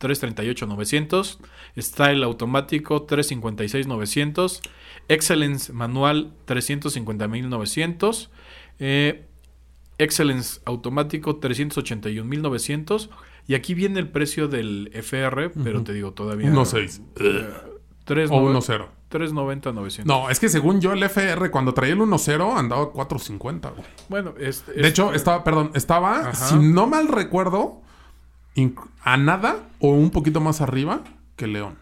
338.900. 0.00 1.38
Style 1.78 2.24
automático 2.24 3.06
356.900. 3.06 4.60
Excellence 5.08 5.72
manual 5.72 6.32
350.900. 6.46 8.28
Eh, 8.78 9.28
Excellence 9.98 10.60
automático 10.64 11.40
381.900. 11.40 13.08
Y 13.46 13.54
aquí 13.54 13.74
viene 13.74 13.98
el 14.00 14.08
precio 14.08 14.48
del 14.48 14.90
FR, 14.94 15.50
pero 15.64 15.82
te 15.82 15.92
digo 15.92 16.12
todavía. 16.12 16.48
1.6. 16.50 17.00
Tres 18.04 18.30
O 18.30 18.40
nove- 18.40 18.52
1.0. 18.58 18.86
390, 19.08 19.72
900. 19.72 20.06
No, 20.06 20.30
es 20.30 20.40
que 20.40 20.48
según 20.48 20.80
yo 20.80 20.92
el 20.92 21.02
FR 21.02 21.50
cuando 21.50 21.74
traía 21.74 21.92
el 21.92 22.00
1.0 22.00 22.56
andaba 22.56 22.82
a 22.84 22.86
4.50, 22.86 23.70
güey. 23.74 23.86
Bueno, 24.08 24.34
este, 24.40 24.72
De 24.72 24.88
hecho, 24.88 25.12
estaba, 25.12 25.44
perdón, 25.44 25.70
estaba, 25.74 26.20
Ajá. 26.30 26.32
si 26.34 26.56
no 26.56 26.86
mal 26.86 27.08
recuerdo, 27.08 27.82
a 29.02 29.16
nada 29.18 29.68
o 29.80 29.88
un 29.90 30.10
poquito 30.10 30.40
más 30.40 30.60
arriba 30.62 31.02
que 31.36 31.46
León. 31.46 31.76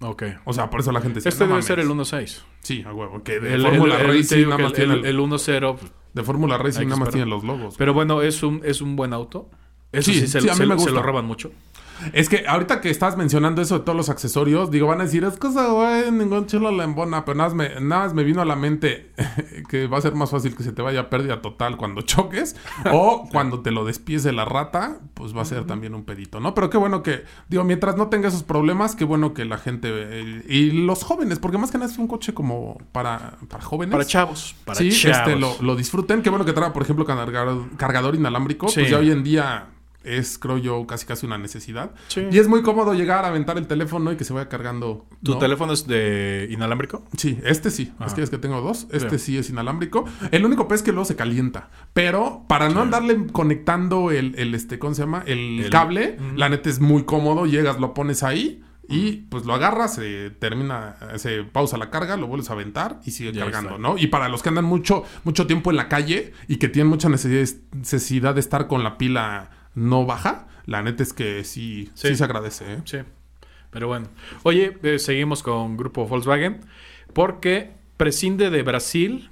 Ok. 0.00 0.22
O 0.44 0.52
sea, 0.52 0.70
por 0.70 0.80
eso 0.80 0.92
la 0.92 1.00
gente 1.00 1.16
decía, 1.16 1.28
Este 1.30 1.44
"No 1.44 1.48
debe 1.48 1.54
mames". 1.54 1.66
ser 1.66 1.78
el 1.80 1.88
1.6. 1.90 2.42
Sí, 2.60 2.82
a 2.86 2.92
huevo. 2.92 3.22
Que 3.22 3.40
de 3.40 3.54
El, 3.54 3.62
Fórmula 3.62 4.00
el- 4.00 4.06
Racing 4.06 4.44
nada 4.48 4.58
más 4.58 4.72
tiene 4.72 4.94
el, 4.94 5.04
el 5.04 5.18
1.0. 5.20 5.76
pues, 5.78 5.92
De 6.14 6.22
Fórmula 6.22 6.58
Racing 6.58 6.84
nada 6.86 6.96
más 6.96 7.10
tiene 7.10 7.26
los 7.26 7.42
logos. 7.44 7.74
Pero 7.76 7.92
bueno, 7.94 8.20
es 8.22 8.42
un, 8.42 8.60
es 8.64 8.80
un 8.82 8.94
buen 8.96 9.12
auto. 9.12 9.48
Eso 9.92 10.10
Sí, 10.10 10.20
sí, 10.20 10.26
se, 10.28 10.40
sí, 10.40 10.48
a 10.48 10.52
mí 10.52 10.58
se- 10.58 10.66
me 10.66 10.74
se 10.74 10.74
gusta. 10.76 10.90
lo 10.92 11.02
roban 11.02 11.24
mucho. 11.26 11.50
Es 12.14 12.28
que 12.28 12.48
ahorita 12.48 12.80
que 12.80 12.90
estás 12.90 13.16
mencionando 13.16 13.62
eso 13.62 13.78
de 13.78 13.84
todos 13.84 13.96
los 13.96 14.08
accesorios, 14.08 14.72
digo, 14.72 14.88
van 14.88 15.00
a 15.00 15.04
decir, 15.04 15.22
es 15.22 15.36
cosa, 15.36 15.68
güey, 15.68 16.10
ningún 16.10 16.46
chelo 16.46 16.72
la 16.72 16.82
embona, 16.82 17.24
pero 17.24 17.36
nada 17.38 17.54
más, 17.54 17.56
me, 17.56 17.80
nada 17.80 18.02
más 18.06 18.12
me 18.14 18.24
vino 18.24 18.42
a 18.42 18.44
la 18.44 18.56
mente 18.56 19.12
que 19.68 19.86
va 19.86 19.98
a 19.98 20.00
ser 20.00 20.16
más 20.16 20.28
fácil 20.32 20.56
que 20.56 20.64
se 20.64 20.72
te 20.72 20.82
vaya 20.82 20.98
a 21.02 21.10
pérdida 21.10 21.40
total 21.42 21.76
cuando 21.76 22.00
choques 22.02 22.56
o 22.90 23.28
cuando 23.30 23.60
te 23.60 23.70
lo 23.70 23.84
despiece 23.84 24.32
la 24.32 24.44
rata, 24.44 24.98
pues 25.14 25.36
va 25.36 25.42
a 25.42 25.44
ser 25.44 25.64
también 25.64 25.94
un 25.94 26.02
pedito, 26.02 26.40
¿no? 26.40 26.56
Pero 26.56 26.70
qué 26.70 26.76
bueno 26.78 27.04
que, 27.04 27.22
digo, 27.48 27.62
mientras 27.62 27.96
no 27.96 28.08
tenga 28.08 28.26
esos 28.26 28.42
problemas, 28.42 28.96
qué 28.96 29.04
bueno 29.04 29.32
que 29.32 29.44
la 29.44 29.58
gente 29.58 29.88
eh, 29.92 30.44
y 30.48 30.72
los 30.72 31.04
jóvenes, 31.04 31.38
porque 31.38 31.58
más 31.58 31.70
que 31.70 31.78
nada 31.78 31.88
es 31.88 31.98
un 31.98 32.08
coche 32.08 32.34
como 32.34 32.78
para, 32.90 33.34
para 33.48 33.62
jóvenes. 33.62 33.92
Para 33.92 34.04
chavos. 34.04 34.56
Para 34.64 34.80
sí, 34.80 34.90
chavos. 34.90 35.18
este, 35.18 35.36
lo, 35.38 35.54
lo 35.60 35.76
disfruten. 35.76 36.22
Qué 36.22 36.30
bueno 36.30 36.44
que 36.44 36.52
traiga, 36.52 36.72
por 36.72 36.82
ejemplo, 36.82 37.04
cargador, 37.04 37.68
cargador 37.76 38.16
inalámbrico. 38.16 38.66
Sí. 38.66 38.80
Pues 38.80 38.90
ya 38.90 38.98
hoy 38.98 39.12
en 39.12 39.22
día 39.22 39.66
es, 40.04 40.38
creo 40.38 40.58
yo, 40.58 40.86
casi 40.86 41.06
casi 41.06 41.26
una 41.26 41.38
necesidad. 41.38 41.92
Sí. 42.08 42.22
Y 42.30 42.38
es 42.38 42.48
muy 42.48 42.62
cómodo 42.62 42.94
llegar 42.94 43.24
a 43.24 43.28
aventar 43.28 43.58
el 43.58 43.66
teléfono 43.66 44.12
y 44.12 44.16
que 44.16 44.24
se 44.24 44.32
vaya 44.32 44.48
cargando. 44.48 45.06
¿Tu 45.22 45.32
¿no? 45.32 45.38
teléfono 45.38 45.72
es 45.72 45.86
de 45.86 46.48
inalámbrico? 46.50 47.04
Sí, 47.16 47.38
este 47.44 47.70
sí. 47.70 47.92
Ah. 47.98 48.06
Es 48.06 48.14
que 48.14 48.22
es 48.22 48.30
que 48.30 48.38
tengo 48.38 48.60
dos. 48.60 48.86
Este 48.92 49.18
Sí. 49.18 49.26
sí 49.32 49.38
es 49.38 49.50
inalámbrico. 49.50 50.04
El 50.30 50.44
único 50.44 50.68
pez 50.68 50.80
es 50.80 50.82
que 50.82 50.92
luego 50.92 51.04
se 51.04 51.16
calienta. 51.16 51.70
Pero 51.92 52.44
para 52.48 52.68
no 52.68 52.82
andarle 52.82 53.26
conectando 53.32 54.10
el, 54.10 54.34
el, 54.38 54.54
este, 54.54 54.78
¿cómo 54.78 54.94
se 54.94 55.02
llama? 55.02 55.22
El, 55.26 55.60
El- 55.64 55.70
cable, 55.70 56.16
la 56.36 56.48
neta 56.48 56.68
es 56.70 56.80
muy 56.80 57.04
cómodo. 57.04 57.46
Llegas, 57.46 57.78
lo 57.80 57.94
pones 57.94 58.22
ahí. 58.22 58.62
Y 58.88 59.12
pues 59.30 59.46
lo 59.46 59.54
agarras, 59.54 59.94
se 59.94 60.30
termina, 60.30 60.96
se 61.16 61.44
pausa 61.44 61.78
la 61.78 61.88
carga, 61.88 62.16
lo 62.16 62.26
vuelves 62.26 62.50
a 62.50 62.54
aventar 62.54 62.98
y 63.06 63.12
sigue 63.12 63.32
cargando, 63.32 63.70
está. 63.70 63.80
¿no? 63.80 63.96
Y 63.96 64.08
para 64.08 64.28
los 64.28 64.42
que 64.42 64.48
andan 64.50 64.64
mucho, 64.64 65.04
mucho 65.24 65.46
tiempo 65.46 65.70
en 65.70 65.76
la 65.76 65.88
calle 65.88 66.32
y 66.48 66.56
que 66.56 66.68
tienen 66.68 66.90
mucha 66.90 67.08
necesidad 67.08 68.34
de 68.34 68.40
estar 68.40 68.66
con 68.66 68.82
la 68.82 68.98
pila 68.98 69.50
no 69.74 70.04
baja, 70.06 70.46
la 70.66 70.82
neta 70.82 71.02
es 71.02 71.12
que 71.12 71.44
sí, 71.44 71.90
sí, 71.94 72.08
Sí. 72.08 72.16
se 72.16 72.24
agradece, 72.24 72.74
¿eh? 72.74 72.78
Sí. 72.84 72.98
Pero 73.70 73.88
bueno. 73.88 74.08
Oye, 74.42 74.76
eh, 74.82 74.98
seguimos 74.98 75.42
con 75.42 75.76
Grupo 75.76 76.06
Volkswagen. 76.06 76.60
Porque 77.12 77.72
prescinde 77.96 78.50
de 78.50 78.62
Brasil 78.62 79.30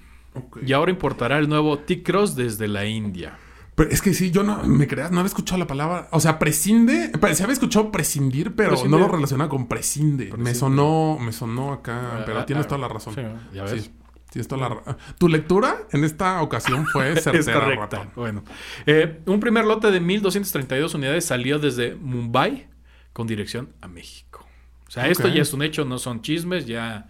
y 0.64 0.72
ahora 0.72 0.90
importará 0.90 1.38
el 1.38 1.48
nuevo 1.48 1.78
T-Cross 1.78 2.36
desde 2.36 2.68
la 2.68 2.84
India. 2.86 3.36
Pero 3.74 3.90
es 3.90 4.02
que 4.02 4.12
sí, 4.12 4.30
yo 4.30 4.42
no, 4.42 4.62
me 4.64 4.86
creas, 4.86 5.10
no 5.10 5.20
había 5.20 5.28
escuchado 5.28 5.58
la 5.58 5.66
palabra. 5.66 6.08
O 6.12 6.20
sea, 6.20 6.38
prescinde. 6.38 7.10
pero 7.20 7.34
Se 7.34 7.42
había 7.42 7.54
escuchado 7.54 7.90
prescindir, 7.90 8.54
pero 8.54 8.70
Prescindir. 8.70 8.98
no 8.98 9.06
lo 9.06 9.10
relacionaba 9.12 9.48
con 9.48 9.66
prescinde. 9.68 10.32
Me 10.36 10.54
sonó, 10.54 11.16
me 11.20 11.32
sonó 11.32 11.72
acá, 11.72 12.18
Ah, 12.18 12.22
pero 12.26 12.40
ah, 12.40 12.46
tienes 12.46 12.66
ah, 12.66 12.68
toda 12.68 12.80
la 12.82 12.88
razón. 12.88 13.14
sí, 13.14 13.22
ya 13.54 13.64
ves. 13.64 13.84
Sí, 13.84 13.90
tienes 14.30 14.48
toda 14.48 14.68
la 14.68 14.96
Tu 15.18 15.28
lectura 15.28 15.86
en 15.92 16.04
esta 16.04 16.40
ocasión 16.42 16.86
fue 16.86 17.12
Es 17.14 17.24
certera, 17.24 17.60
correcta. 17.60 17.82
ratón. 17.98 18.12
Bueno, 18.16 18.44
eh, 18.86 19.20
un 19.26 19.40
primer 19.40 19.64
lote 19.64 19.90
de 19.90 20.00
1.232 20.00 20.94
unidades 20.94 21.24
salió 21.24 21.58
desde 21.58 21.94
Mumbai 21.96 22.68
con 23.12 23.26
dirección 23.26 23.70
a 23.80 23.88
México. 23.88 24.46
O 24.86 24.90
sea, 24.90 25.08
esto 25.08 25.28
ya 25.28 25.42
es 25.42 25.52
un 25.52 25.62
hecho, 25.62 25.84
no 25.84 25.98
son 25.98 26.20
chismes, 26.22 26.66
ya, 26.66 27.08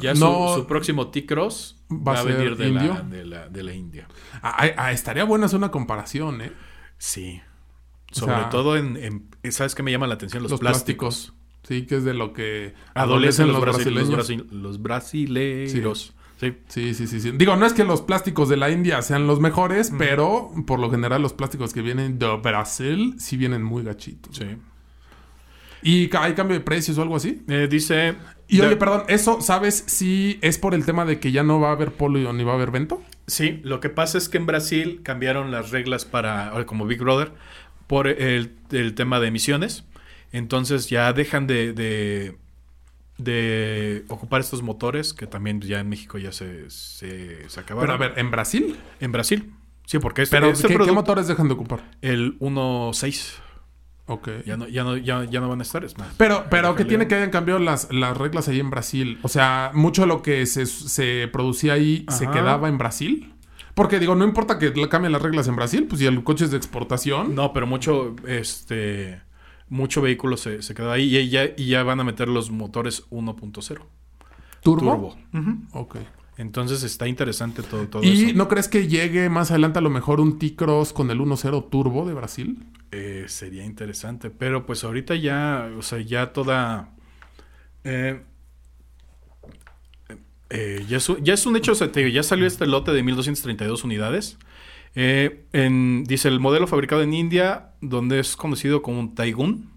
ya 0.00 0.12
no- 0.14 0.48
su, 0.54 0.60
su 0.60 0.66
próximo 0.66 1.08
T-Cross 1.08 1.82
¿Va 1.90 2.12
va, 2.14 2.20
a 2.20 2.22
venir 2.24 2.56
de 2.56 2.68
la, 2.70 3.00
de, 3.02 3.24
la, 3.24 3.48
de 3.48 3.62
la 3.62 3.72
India. 3.72 4.06
Ah, 4.42 4.66
ah, 4.76 4.92
estaría 4.92 5.24
bueno 5.24 5.46
hacer 5.46 5.56
una 5.58 5.70
comparación, 5.70 6.40
¿eh? 6.42 6.52
Sí. 6.98 7.40
O 8.12 8.14
Sobre 8.14 8.34
sea, 8.34 8.48
todo 8.50 8.76
en, 8.76 8.96
en- 8.96 9.52
¿Sabes 9.52 9.74
qué 9.74 9.82
me 9.82 9.90
llama 9.92 10.06
la 10.06 10.14
atención? 10.14 10.42
Los, 10.42 10.58
plásticos. 10.60 11.32
Sí, 11.62 11.86
que 11.86 11.96
es 11.96 12.04
de 12.04 12.14
lo 12.14 12.32
que 12.32 12.74
Adolecen 12.94 13.48
los, 13.48 13.56
brasi- 13.62 13.76
brasileños. 13.84 14.08
los, 14.10 14.30
brasi- 14.30 14.50
los 14.50 14.82
brasileiros. 14.82 15.98
Sí. 15.98 16.12
Sí, 16.38 16.54
sí, 16.68 16.94
sí, 16.94 17.20
sí. 17.20 17.30
Digo, 17.32 17.56
no 17.56 17.64
es 17.64 17.72
que 17.72 17.82
los 17.84 18.02
plásticos 18.02 18.48
de 18.50 18.58
la 18.58 18.70
India 18.70 19.00
sean 19.00 19.26
los 19.26 19.40
mejores, 19.40 19.90
pero 19.96 20.50
por 20.66 20.78
lo 20.78 20.90
general 20.90 21.22
los 21.22 21.32
plásticos 21.32 21.72
que 21.72 21.80
vienen 21.80 22.18
de 22.18 22.36
Brasil 22.36 23.14
sí 23.18 23.36
vienen 23.38 23.62
muy 23.62 23.82
gachitos. 23.82 24.36
sí. 24.36 24.44
¿Y 25.82 26.14
hay 26.16 26.34
cambio 26.34 26.56
de 26.58 26.64
precios 26.64 26.98
o 26.98 27.02
algo 27.02 27.16
así? 27.16 27.42
Eh, 27.48 27.68
dice... 27.70 28.16
Y 28.48 28.58
de- 28.58 28.66
oye, 28.66 28.76
perdón, 28.76 29.04
¿eso 29.08 29.40
sabes 29.40 29.84
si 29.86 30.38
es 30.42 30.58
por 30.58 30.74
el 30.74 30.84
tema 30.84 31.04
de 31.04 31.20
que 31.20 31.32
ya 31.32 31.42
no 31.42 31.60
va 31.60 31.68
a 31.68 31.72
haber 31.72 31.92
polo 31.92 32.32
ni 32.32 32.44
va 32.44 32.52
a 32.52 32.54
haber 32.56 32.70
vento? 32.70 33.02
Sí, 33.26 33.60
lo 33.64 33.80
que 33.80 33.88
pasa 33.90 34.18
es 34.18 34.28
que 34.28 34.38
en 34.38 34.46
Brasil 34.46 35.00
cambiaron 35.02 35.50
las 35.50 35.70
reglas 35.70 36.04
para, 36.04 36.64
como 36.66 36.86
Big 36.86 37.00
Brother, 37.00 37.32
por 37.86 38.06
el, 38.08 38.56
el 38.70 38.94
tema 38.94 39.20
de 39.20 39.28
emisiones. 39.28 39.84
Entonces 40.32 40.88
ya 40.88 41.12
dejan 41.12 41.46
de, 41.46 41.72
de, 41.72 42.36
de 43.18 44.04
ocupar 44.08 44.40
estos 44.40 44.62
motores, 44.62 45.12
que 45.14 45.26
también 45.26 45.60
ya 45.60 45.80
en 45.80 45.88
México 45.88 46.18
ya 46.18 46.32
se, 46.32 46.68
se, 46.70 47.48
se 47.48 47.60
acabaron. 47.60 47.96
Pero 47.98 48.04
a 48.04 48.08
ver, 48.08 48.18
¿en 48.18 48.30
Brasil? 48.30 48.76
En 49.00 49.12
Brasil. 49.12 49.52
Sí, 49.86 49.98
porque 49.98 50.22
este, 50.22 50.36
¿Pero 50.36 50.48
este 50.50 50.62
¿qué, 50.62 50.68
qué 50.68 50.74
producto- 50.74 50.94
motores 50.94 51.26
dejan 51.28 51.48
de 51.48 51.54
ocupar? 51.54 51.84
El 52.02 52.38
1.6. 52.40 53.34
Ok. 54.08 54.28
Ya 54.44 54.56
no, 54.56 54.68
ya, 54.68 54.84
no, 54.84 54.96
ya, 54.96 55.24
ya 55.24 55.40
no 55.40 55.48
van 55.48 55.60
a 55.60 55.62
estar, 55.62 55.82
es 55.84 55.96
más. 55.98 56.08
Pero, 56.16 56.44
pero 56.50 56.74
¿qué 56.76 56.84
tiene 56.84 57.08
que 57.08 57.14
hayan 57.16 57.30
cambiado 57.30 57.58
las, 57.60 57.92
las 57.92 58.16
reglas 58.16 58.46
ahí 58.48 58.60
en 58.60 58.70
Brasil? 58.70 59.18
O 59.22 59.28
sea, 59.28 59.70
mucho 59.74 60.02
de 60.02 60.08
lo 60.08 60.22
que 60.22 60.46
se, 60.46 60.66
se 60.66 61.28
producía 61.32 61.72
ahí 61.72 62.04
se 62.10 62.28
quedaba 62.30 62.68
en 62.68 62.78
Brasil. 62.78 63.32
Porque 63.74 63.98
digo, 63.98 64.14
no 64.14 64.24
importa 64.24 64.58
que 64.58 64.72
cambien 64.88 65.12
las 65.12 65.20
reglas 65.20 65.48
en 65.48 65.56
Brasil, 65.56 65.86
pues 65.88 66.00
si 66.00 66.06
el 66.06 66.22
coche 66.24 66.44
es 66.46 66.50
de 66.50 66.56
exportación. 66.56 67.34
No, 67.34 67.52
pero 67.52 67.66
mucho, 67.66 68.14
este, 68.26 69.20
mucho 69.68 70.00
vehículo 70.02 70.36
se, 70.36 70.62
se 70.62 70.74
quedó 70.74 70.92
ahí 70.92 71.16
y 71.16 71.28
ya, 71.28 71.44
y 71.56 71.66
ya 71.66 71.82
van 71.82 72.00
a 72.00 72.04
meter 72.04 72.28
los 72.28 72.50
motores 72.50 73.08
1.0. 73.10 73.78
turbo. 74.62 74.90
Turbo. 74.90 75.16
Ok. 75.72 75.96
Entonces 76.38 76.82
está 76.82 77.08
interesante 77.08 77.62
todo, 77.62 77.88
todo 77.88 78.02
¿Y 78.04 78.26
eso. 78.26 78.36
no 78.36 78.46
crees 78.48 78.68
que 78.68 78.88
llegue 78.88 79.30
más 79.30 79.50
adelante 79.50 79.78
a 79.78 79.82
lo 79.82 79.88
mejor 79.90 80.20
un 80.20 80.38
T-Cross 80.38 80.92
con 80.92 81.10
el 81.10 81.18
1.0 81.18 81.70
turbo 81.70 82.06
de 82.06 82.12
Brasil? 82.14 82.66
Eh, 82.92 83.24
sería 83.28 83.64
interesante, 83.64 84.30
pero 84.30 84.66
pues 84.66 84.84
ahorita 84.84 85.14
ya, 85.14 85.70
o 85.78 85.82
sea, 85.82 86.00
ya 86.00 86.32
toda... 86.32 86.90
eh, 87.84 88.22
eh, 90.50 90.84
ya, 90.88 90.98
es 90.98 91.08
un, 91.08 91.24
ya 91.24 91.34
es 91.34 91.46
un 91.46 91.56
hecho, 91.56 91.72
o 91.72 91.74
sea, 91.74 91.90
te 91.90 92.00
digo, 92.00 92.12
ya 92.14 92.22
salió 92.22 92.46
este 92.46 92.66
lote 92.66 92.92
de 92.92 93.02
1232 93.02 93.82
unidades. 93.84 94.38
Eh, 94.96 95.44
en- 95.52 96.04
dice 96.04 96.26
el 96.28 96.40
modelo 96.40 96.66
fabricado 96.66 97.02
en 97.02 97.12
India, 97.14 97.72
donde 97.80 98.18
es 98.18 98.34
conocido 98.34 98.80
como 98.82 98.98
un 98.98 99.14
Taigun, 99.14 99.70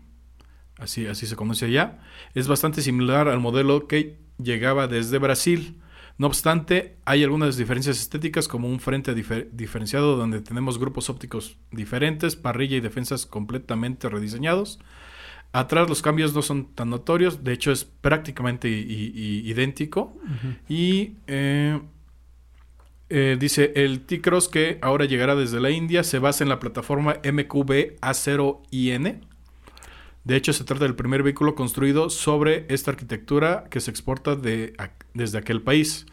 así, 0.77 1.05
así 1.07 1.27
se 1.27 1.35
conoce 1.35 1.65
allá, 1.65 1.99
es 2.33 2.47
bastante 2.47 2.81
similar 2.81 3.27
al 3.27 3.39
modelo 3.39 3.85
que 3.85 4.17
llegaba 4.37 4.87
desde 4.87 5.17
Brasil, 5.19 5.75
No 6.19 6.27
obstante, 6.27 6.97
hay 7.05 7.23
algunas 7.23 7.55
diferencias 7.55 7.97
estéticas 8.01 8.49
como 8.49 8.67
un 8.67 8.81
frente 8.81 9.15
difer- 9.15 9.47
diferenciado 9.53 10.17
donde 10.17 10.41
tenemos 10.41 10.77
grupos 10.77 11.09
ópticos 11.09 11.55
diferentes, 11.71 12.35
parrilla 12.35 12.75
y 12.75 12.81
defensas 12.81 13.25
completamente 13.25 14.09
rediseñados. 14.09 14.79
Atrás 15.53 15.87
los 15.87 16.01
cambios 16.01 16.33
no 16.35 16.41
son 16.41 16.75
tan 16.75 16.89
notorios, 16.89 17.45
de 17.45 17.53
hecho 17.53 17.71
es 17.71 17.85
prácticamente 17.85 18.67
idéntico. 18.69 20.13
Y 20.67 21.13
eh, 21.27 21.79
eh, 23.09 23.37
dice, 23.39 23.73
el 23.75 24.01
T-Cross 24.01 24.49
que 24.49 24.77
ahora 24.81 25.05
llegará 25.05 25.35
desde 25.35 25.59
la 25.59 25.71
India 25.71 26.03
se 26.03 26.19
basa 26.19 26.43
en 26.43 26.49
la 26.49 26.59
plataforma 26.59 27.17
MQB 27.23 27.99
A0IN. 28.01 29.21
De 30.23 30.35
hecho, 30.35 30.53
se 30.53 30.63
trata 30.63 30.83
del 30.83 30.95
primer 30.95 31.23
vehículo 31.23 31.55
construido 31.55 32.09
sobre 32.09 32.65
esta 32.69 32.91
arquitectura 32.91 33.65
que 33.69 33.79
se 33.79 33.89
exporta 33.89 34.35
de, 34.35 34.73
desde 35.13 35.39
aquel 35.39 35.61
país. 35.61 36.05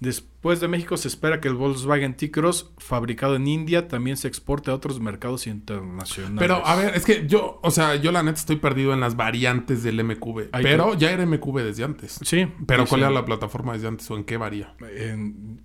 Después 0.00 0.60
de 0.60 0.68
México 0.68 0.96
se 0.96 1.08
espera 1.08 1.40
que 1.40 1.48
el 1.48 1.54
Volkswagen 1.54 2.14
T-Cross, 2.16 2.70
fabricado 2.78 3.34
en 3.34 3.48
India, 3.48 3.88
también 3.88 4.16
se 4.16 4.28
exporte 4.28 4.70
a 4.70 4.74
otros 4.74 5.00
mercados 5.00 5.46
internacionales. 5.48 6.38
Pero, 6.38 6.64
a 6.64 6.76
ver, 6.76 6.94
es 6.94 7.04
que 7.04 7.26
yo, 7.26 7.58
o 7.62 7.70
sea, 7.72 7.96
yo 7.96 8.12
la 8.12 8.22
neta 8.22 8.38
estoy 8.38 8.56
perdido 8.56 8.92
en 8.94 9.00
las 9.00 9.16
variantes 9.16 9.82
del 9.82 9.98
MQB. 10.04 10.50
Pero 10.62 10.92
que- 10.92 10.98
ya 10.98 11.10
era 11.10 11.24
MQB 11.26 11.62
desde 11.64 11.82
antes. 11.84 12.20
Sí. 12.22 12.46
Pero 12.66 12.84
sí, 12.84 12.88
¿cuál 12.90 13.00
sí. 13.00 13.04
era 13.06 13.10
la 13.10 13.24
plataforma 13.24 13.72
desde 13.72 13.88
antes 13.88 14.08
o 14.10 14.16
en 14.16 14.24
qué 14.24 14.36
varía? 14.36 14.74
En- 14.96 15.62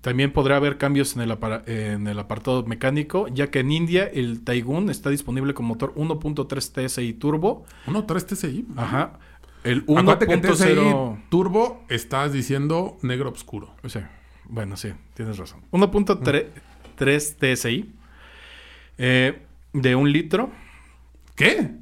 también 0.00 0.32
podrá 0.32 0.56
haber 0.56 0.78
cambios 0.78 1.14
en 1.16 1.22
el, 1.22 1.30
apara- 1.32 1.62
en 1.66 2.06
el 2.06 2.18
apartado 2.18 2.64
mecánico, 2.64 3.26
ya 3.28 3.50
que 3.50 3.58
en 3.60 3.72
India 3.72 4.04
el 4.04 4.42
Taigun 4.44 4.88
está 4.88 5.10
disponible 5.10 5.52
con 5.52 5.66
motor 5.66 5.92
1.3 5.96 6.72
TSI 6.72 7.12
turbo. 7.14 7.64
1.3 7.86 8.24
TSI. 8.26 8.66
Ajá. 8.76 9.18
El 9.66 9.82
Acuérdate 9.82 10.26
que 10.28 10.34
en 10.34 10.42
TSI 10.42 10.64
1.0... 10.64 11.24
turbo 11.28 11.84
estás 11.88 12.32
diciendo 12.32 12.98
negro 13.02 13.30
oscuro. 13.30 13.74
Sí, 13.86 13.98
bueno, 14.44 14.76
sí, 14.76 14.92
tienes 15.14 15.38
razón. 15.38 15.62
1.3 15.72 17.54
TSI 17.56 17.92
eh, 18.98 19.42
de 19.72 19.96
un 19.96 20.12
litro. 20.12 20.50
¿Qué? 21.34 21.72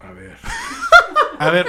A 0.00 0.12
ver. 0.12 0.38
A 1.38 1.50
ver. 1.50 1.66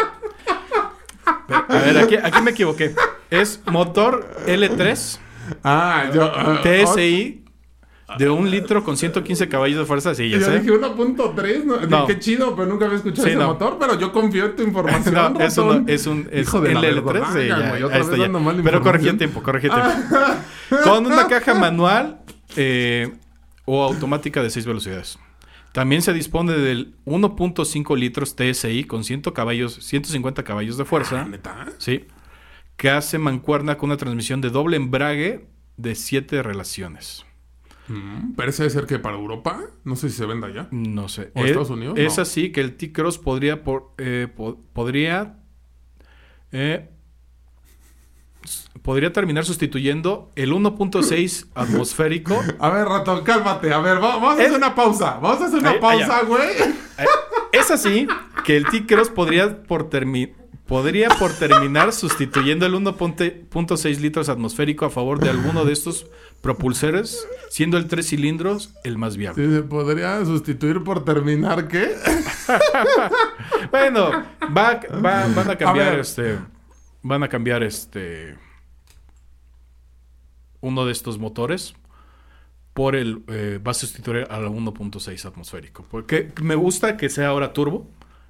A 1.49 1.65
ver, 1.67 1.97
aquí, 1.97 2.15
aquí 2.15 2.41
me 2.41 2.51
equivoqué. 2.51 2.95
Es 3.29 3.61
motor 3.67 4.27
L3 4.47 5.19
Ah, 5.63 6.09
yo... 6.13 6.23
ah, 6.23 6.61
TSI 6.63 7.43
de 8.17 8.29
un 8.29 8.49
litro 8.49 8.83
con 8.83 8.97
115 8.97 9.47
caballos 9.49 9.77
de 9.79 9.85
fuerza. 9.85 10.15
Sí, 10.15 10.29
ya 10.29 10.39
Yo 10.39 10.45
sé. 10.45 10.59
dije 10.59 10.71
1.3, 10.71 11.63
¿no? 11.65 11.81
No. 11.81 12.07
Qué 12.07 12.19
chido, 12.19 12.55
pero 12.55 12.67
nunca 12.67 12.85
había 12.85 12.97
escuchado 12.97 13.23
Sí, 13.23 13.29
ese 13.31 13.39
no. 13.39 13.47
motor, 13.47 13.77
pero 13.79 13.99
yo 13.99 14.11
confío 14.11 14.45
en 14.47 14.55
tu 14.55 14.63
información. 14.63 15.13
No, 15.13 15.39
es, 15.39 15.55
ratón. 15.55 15.83
un, 15.83 15.89
es 15.89 16.07
un 16.07 16.27
es 16.31 16.47
Hijo 16.47 16.61
de 16.61 16.73
la 16.73 16.81
LL3. 16.81 17.03
verga, 17.03 17.33
sí, 17.33 17.47
ya, 17.47 17.69
güey, 17.69 17.79
ya 17.81 17.85
otra 17.85 17.97
está, 17.99 18.09
vez 18.11 18.17
ya. 18.17 18.23
dando 18.23 18.39
mala 18.39 18.63
Pero 18.63 18.81
corregí 18.81 19.07
información. 19.09 19.17
tiempo, 19.17 19.43
corregí 19.43 19.69
tiempo. 19.69 20.83
Con 20.83 21.05
una 21.05 21.27
caja 21.27 21.53
manual 21.55 22.21
eh, 22.55 23.11
o 23.65 23.83
automática 23.83 24.41
de 24.41 24.49
6 24.49 24.65
velocidades. 24.65 25.19
También 25.71 26.01
se 26.01 26.13
dispone 26.13 26.53
del 26.53 26.95
1.5 27.05 27.95
litros 27.97 28.35
TSI 28.35 28.85
con 28.85 29.03
100 29.03 29.21
caballos, 29.33 29.75
150 29.83 30.43
caballos 30.43 30.77
de 30.77 30.85
fuerza. 30.85 31.25
¿Neta? 31.25 31.67
Sí. 31.77 32.05
Que 32.75 32.89
hace 32.89 33.19
mancuerna 33.19 33.77
con 33.77 33.89
una 33.89 33.97
transmisión 33.97 34.41
de 34.41 34.49
doble 34.49 34.77
embrague 34.77 35.47
de 35.77 35.93
7 35.93 36.41
relaciones. 36.41 37.23
Mm, 37.89 38.33
Parece 38.35 38.69
ser 38.69 38.85
que 38.85 38.99
para 38.99 39.17
Europa, 39.17 39.59
no 39.83 39.95
sé 39.95 40.09
si 40.09 40.15
se 40.17 40.25
venda 40.25 40.49
ya. 40.53 40.67
No 40.71 41.09
sé. 41.09 41.31
¿O 41.35 41.39
Eh, 41.41 41.47
Estados 41.47 41.69
Unidos? 41.71 41.97
Es 41.97 42.17
No. 42.17 42.23
así 42.23 42.51
que 42.51 42.61
el 42.61 42.75
T-Cross 42.77 43.17
podría, 43.17 43.63
por- 43.63 43.93
eh, 43.97 44.27
po- 44.33 44.59
podría, 44.73 45.37
eh, 46.51 46.89
podría 48.81 49.11
terminar 49.11 49.45
sustituyendo 49.45 50.31
el 50.35 50.53
1.6 50.53 51.47
atmosférico. 51.55 52.39
A 52.59 52.69
ver, 52.69 52.85
ratón, 52.87 53.23
cálmate. 53.23 53.73
A 53.73 53.79
ver, 53.79 53.95
va- 53.97 54.15
vamos 54.17 54.29
a 54.31 54.33
hacer 54.33 54.53
una 54.53 54.73
pausa. 54.75 55.19
Vamos 55.21 55.41
a 55.41 55.45
hacer 55.45 55.59
una 55.59 55.71
Ahí- 55.71 55.79
pausa, 55.79 56.17
allá. 56.19 56.27
güey. 56.27 56.49
Es 57.51 57.71
así 57.71 58.07
que 58.45 58.55
el 58.57 58.65
T-Cross 58.67 59.09
podría 59.09 59.63
por 59.63 59.89
termi- 59.89 60.33
podría 60.69 61.09
por 61.09 61.33
terminar 61.33 61.91
sustituyendo 61.91 62.65
el 62.65 62.73
1.6 62.75 63.97
litros 63.99 64.29
atmosférico 64.29 64.85
a 64.85 64.89
favor 64.89 65.19
de 65.19 65.29
alguno 65.29 65.65
de 65.65 65.73
estos 65.73 66.05
propulsores, 66.41 67.27
siendo 67.49 67.77
el 67.77 67.87
3 67.87 68.07
cilindros 68.07 68.73
el 68.85 68.97
más 68.97 69.17
viable. 69.17 69.45
Sí, 69.45 69.51
se 69.53 69.63
podría 69.63 70.23
sustituir 70.23 70.83
por 70.83 71.03
terminar, 71.03 71.67
¿qué? 71.67 71.95
Bueno, 73.71 74.09
va, 74.55 74.79
va- 75.03 75.27
van 75.35 75.49
a 75.51 75.55
cambiar 75.57 75.99
este. 75.99 76.39
Van 77.03 77.21
a 77.23 77.27
cambiar 77.27 77.61
este. 77.63 78.35
Uno 80.61 80.85
de 80.85 80.91
estos 80.91 81.19
motores 81.19 81.73
por 82.73 82.95
el. 82.95 83.23
eh, 83.27 83.59
va 83.65 83.71
a 83.71 83.75
sustituir 83.75 84.25
al 84.29 84.45
1.6 84.47 85.25
atmosférico. 85.25 85.85
Porque 85.89 86.31
me 86.41 86.55
gusta 86.55 86.97
que 86.97 87.09
sea 87.09 87.27
ahora 87.29 87.53
turbo. 87.53 87.87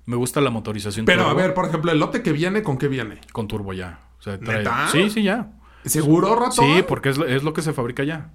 Me 0.10 0.16
gusta 0.16 0.41
la 0.41 0.49
motorización 0.49 1.05
Pero 1.05 1.28
a 1.28 1.36
ver, 1.36 1.53
por 1.53 1.66
ejemplo, 1.68 1.91
el 1.91 1.99
lote 1.99 2.24
que 2.24 2.32
viene, 2.32 2.64
¿con 2.64 2.80
qué 2.80 2.88
viene? 2.88 3.20
Con 3.32 3.47
turbo 3.47 3.74
ya. 3.74 3.99
O 4.18 4.22
sea, 4.24 4.39
trae- 4.39 4.57
¿Neta? 4.57 4.88
Sí, 4.91 5.12
sí, 5.12 5.22
ya. 5.22 5.51
¿Seguro, 5.86 6.36
ratón? 6.36 6.66
Sí, 6.66 6.84
porque 6.88 7.10
es 7.10 7.18
lo, 7.20 7.28
es 7.28 7.43
lo 7.43 7.53
que 7.53 7.62
se 7.62 7.74
fabrica 7.74 8.03
ya. 8.03 8.32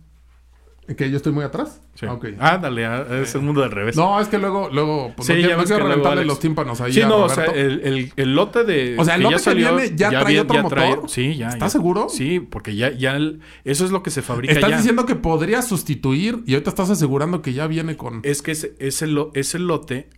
¿Que 0.96 1.10
yo 1.10 1.16
estoy 1.16 1.32
muy 1.32 1.42
atrás? 1.44 1.80
Sí. 1.94 2.06
Ah, 2.38 2.60
ah, 2.62 3.06
es 3.22 3.34
el 3.34 3.40
mundo 3.40 3.62
del 3.62 3.72
revés. 3.72 3.96
No, 3.96 4.20
es 4.20 4.28
que 4.28 4.38
luego, 4.38 4.68
luego, 4.70 5.14
pues, 5.16 5.26
Sí, 5.26 5.32
no 5.42 5.48
ya 5.48 5.56
no 5.56 5.64
quiero 5.64 5.88
reventarle 5.88 6.20
Alex- 6.20 6.26
los 6.28 6.38
tímpanos 6.40 6.80
ahí 6.80 6.92
Sí, 6.92 7.00
no, 7.00 7.24
o 7.24 7.28
sea, 7.28 7.46
el, 7.46 7.80
el- 7.82 8.12
el 8.14 8.34
lote 8.36 8.62
de. 8.62 8.94
O 8.98 9.04
sea, 9.04 9.16
el 9.16 9.22
que 9.24 9.30
lote 9.30 9.42
que 9.42 9.54
viene 9.54 9.96
ya 9.96 10.10
trae 10.10 10.40
otro 10.40 10.62
motor. 10.62 11.08
sí, 11.10 11.34
ya. 11.36 11.48
¿Estás 11.48 11.72
ya. 11.72 11.78
seguro? 11.78 12.08
Sí, 12.08 12.38
porque 12.38 12.76
ya, 12.76 12.92
ya 12.92 13.16
el- 13.16 13.40
eso 13.64 13.84
es 13.84 13.90
lo 13.90 14.04
que 14.04 14.10
se 14.10 14.22
fabrica 14.22 14.52
Estás 14.52 14.70
ya. 14.70 14.76
diciendo 14.76 15.06
que 15.06 15.16
podría 15.16 15.60
sustituir 15.62 16.44
y 16.46 16.52
ahorita 16.54 16.70
estás 16.70 16.90
asegurando 16.90 17.42
que 17.42 17.52
ya 17.52 17.66
viene 17.66 17.96
con... 17.96 18.20
Es 18.22 18.42
que 18.42 18.52
ese, 18.52 18.74
ese, 18.78 19.06
lo- 19.08 19.32
ese 19.34 19.58
lote. 19.58 20.08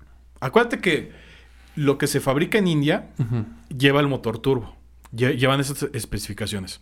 Acuérdate 0.40 0.80
que 0.80 1.12
lo 1.76 1.98
que 1.98 2.06
se 2.08 2.20
fabrica 2.20 2.58
en 2.58 2.66
India 2.66 3.10
lleva 3.76 4.00
el 4.00 4.08
motor 4.08 4.38
turbo. 4.38 4.74
Lle- 5.14 5.36
llevan 5.36 5.60
esas 5.60 5.84
especificaciones. 5.92 6.80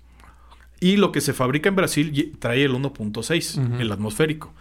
Y 0.80 0.96
lo 0.96 1.12
que 1.12 1.20
se 1.20 1.32
fabrica 1.32 1.68
en 1.68 1.76
Brasil 1.76 2.36
trae 2.38 2.64
el 2.64 2.72
1.6, 2.74 3.80
el 3.80 3.92
atmosférico. 3.92 4.52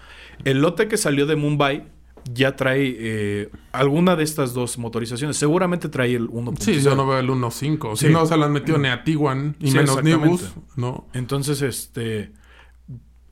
El 0.45 0.61
lote 0.61 0.87
que 0.87 0.97
salió 0.97 1.25
de 1.25 1.35
Mumbai 1.35 1.87
ya 2.33 2.55
trae 2.55 2.95
eh, 2.97 3.49
alguna 3.73 4.15
de 4.15 4.23
estas 4.23 4.53
dos 4.53 4.77
motorizaciones. 4.77 5.35
Seguramente 5.37 5.89
trae 5.89 6.15
el 6.15 6.29
1.6. 6.29 6.59
Sí, 6.61 6.81
yo 6.81 6.95
no 6.95 7.05
veo 7.05 7.19
el 7.19 7.29
1.5. 7.29 7.95
Si 7.97 8.07
Sí. 8.07 8.13
no 8.13 8.25
se 8.25 8.37
lo 8.37 8.45
han 8.45 8.53
metido 8.53 8.77
ni 8.77 8.87
a 8.87 9.03
Tiguan 9.03 9.55
y 9.59 9.71
Sí, 9.71 9.77
menos. 9.77 10.01
Nibus. 10.03 10.53
No. 10.77 11.07
Entonces, 11.13 11.61
este. 11.61 12.31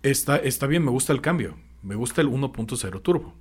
Está, 0.04 0.38
está 0.38 0.68
bien, 0.68 0.84
me 0.84 0.92
gusta 0.92 1.14
el 1.14 1.22
cambio. 1.22 1.56
Me 1.84 1.96
gusta 1.96 2.22
el 2.22 2.28
1.0 2.28 3.02
turbo. 3.02 3.36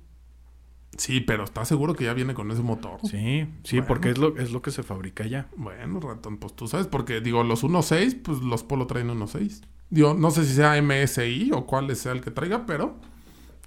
Sí, 0.97 1.21
pero 1.21 1.43
¿estás 1.45 1.67
seguro 1.67 1.93
que 1.95 2.03
ya 2.03 2.13
viene 2.13 2.33
con 2.33 2.51
ese 2.51 2.61
motor? 2.61 2.99
Sí, 3.03 3.47
sí, 3.63 3.77
Bueno. 3.77 3.87
porque 3.87 4.09
es 4.11 4.17
lo, 4.17 4.37
es 4.37 4.51
lo 4.51 4.61
que 4.61 4.71
se 4.71 4.83
fabrica 4.83 5.25
ya. 5.25 5.47
Bueno, 5.55 5.99
ratón, 5.99 6.37
pues 6.37 6.53
tú 6.55 6.67
sabes, 6.67 6.87
porque 6.87 7.21
digo, 7.21 7.43
los 7.43 7.63
1.6, 7.63 8.21
pues 8.21 8.39
los 8.41 8.63
Polo 8.63 8.87
traen 8.87 9.09
1.6. 9.09 9.61
Digo, 9.89 10.13
no 10.13 10.31
sé 10.31 10.45
si 10.45 10.53
sea 10.53 10.81
MSI 10.81 11.51
o 11.53 11.65
cuál 11.65 11.95
sea 11.95 12.11
el 12.11 12.21
que 12.21 12.31
traiga, 12.31 12.65
pero 12.65 12.97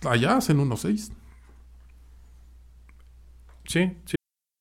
allá 0.05 0.37
hacen 0.37 0.59
1.6. 0.59 1.13
Sí, 3.67 3.97
sí. 4.05 4.15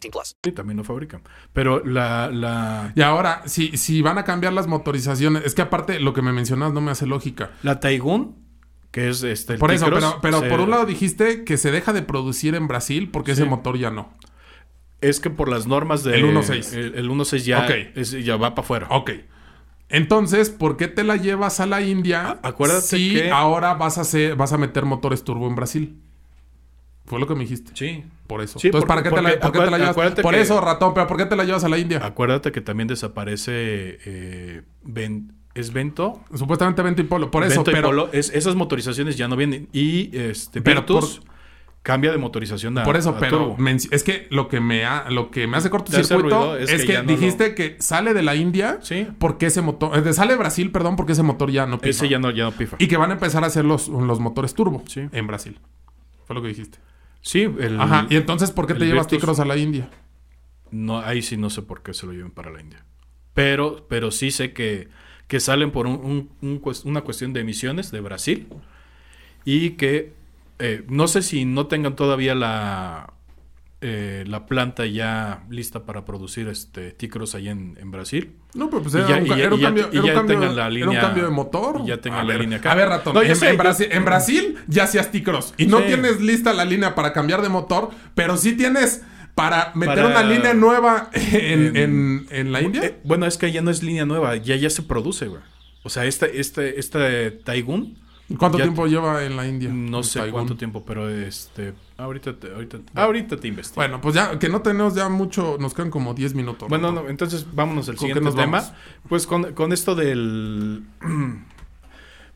18 0.00 0.10
plus. 0.10 0.36
Sí, 0.42 0.52
también 0.52 0.76
lo 0.76 0.84
fabrican. 0.84 1.22
Pero 1.52 1.84
la, 1.84 2.30
la, 2.30 2.92
Y 2.94 3.02
ahora, 3.02 3.42
si, 3.46 3.76
si 3.76 4.02
van 4.02 4.18
a 4.18 4.24
cambiar 4.24 4.52
las 4.52 4.66
motorizaciones, 4.66 5.44
es 5.44 5.54
que 5.54 5.62
aparte 5.62 6.00
lo 6.00 6.12
que 6.12 6.22
me 6.22 6.32
mencionas 6.32 6.72
no 6.72 6.80
me 6.80 6.90
hace 6.90 7.06
lógica. 7.06 7.50
la 7.62 7.80
Taigun, 7.80 8.36
que 8.90 9.08
es 9.08 9.22
este. 9.22 9.54
el 9.54 9.58
Por 9.58 9.72
eso, 9.72 9.86
pero, 9.92 10.18
pero 10.22 10.40
se- 10.40 10.48
por 10.48 10.60
un 10.60 10.70
lado 10.70 10.86
dijiste 10.86 11.44
que 11.44 11.56
se 11.56 11.70
deja 11.70 11.92
de 11.92 12.02
producir 12.02 12.54
en 12.54 12.68
Brasil 12.68 13.08
porque 13.10 13.32
ese 13.32 13.44
motor 13.44 13.76
ya 13.78 13.90
no. 13.90 14.12
Es 15.00 15.20
que 15.20 15.28
por 15.30 15.48
las 15.48 15.66
normas 15.66 16.02
del. 16.04 16.14
El 16.14 16.24
1.6. 16.36 16.72
El, 16.74 16.94
el 16.94 17.10
1.6 17.10 17.38
ya, 17.44 17.66
es- 17.66 18.12
ya 18.12 18.36
va 18.36 18.54
para 18.54 18.64
afuera. 18.64 18.86
Ok. 18.90 19.10
Entonces, 19.90 20.50
¿por 20.50 20.76
qué 20.76 20.88
te 20.88 21.04
la 21.04 21.16
llevas 21.16 21.60
a 21.60 21.66
la 21.66 21.82
India 21.82 22.38
A- 22.42 22.48
acuérdate 22.48 22.82
si 22.86 23.12
que- 23.14 23.30
ahora 23.30 23.74
vas 23.74 23.98
a, 23.98 24.00
hacer, 24.00 24.34
vas 24.34 24.52
a 24.52 24.58
meter 24.58 24.84
motores 24.84 25.24
turbo 25.24 25.46
en 25.46 25.54
Brasil? 25.56 26.00
Fue 27.06 27.20
lo 27.20 27.26
que 27.26 27.34
me 27.34 27.40
dijiste. 27.40 27.72
Sí. 27.74 28.04
Por 28.26 28.40
eso. 28.40 28.58
Sí, 28.58 28.68
Entonces, 28.68 28.88
¿para 28.88 29.02
qué, 29.02 29.10
te 29.10 29.20
la, 29.20 29.38
por 29.38 29.52
qué 29.52 29.58
te 29.60 29.70
la 29.70 29.78
llevas? 29.78 29.94
Por 29.94 30.34
que- 30.34 30.40
eso, 30.40 30.60
ratón, 30.60 30.94
pero 30.94 31.06
¿por 31.06 31.18
qué 31.18 31.26
te 31.26 31.36
la 31.36 31.44
llevas 31.44 31.62
a 31.64 31.68
la 31.68 31.76
India? 31.78 32.00
Acuérdate 32.04 32.50
que 32.52 32.60
también 32.62 32.88
desaparece. 32.88 33.98
eh, 34.06 34.62
¿Es 35.54 35.72
Vento? 35.72 36.20
Supuestamente 36.34 36.82
Vento 36.82 37.00
y 37.02 37.04
Polo. 37.04 37.30
Por 37.30 37.44
eso, 37.44 37.56
Vento 37.56 37.70
y 37.70 37.74
pero 37.74 37.88
Polo, 37.88 38.08
es- 38.12 38.30
esas 38.34 38.54
motorizaciones 38.56 39.16
ya 39.16 39.28
no 39.28 39.36
vienen. 39.36 39.68
Y 39.72 40.16
este, 40.16 40.60
Pero 40.62 40.80
Virtus 40.80 41.22
cambia 41.82 42.10
de 42.10 42.16
motorización 42.16 42.76
a 42.78 42.82
Por 42.84 42.96
eso, 42.96 43.10
a 43.10 43.18
pero 43.18 43.56
es 43.90 44.02
que 44.02 44.26
lo 44.30 44.48
que 44.48 44.58
me 44.60 44.84
ha, 44.86 45.10
lo 45.10 45.30
que 45.30 45.46
me 45.46 45.58
hace 45.58 45.68
cortocircuito 45.70 46.56
es, 46.56 46.70
es 46.72 46.80
que, 46.80 46.86
que 46.88 46.92
ya 46.94 47.02
no 47.02 47.08
dijiste 47.08 47.54
que 47.54 47.76
sale 47.78 48.14
de 48.14 48.22
la 48.22 48.34
India 48.34 48.78
Sí. 48.80 49.06
porque 49.18 49.46
ese 49.46 49.60
motor, 49.60 49.96
eh, 49.96 50.12
sale 50.14 50.32
de 50.32 50.38
Brasil, 50.38 50.72
perdón, 50.72 50.96
porque 50.96 51.12
ese 51.12 51.22
motor 51.22 51.50
ya 51.52 51.66
no 51.66 51.76
pifa. 51.78 51.90
Ese 51.90 52.08
ya 52.08 52.18
no, 52.18 52.30
ya 52.30 52.44
no 52.44 52.52
pifa. 52.52 52.76
Y 52.80 52.88
que 52.88 52.96
van 52.96 53.10
a 53.10 53.14
empezar 53.14 53.44
a 53.44 53.48
hacer 53.48 53.64
los, 53.66 53.88
los 53.88 54.18
motores 54.18 54.54
turbo 54.54 54.82
Sí. 54.86 55.02
en 55.12 55.26
Brasil. 55.26 55.58
Fue 56.26 56.34
lo 56.34 56.40
que 56.42 56.48
dijiste. 56.48 56.78
Sí, 57.24 57.40
el, 57.42 57.80
Ajá. 57.80 58.06
Y 58.10 58.16
entonces, 58.16 58.50
¿por 58.50 58.66
qué 58.66 58.74
te 58.74 58.84
llevas 58.84 59.06
Virtus- 59.06 59.18
T-Cross 59.20 59.40
a 59.40 59.44
la 59.46 59.56
India? 59.56 59.88
No, 60.70 60.98
ahí 61.00 61.22
sí 61.22 61.38
no 61.38 61.48
sé 61.48 61.62
por 61.62 61.82
qué 61.82 61.94
se 61.94 62.04
lo 62.06 62.12
lleven 62.12 62.30
para 62.30 62.50
la 62.50 62.60
India. 62.60 62.84
Pero, 63.32 63.86
pero 63.88 64.10
sí 64.10 64.30
sé 64.30 64.52
que, 64.52 64.88
que 65.26 65.40
salen 65.40 65.70
por 65.70 65.86
un- 65.86 66.04
un- 66.04 66.30
un 66.42 66.60
cues- 66.60 66.84
una 66.84 67.00
cuestión 67.00 67.32
de 67.32 67.40
emisiones 67.40 67.90
de 67.90 68.00
Brasil. 68.00 68.46
Y 69.46 69.70
que 69.70 70.12
eh, 70.58 70.84
no 70.88 71.08
sé 71.08 71.22
si 71.22 71.44
no 71.46 71.66
tengan 71.66 71.96
todavía 71.96 72.34
la, 72.34 73.14
eh, 73.86 74.24
la 74.26 74.46
planta 74.46 74.86
ya 74.86 75.44
lista 75.50 75.84
para 75.84 76.06
producir 76.06 76.48
este 76.48 76.92
T-Cross 76.92 77.34
ahí 77.34 77.48
en, 77.50 77.76
en 77.78 77.90
Brasil. 77.90 78.32
No, 78.54 78.70
pero 78.70 78.82
pues 78.82 78.94
era, 78.94 79.06
ya- 79.08 79.16
un, 79.18 79.24
ya- 79.26 79.36
era 79.36 79.54
un 79.54 79.58
y 79.58 79.62
ya- 79.62 79.66
cambio, 79.68 79.88
era 79.92 80.00
un 80.00 80.06
ya 80.06 80.14
cambio- 80.14 80.38
tengan 80.40 80.56
la 80.56 80.62
era 80.62 80.68
un 80.70 80.74
línea- 80.74 81.00
cambio 81.02 81.24
de 81.24 81.30
motor. 81.30 81.80
y 81.84 81.88
ya 81.88 82.00
tengan 82.00 82.20
a 82.20 82.22
la 82.24 82.32
ver, 82.32 82.40
línea 82.40 82.58
acá. 82.58 82.72
A 82.72 82.74
ver, 82.76 82.88
ratón. 82.88 83.12
No, 83.14 83.20
en, 83.22 83.36
sé, 83.36 83.50
en 83.50 83.56
yo- 83.56 83.62
Brasil, 83.62 83.88
en 83.90 84.04
Brasil 84.06 84.56
ya 84.68 84.84
hacías 84.84 85.10
T-Cross. 85.12 85.54
Y 85.58 85.66
no 85.66 85.80
Sí. 85.80 85.84
tienes 85.88 86.20
lista 86.22 86.54
la 86.54 86.64
línea 86.64 86.94
para 86.94 87.12
cambiar 87.12 87.42
de 87.42 87.50
motor, 87.50 87.90
pero 88.14 88.38
sí 88.38 88.52
tienes 88.56 89.02
para 89.34 89.72
meter 89.74 89.96
Para- 90.04 90.06
una 90.08 90.22
línea 90.22 90.54
nueva 90.54 91.10
en, 91.12 91.76
En- 91.76 91.76
en- 91.76 92.26
en 92.30 92.52
la 92.52 92.62
India. 92.62 92.84
Eh, 92.86 93.00
bueno, 93.04 93.26
es 93.26 93.36
que 93.36 93.52
ya 93.52 93.60
no 93.60 93.70
es 93.70 93.82
línea 93.82 94.06
nueva, 94.06 94.36
ya, 94.36 94.56
ya 94.56 94.70
se 94.70 94.82
produce, 94.82 95.26
güey. 95.26 95.42
O 95.82 95.90
sea, 95.90 96.06
este, 96.06 96.40
este, 96.40 96.80
este 96.80 97.30
Taigun, 97.32 97.98
¿Cuánto 98.38 98.56
ya- 98.58 98.64
tiempo 98.64 98.86
lleva 98.86 99.22
en 99.24 99.36
la 99.36 99.46
India? 99.46 99.68
no 99.72 100.02
sé 100.02 100.30
cuánto 100.30 100.56
tiempo, 100.56 100.82
pero 100.84 101.08
este, 101.10 101.74
ahorita 101.98 102.38
te, 102.38 102.52
ahorita, 102.52 102.78
ahorita 102.94 103.36
te 103.36 103.48
investigo. 103.48 103.76
Bueno, 103.76 104.00
pues 104.00 104.14
ya 104.14 104.38
que 104.38 104.48
no 104.48 104.62
tenemos 104.62 104.94
ya 104.94 105.08
mucho, 105.10 105.56
nos 105.60 105.74
quedan 105.74 105.90
como 105.90 106.14
10 106.14 106.34
minutos. 106.34 106.68
Bueno, 106.68 106.90
no, 106.90 107.08
entonces 107.08 107.46
vámonos 107.52 107.88
al 107.88 107.96
¿Con 107.96 108.08
qué 108.08 108.14
siguiente 108.14 108.24
nos 108.24 108.34
tema. 108.34 108.60
vamos? 108.60 108.72
Pues 109.08 109.26
con, 109.26 109.52
con 109.52 109.72
esto 109.72 109.94
del. 109.94 110.82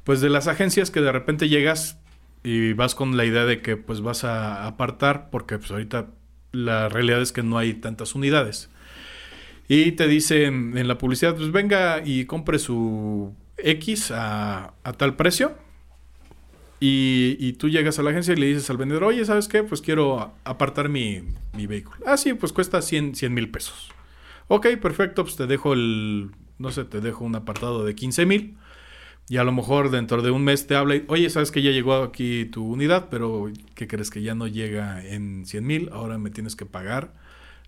Pues 0.04 0.22
de 0.22 0.30
las 0.30 0.48
agencias 0.48 0.90
que 0.90 1.02
de 1.02 1.12
repente 1.12 1.48
llegas 1.50 1.98
y 2.42 2.72
vas 2.72 2.94
con 2.94 3.16
la 3.18 3.26
idea 3.26 3.44
de 3.44 3.60
que 3.60 3.76
pues 3.76 4.00
vas 4.00 4.24
a 4.24 4.66
apartar, 4.66 5.28
porque 5.30 5.58
pues 5.58 5.70
ahorita 5.70 6.06
la 6.52 6.88
realidad 6.88 7.20
es 7.20 7.30
que 7.32 7.42
no 7.42 7.58
hay 7.58 7.74
tantas 7.74 8.14
unidades. 8.14 8.70
Y 9.68 9.92
te 9.92 10.06
dicen 10.08 10.78
en 10.78 10.88
la 10.88 10.96
publicidad, 10.96 11.36
pues 11.36 11.52
venga 11.52 12.00
y 12.02 12.24
compre 12.24 12.58
su 12.58 13.34
X 13.58 14.10
a, 14.10 14.72
a 14.82 14.92
tal 14.94 15.14
precio. 15.16 15.52
Y, 16.80 17.36
y 17.40 17.54
tú 17.54 17.68
llegas 17.68 17.98
a 17.98 18.02
la 18.02 18.10
agencia 18.10 18.34
y 18.34 18.36
le 18.36 18.46
dices 18.46 18.70
al 18.70 18.76
vendedor, 18.76 19.04
oye, 19.04 19.24
¿sabes 19.24 19.48
qué? 19.48 19.64
Pues 19.64 19.80
quiero 19.80 20.32
apartar 20.44 20.88
mi, 20.88 21.22
mi 21.52 21.66
vehículo. 21.66 21.98
Ah, 22.06 22.16
sí, 22.16 22.34
pues 22.34 22.52
cuesta 22.52 22.82
100 22.82 23.14
mil 23.30 23.50
pesos. 23.50 23.90
Ok, 24.46 24.66
perfecto, 24.80 25.24
pues 25.24 25.36
te 25.36 25.46
dejo 25.46 25.72
el, 25.72 26.30
no 26.58 26.70
sé, 26.70 26.84
te 26.84 27.00
dejo 27.00 27.24
un 27.24 27.34
apartado 27.34 27.84
de 27.84 27.94
15 27.94 28.26
mil. 28.26 28.56
Y 29.28 29.36
a 29.36 29.44
lo 29.44 29.52
mejor 29.52 29.90
dentro 29.90 30.22
de 30.22 30.30
un 30.30 30.42
mes 30.42 30.66
te 30.66 30.74
habla 30.74 30.96
y, 30.96 31.04
oye, 31.08 31.28
sabes 31.28 31.50
que 31.50 31.60
ya 31.60 31.70
llegó 31.70 31.94
aquí 31.96 32.46
tu 32.46 32.64
unidad, 32.64 33.08
pero 33.10 33.50
¿qué 33.74 33.86
crees 33.86 34.10
que 34.10 34.22
ya 34.22 34.34
no 34.34 34.46
llega 34.46 35.04
en 35.04 35.44
100 35.44 35.66
mil? 35.66 35.90
Ahora 35.92 36.16
me 36.16 36.30
tienes 36.30 36.56
que 36.56 36.64
pagar 36.64 37.12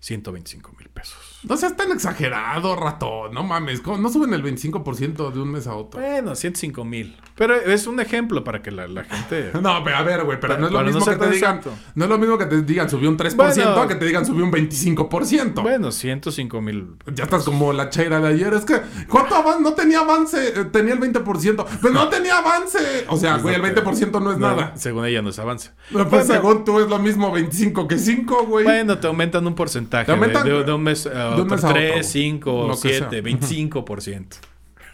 125 0.01 0.73
mil 0.79 0.89
pesos. 0.89 1.17
No 1.43 1.55
seas 1.57 1.75
tan 1.77 1.91
exagerado, 1.91 2.75
ratón. 2.75 3.33
No 3.35 3.43
mames. 3.43 3.81
¿cómo? 3.81 3.97
No 3.99 4.09
suben 4.09 4.33
el 4.33 4.43
25% 4.43 5.31
de 5.31 5.39
un 5.39 5.51
mes 5.51 5.67
a 5.67 5.75
otro. 5.75 6.01
Bueno, 6.01 6.35
105 6.35 6.83
mil. 6.83 7.15
Pero 7.35 7.55
es 7.55 7.85
un 7.85 7.99
ejemplo 7.99 8.43
para 8.43 8.61
que 8.63 8.71
la, 8.71 8.87
la 8.87 9.03
gente... 9.03 9.51
No, 9.61 9.83
pero 9.83 9.97
a 9.97 10.01
ver, 10.01 10.23
güey, 10.23 10.39
pero 10.39 10.57
no 10.57 10.65
es 10.67 10.71
lo 10.71 10.79
para 10.79 10.89
no 10.89 10.95
mismo 10.97 11.11
que 11.11 11.17
te 11.17 11.29
digan. 11.29 11.61
No 11.95 12.03
es 12.05 12.09
lo 12.09 12.17
mismo 12.17 12.37
que 12.39 12.45
te 12.47 12.61
digan 12.63 12.89
subió 12.89 13.09
un 13.09 13.17
3% 13.17 13.35
Bueno. 13.35 13.81
a 13.81 13.87
que 13.87 13.95
te 13.95 14.05
digan 14.05 14.25
subió 14.25 14.43
un 14.43 14.51
25%. 14.51 15.61
Bueno, 15.61 15.91
105 15.91 16.61
mil. 16.61 16.95
Ya 17.13 17.25
estás 17.25 17.43
como 17.43 17.71
la 17.71 17.89
chaira 17.91 18.19
de 18.19 18.27
ayer. 18.27 18.53
Es 18.55 18.65
que, 18.65 18.81
¿cuánto 19.07 19.35
avance? 19.35 19.61
No 19.61 19.73
tenía 19.73 19.99
avance. 19.99 20.47
eh, 20.59 20.65
Tenía 20.65 20.93
el 20.93 20.99
20%. 20.99 21.65
Pues 21.79 21.93
no 21.93 22.09
tenía 22.09 22.39
avance. 22.39 23.05
O 23.07 23.17
sea, 23.17 23.37
güey, 23.37 23.53
el 23.55 23.61
20% 23.61 24.19
no 24.21 24.31
es 24.31 24.39
nada. 24.39 24.73
Según 24.77 25.05
ella 25.05 25.21
no 25.21 25.29
es 25.29 25.37
avance. 25.37 25.71
Pues 25.91 26.09
Bueno, 26.09 26.25
según 26.25 26.65
tú 26.65 26.79
es 26.79 26.87
lo 26.89 26.97
mismo 26.97 27.31
25 27.31 27.87
que 27.87 27.99
5, 27.99 28.45
güey. 28.47 28.65
Bueno, 28.65 28.97
te 28.97 29.05
aumentan 29.05 29.45
un 29.45 29.53
porcentaje. 29.53 29.90
Te 30.05 30.11
aumentan- 30.11 30.43
de, 30.43 30.51
de- 30.51 30.63
de 30.63 30.71
un 30.73 30.83
mes 30.83 31.05
a 31.07 31.35
de 31.35 31.41
un 31.41 31.47
mes 31.47 31.63
a 31.63 31.67
otro, 31.67 31.79
3, 31.79 31.91
güey. 31.91 32.03
5, 32.03 32.67
Lo 32.67 32.73
que 32.79 32.89
7, 32.89 33.09
sea. 33.09 33.21
25%. 33.21 34.25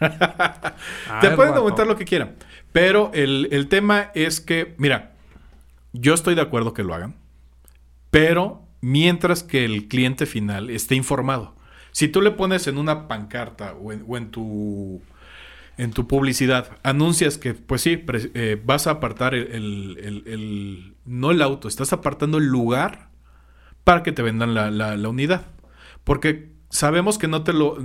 A 0.00 1.20
Te 1.20 1.30
pueden 1.30 1.54
aumentar 1.54 1.86
lo 1.86 1.96
que 1.96 2.04
quieran. 2.04 2.36
Pero 2.72 3.10
el, 3.14 3.48
el 3.50 3.68
tema 3.68 4.10
es 4.14 4.40
que, 4.40 4.74
mira, 4.78 5.12
yo 5.92 6.14
estoy 6.14 6.34
de 6.34 6.42
acuerdo 6.42 6.72
que 6.72 6.84
lo 6.84 6.94
hagan. 6.94 7.16
Pero 8.10 8.62
mientras 8.80 9.42
que 9.42 9.64
el 9.64 9.88
cliente 9.88 10.26
final 10.26 10.70
esté 10.70 10.94
informado. 10.94 11.56
Si 11.92 12.06
tú 12.08 12.22
le 12.22 12.30
pones 12.30 12.66
en 12.68 12.78
una 12.78 13.08
pancarta 13.08 13.72
o 13.74 13.92
en, 13.92 14.04
o 14.06 14.16
en 14.16 14.30
tu 14.30 15.02
en 15.78 15.92
tu 15.92 16.08
publicidad 16.08 16.70
anuncias 16.82 17.38
que, 17.38 17.54
pues 17.54 17.82
sí, 17.82 17.96
pre- 17.96 18.30
eh, 18.34 18.60
vas 18.64 18.86
a 18.88 18.92
apartar 18.92 19.34
el, 19.34 19.46
el- 19.52 19.98
el- 20.02 20.22
el- 20.26 20.94
no 21.04 21.30
el 21.30 21.40
auto, 21.40 21.68
estás 21.68 21.92
apartando 21.92 22.38
el 22.38 22.46
lugar 22.46 23.07
para 23.88 24.02
que 24.02 24.12
te 24.12 24.20
vendan 24.20 24.52
la, 24.52 25.08
unidad. 25.08 25.46
Porque 26.04 26.52
sabemos 26.68 27.16
que 27.16 27.26
no 27.26 27.42
te 27.42 27.54
lo, 27.54 27.78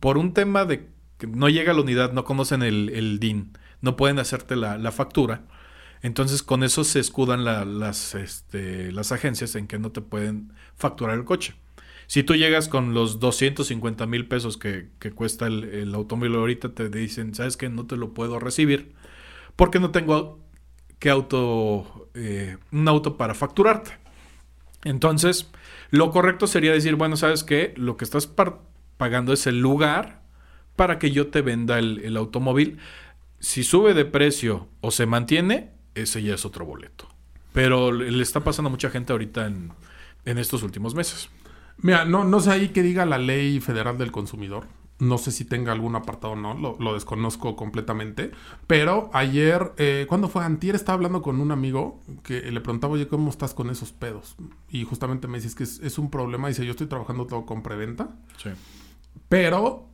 por 0.00 0.18
un 0.18 0.34
tema 0.34 0.64
de 0.64 0.88
que 1.18 1.28
no 1.28 1.48
llega 1.48 1.72
la 1.72 1.82
unidad, 1.82 2.12
no 2.12 2.24
conocen 2.24 2.64
el, 2.64 3.20
DIN, 3.20 3.52
no 3.80 3.94
pueden 3.94 4.18
hacerte 4.18 4.56
la, 4.56 4.90
factura. 4.90 5.44
Entonces 6.02 6.42
con 6.42 6.64
eso 6.64 6.82
se 6.82 6.98
escudan 6.98 7.44
la- 7.44 7.64
las, 7.64 8.16
este, 8.16 8.90
las 8.90 9.12
agencias 9.12 9.54
en 9.54 9.68
que 9.68 9.78
no 9.78 9.92
te 9.92 10.00
pueden 10.00 10.52
facturar 10.74 11.16
el 11.16 11.24
coche. 11.24 11.54
Si 12.08 12.24
tú 12.24 12.34
llegas 12.34 12.66
con 12.66 12.92
los 12.92 13.20
250 13.20 14.04
mil 14.06 14.26
pesos 14.26 14.56
que, 14.56 14.88
que 14.98 15.12
cuesta 15.12 15.46
el, 15.46 15.94
automóvil 15.94 16.34
ahorita, 16.34 16.74
te 16.74 16.88
dicen, 16.88 17.36
¿sabes 17.36 17.56
qué? 17.56 17.68
No 17.68 17.86
te 17.86 17.96
lo 17.96 18.14
puedo 18.14 18.40
recibir 18.40 18.96
porque 19.54 19.78
no 19.78 19.92
tengo 19.92 20.40
que 20.98 21.08
auto, 21.08 22.10
eh, 22.14 22.56
un 22.72 22.88
auto 22.88 23.16
para 23.16 23.34
facturarte. 23.34 24.05
Entonces, 24.84 25.50
lo 25.90 26.10
correcto 26.10 26.46
sería 26.46 26.72
decir, 26.72 26.94
bueno, 26.96 27.16
¿sabes 27.16 27.44
qué? 27.44 27.74
Lo 27.76 27.96
que 27.96 28.04
estás 28.04 28.28
pagando 28.96 29.32
es 29.32 29.46
el 29.46 29.60
lugar 29.60 30.22
para 30.76 30.98
que 30.98 31.10
yo 31.10 31.28
te 31.28 31.42
venda 31.42 31.78
el, 31.78 32.00
el 32.04 32.16
automóvil. 32.16 32.78
Si 33.40 33.64
sube 33.64 33.94
de 33.94 34.04
precio 34.04 34.68
o 34.80 34.90
se 34.90 35.06
mantiene, 35.06 35.72
ese 35.94 36.22
ya 36.22 36.34
es 36.34 36.44
otro 36.44 36.64
boleto. 36.64 37.08
Pero 37.52 37.90
le 37.92 38.10
le 38.10 38.22
está 38.22 38.40
pasando 38.40 38.68
a 38.68 38.70
mucha 38.70 38.90
gente 38.90 39.12
ahorita 39.12 39.46
en, 39.46 39.72
en 40.24 40.38
estos 40.38 40.62
últimos 40.62 40.94
meses. 40.94 41.30
Mira, 41.78 42.04
no, 42.04 42.24
no 42.24 42.40
sé 42.40 42.50
ahí 42.50 42.68
que 42.68 42.82
diga 42.82 43.06
la 43.06 43.18
ley 43.18 43.60
federal 43.60 43.98
del 43.98 44.12
consumidor. 44.12 44.66
No 44.98 45.18
sé 45.18 45.30
si 45.30 45.44
tenga 45.44 45.72
algún 45.72 45.94
apartado 45.94 46.32
o 46.32 46.36
no, 46.36 46.54
lo, 46.54 46.76
lo 46.78 46.94
desconozco 46.94 47.54
completamente. 47.54 48.30
Pero 48.66 49.10
ayer, 49.12 49.72
eh, 49.76 50.06
¿cuándo 50.08 50.28
fue? 50.28 50.44
Antier 50.44 50.74
estaba 50.74 50.94
hablando 50.94 51.20
con 51.20 51.40
un 51.40 51.52
amigo 51.52 52.00
que 52.22 52.50
le 52.50 52.60
preguntaba, 52.60 52.94
oye, 52.94 53.06
¿cómo 53.06 53.28
estás 53.28 53.52
con 53.52 53.68
esos 53.68 53.92
pedos? 53.92 54.36
Y 54.70 54.84
justamente 54.84 55.28
me 55.28 55.38
dices 55.38 55.54
que 55.54 55.64
es, 55.64 55.80
es 55.80 55.98
un 55.98 56.10
problema. 56.10 56.48
Dice, 56.48 56.64
yo 56.64 56.70
estoy 56.70 56.86
trabajando 56.86 57.26
todo 57.26 57.44
con 57.44 57.62
preventa. 57.62 58.16
Sí. 58.42 58.50
Pero, 59.28 59.88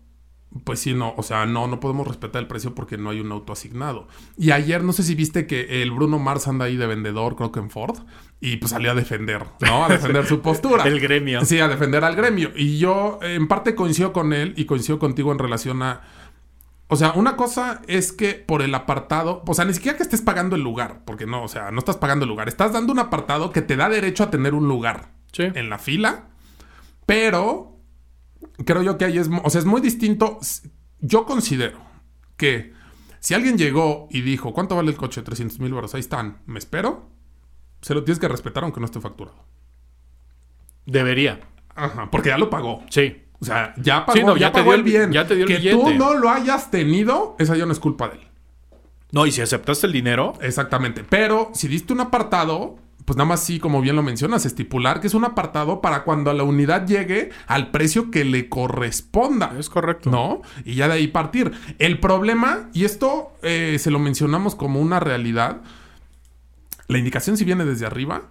pues 0.64 0.80
sí, 0.80 0.94
no, 0.94 1.14
o 1.16 1.22
sea, 1.22 1.46
no, 1.46 1.66
no 1.66 1.80
podemos 1.80 2.06
respetar 2.06 2.42
el 2.42 2.48
precio 2.48 2.74
porque 2.74 2.98
no 2.98 3.10
hay 3.10 3.20
un 3.20 3.32
auto 3.32 3.52
asignado. 3.52 4.08
Y 4.36 4.50
ayer, 4.50 4.82
no 4.84 4.92
sé 4.92 5.02
si 5.02 5.14
viste 5.14 5.46
que 5.46 5.82
el 5.82 5.90
Bruno 5.90 6.18
Mars 6.18 6.46
anda 6.48 6.66
ahí 6.66 6.76
de 6.76 6.86
vendedor, 6.86 7.36
creo 7.36 7.52
que 7.52 7.60
en 7.60 7.70
Ford, 7.70 7.98
y 8.40 8.56
pues 8.56 8.70
salió 8.70 8.90
a 8.90 8.94
defender, 8.94 9.44
¿no? 9.60 9.84
A 9.84 9.88
defender 9.88 10.26
su 10.26 10.40
postura. 10.42 10.84
El 10.84 11.00
gremio. 11.00 11.44
Sí, 11.44 11.58
a 11.60 11.68
defender 11.68 12.04
al 12.04 12.16
gremio. 12.16 12.50
Y 12.56 12.78
yo, 12.78 13.18
en 13.22 13.48
parte, 13.48 13.74
coincido 13.74 14.12
con 14.12 14.32
él 14.32 14.54
y 14.56 14.64
coincido 14.66 14.98
contigo 14.98 15.32
en 15.32 15.38
relación 15.38 15.82
a. 15.82 16.02
O 16.88 16.96
sea, 16.96 17.12
una 17.12 17.36
cosa 17.36 17.80
es 17.86 18.12
que 18.12 18.34
por 18.34 18.60
el 18.60 18.74
apartado, 18.74 19.42
o 19.46 19.54
sea, 19.54 19.64
ni 19.64 19.72
siquiera 19.72 19.96
que 19.96 20.02
estés 20.02 20.20
pagando 20.20 20.56
el 20.56 20.62
lugar, 20.62 21.00
porque 21.06 21.24
no, 21.24 21.42
o 21.42 21.48
sea, 21.48 21.70
no 21.70 21.78
estás 21.78 21.96
pagando 21.96 22.24
el 22.24 22.28
lugar, 22.28 22.48
estás 22.48 22.72
dando 22.74 22.92
un 22.92 22.98
apartado 22.98 23.50
que 23.50 23.62
te 23.62 23.76
da 23.76 23.88
derecho 23.88 24.24
a 24.24 24.30
tener 24.30 24.52
un 24.52 24.68
lugar 24.68 25.08
Sí. 25.32 25.44
en 25.54 25.70
la 25.70 25.78
fila, 25.78 26.26
pero 27.06 27.71
creo 28.64 28.82
yo 28.82 28.98
que 28.98 29.04
ahí 29.04 29.18
es, 29.18 29.28
o 29.44 29.50
sea, 29.50 29.58
es 29.60 29.64
muy 29.64 29.80
distinto. 29.80 30.38
Yo 31.00 31.24
considero 31.24 31.78
que 32.36 32.72
si 33.20 33.34
alguien 33.34 33.56
llegó 33.58 34.08
y 34.10 34.20
dijo, 34.22 34.52
¿cuánto 34.52 34.76
vale 34.76 34.90
el 34.90 34.96
coche? 34.96 35.22
300 35.22 35.60
mil 35.60 35.72
baros, 35.72 35.94
ahí 35.94 36.00
están, 36.00 36.38
me 36.46 36.58
espero, 36.58 37.08
se 37.80 37.94
lo 37.94 38.04
tienes 38.04 38.18
que 38.18 38.28
respetar 38.28 38.64
aunque 38.64 38.80
no 38.80 38.86
esté 38.86 39.00
facturado. 39.00 39.44
Debería. 40.86 41.40
Ajá, 41.74 42.10
porque 42.10 42.28
ya 42.30 42.38
lo 42.38 42.50
pagó. 42.50 42.82
Sí. 42.90 43.22
O 43.40 43.44
sea, 43.44 43.74
ya 43.78 44.04
pagó, 44.06 44.18
Sí, 44.18 44.24
no, 44.24 44.34
ya, 44.36 44.40
ya 44.48 44.52
te 44.52 44.58
pagó 44.58 44.70
dio 44.70 44.74
el 44.74 44.82
bien. 44.84 45.12
ya 45.12 45.26
te 45.26 45.34
dio 45.34 45.44
el 45.44 45.48
que 45.48 45.56
billete. 45.58 45.76
tú 45.76 45.94
no 45.94 46.14
lo 46.14 46.30
hayas 46.30 46.70
tenido, 46.70 47.34
esa 47.38 47.56
ya 47.56 47.66
no 47.66 47.72
es 47.72 47.80
culpa 47.80 48.08
de 48.08 48.16
él. 48.16 48.28
No, 49.10 49.26
y 49.26 49.32
si 49.32 49.40
aceptaste 49.42 49.86
el 49.86 49.92
dinero, 49.92 50.34
Exactamente. 50.40 51.04
Pero 51.04 51.50
si 51.54 51.68
diste 51.68 51.92
un 51.92 52.00
apartado, 52.00 52.76
pues 53.04 53.16
nada 53.16 53.28
más 53.28 53.42
sí, 53.44 53.58
como 53.58 53.80
bien 53.80 53.96
lo 53.96 54.02
mencionas, 54.02 54.46
estipular 54.46 55.00
que 55.00 55.06
es 55.08 55.14
un 55.14 55.24
apartado 55.24 55.80
para 55.80 56.04
cuando 56.04 56.32
la 56.32 56.44
unidad 56.44 56.86
llegue 56.86 57.30
al 57.46 57.70
precio 57.70 58.10
que 58.10 58.24
le 58.24 58.48
corresponda. 58.48 59.54
es 59.58 59.68
correcto. 59.70 60.10
¿No? 60.10 60.42
Y 60.64 60.74
ya 60.76 60.86
de 60.88 60.94
ahí 60.94 61.08
partir. 61.08 61.52
El 61.78 61.98
problema, 62.00 62.68
y 62.72 62.84
esto 62.84 63.32
eh, 63.42 63.76
se 63.80 63.90
lo 63.90 63.98
mencionamos 63.98 64.54
como 64.54 64.80
una 64.80 65.00
realidad, 65.00 65.62
la 66.88 66.98
indicación 66.98 67.36
si 67.36 67.44
viene 67.44 67.64
desde 67.64 67.86
arriba, 67.86 68.28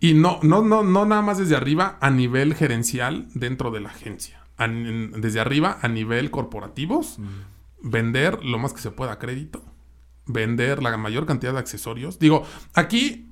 y 0.00 0.14
no, 0.14 0.38
no, 0.42 0.62
no, 0.62 0.82
no 0.84 1.04
nada 1.06 1.22
más 1.22 1.38
desde 1.38 1.56
arriba 1.56 1.98
a 2.00 2.10
nivel 2.10 2.54
gerencial 2.54 3.26
dentro 3.34 3.70
de 3.70 3.80
la 3.80 3.88
agencia. 3.90 4.40
A- 4.56 4.66
en- 4.66 5.12
desde 5.20 5.40
arriba 5.40 5.78
a 5.82 5.88
nivel 5.88 6.30
corporativos, 6.30 7.18
vender 7.82 8.44
lo 8.44 8.58
más 8.58 8.72
que 8.72 8.80
se 8.80 8.90
pueda 8.90 9.12
a 9.12 9.18
crédito, 9.18 9.62
vender 10.26 10.82
la 10.82 10.96
mayor 10.96 11.26
cantidad 11.26 11.52
de 11.52 11.58
accesorios. 11.58 12.18
Digo, 12.18 12.44
aquí 12.74 13.27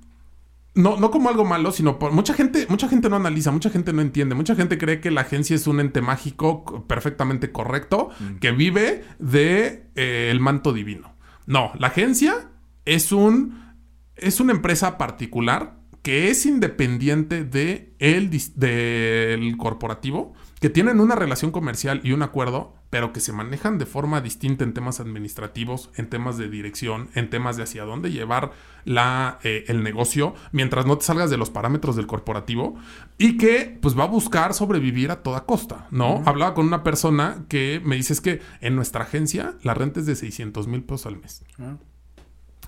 no, 0.76 0.98
no 0.98 1.10
como 1.10 1.30
algo 1.30 1.44
malo, 1.44 1.72
sino 1.72 1.98
por 1.98 2.12
mucha 2.12 2.34
gente, 2.34 2.66
mucha 2.68 2.88
gente 2.88 3.08
no 3.08 3.16
analiza, 3.16 3.50
mucha 3.50 3.70
gente 3.70 3.92
no 3.94 4.02
entiende, 4.02 4.34
mucha 4.34 4.54
gente 4.54 4.76
cree 4.76 5.00
que 5.00 5.10
la 5.10 5.22
agencia 5.22 5.56
es 5.56 5.66
un 5.66 5.80
ente 5.80 6.02
mágico 6.02 6.84
perfectamente 6.86 7.50
correcto 7.50 8.10
que 8.40 8.52
vive 8.52 9.02
de 9.18 9.86
eh, 9.94 10.28
el 10.30 10.38
manto 10.40 10.74
divino. 10.74 11.16
No, 11.46 11.72
la 11.78 11.88
agencia 11.88 12.50
es 12.84 13.10
un 13.10 13.74
es 14.16 14.38
una 14.38 14.52
empresa 14.52 14.98
particular 14.98 15.78
que 16.02 16.30
es 16.30 16.44
independiente 16.44 17.44
de 17.44 17.94
el 17.98 18.30
del 18.54 19.56
corporativo, 19.56 20.34
que 20.60 20.70
tienen 20.70 21.00
una 21.00 21.14
relación 21.14 21.50
comercial 21.50 22.00
y 22.02 22.12
un 22.12 22.22
acuerdo, 22.22 22.74
pero 22.88 23.12
que 23.12 23.20
se 23.20 23.32
manejan 23.32 23.76
de 23.78 23.84
forma 23.84 24.22
distinta 24.22 24.64
en 24.64 24.72
temas 24.72 25.00
administrativos, 25.00 25.90
en 25.96 26.08
temas 26.08 26.38
de 26.38 26.48
dirección, 26.48 27.10
en 27.14 27.28
temas 27.28 27.56
de 27.56 27.64
hacia 27.64 27.84
dónde 27.84 28.10
llevar 28.10 28.52
la, 28.84 29.38
eh, 29.42 29.64
el 29.68 29.82
negocio, 29.82 30.34
mientras 30.52 30.86
no 30.86 30.96
te 30.96 31.04
salgas 31.04 31.28
de 31.28 31.36
los 31.36 31.50
parámetros 31.50 31.94
del 31.96 32.06
corporativo, 32.06 32.76
y 33.18 33.36
que 33.36 33.78
pues 33.82 33.98
va 33.98 34.04
a 34.04 34.08
buscar 34.08 34.54
sobrevivir 34.54 35.10
a 35.10 35.22
toda 35.22 35.44
costa, 35.44 35.88
¿no? 35.90 36.22
Hablaba 36.24 36.54
con 36.54 36.66
una 36.66 36.82
persona 36.82 37.44
que 37.48 37.82
me 37.84 37.96
dice 37.96 38.14
es 38.14 38.22
que 38.22 38.40
en 38.60 38.76
nuestra 38.76 39.04
agencia 39.04 39.54
la 39.62 39.74
renta 39.74 40.00
es 40.00 40.06
de 40.06 40.16
600 40.16 40.68
mil 40.68 40.82
pesos 40.82 41.06
al 41.06 41.18
mes. 41.18 41.44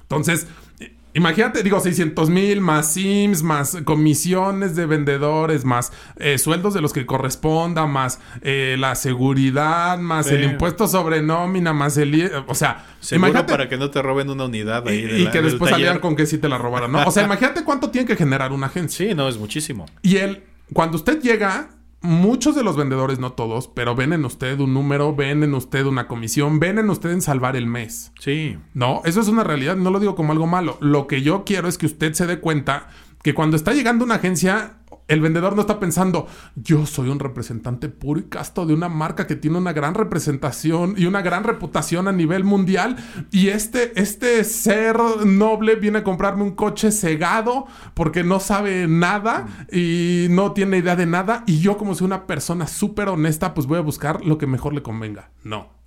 Entonces, 0.03 0.47
eh, 0.81 0.95
imagínate, 1.19 1.63
digo, 1.63 1.79
600 1.81 2.31
mil 2.31 2.61
más 2.61 2.93
SIMS, 2.95 3.43
más 3.43 3.77
comisiones 3.85 4.75
de 4.77 4.87
vendedores, 4.87 5.65
más 5.65 5.93
eh, 6.17 6.39
sueldos 6.39 6.73
de 6.75 6.81
los 6.81 6.93
que 6.93 7.05
corresponda, 7.05 7.87
más 7.87 8.21
eh, 8.43 8.77
la 8.79 8.95
seguridad, 8.95 9.99
más 9.99 10.27
Sí. 10.27 10.35
el 10.35 10.45
impuesto 10.45 10.89
sobre 10.89 11.21
nómina, 11.23 11.73
más 11.73 11.97
el... 11.97 12.31
O 12.47 12.55
sea, 12.55 12.87
Seguro 13.01 13.29
imagínate... 13.29 13.53
para 13.53 13.69
que 13.69 13.77
no 13.77 13.91
te 13.91 14.01
roben 14.03 14.31
una 14.31 14.47
unidad 14.47 14.85
y, 14.87 14.89
ahí. 14.89 15.03
de 15.03 15.19
y 15.19 15.25
la- 15.25 15.31
que 15.31 15.39
del 15.43 15.51
después 15.51 15.71
salieran 15.71 15.99
con 16.01 16.17
que 16.17 16.27
sí 16.27 16.39
te 16.39 16.49
la 16.49 16.59
robaran, 16.59 16.91
¿no? 16.93 17.05
O 17.05 17.11
sea, 17.11 17.23
imagínate 17.27 17.65
cuánto 17.65 17.91
tiene 17.91 18.07
que 18.07 18.17
generar 18.17 18.53
una 18.53 18.67
agencia. 18.67 19.07
Sí, 19.09 19.15
no, 19.15 19.29
es 19.29 19.37
muchísimo. 19.39 19.87
Y 20.03 20.17
él, 20.17 20.43
cuando 20.73 20.97
usted 20.97 21.21
llega, 21.21 21.69
muchos 22.01 22.55
de 22.55 22.63
los 22.63 22.77
vendedores, 22.77 23.19
no 23.19 23.33
todos, 23.33 23.69
pero 23.69 23.95
ven 23.95 24.13
en 24.13 24.25
usted 24.25 24.59
un 24.61 24.75
número, 24.75 25.15
ven 25.15 25.43
en 25.43 25.55
usted 25.55 25.85
una 25.85 26.07
comisión, 26.07 26.61
ven 26.61 26.79
en 26.79 26.91
usted 26.91 27.11
en 27.11 27.23
salvar 27.23 27.57
el 27.57 27.67
mes. 27.67 28.13
Sí. 28.19 28.59
No, 28.75 29.03
eso 29.05 29.21
es 29.21 29.29
una 29.29 29.45
realidad, 29.45 29.77
no 29.77 29.91
lo 29.91 30.01
digo 30.01 30.15
como 30.15 30.33
algo 30.33 30.47
malo. 30.47 30.79
Lo 30.81 31.07
que 31.07 31.23
yo 31.23 31.45
quiero 31.45 31.69
es 31.69 31.79
que 31.79 31.87
usted 31.87 32.13
se 32.15 32.27
dé 32.27 32.41
cuenta 32.41 32.89
que 33.23 33.35
cuando 33.35 33.57
está 33.57 33.73
llegando 33.73 34.05
una 34.05 34.17
agencia, 34.17 34.79
el 35.09 35.21
vendedor 35.21 35.57
no 35.57 35.63
está 35.63 35.81
pensando, 35.81 36.27
yo 36.55 36.87
soy 36.87 37.09
un 37.09 37.19
representante 37.19 37.89
puro 37.89 38.21
y 38.21 38.25
casto 38.25 38.67
de 38.67 38.75
una 38.75 38.89
marca 38.89 39.27
que 39.27 39.37
tiene 39.37 39.59
una 39.59 39.73
gran 39.73 39.95
representación 39.95 40.95
y 40.97 41.07
una 41.07 41.23
gran 41.23 41.45
reputación 41.45 42.09
a 42.09 42.13
nivel 42.13 42.45
mundial 42.45 42.97
y 43.31 43.49
este, 43.49 43.99
este 44.01 44.45
ser 44.45 44.99
noble 45.25 45.77
viene 45.77 45.99
a 45.99 46.05
comprarme 46.05 46.43
un 46.43 46.53
coche 46.53 46.93
cegado 46.93 47.67
porque 47.95 48.23
no 48.23 48.39
sabe 48.39 48.87
nada 48.87 49.67
y 49.73 50.27
no 50.31 50.53
tiene 50.53 50.79
idea 50.79 50.95
de 50.95 51.07
nada 51.07 51.43
y 51.47 51.59
yo 51.61 51.79
como 51.79 51.95
soy 51.95 52.05
una 52.05 52.27
persona 52.27 52.67
súper 52.67 53.09
honesta, 53.09 53.55
pues 53.55 53.67
voy 53.67 53.79
a 53.79 53.83
buscar 53.83 54.25
lo 54.25 54.37
que 54.39 54.47
mejor 54.47 54.75
le 54.75 54.83
convenga. 54.83 55.31
No. 55.43 55.79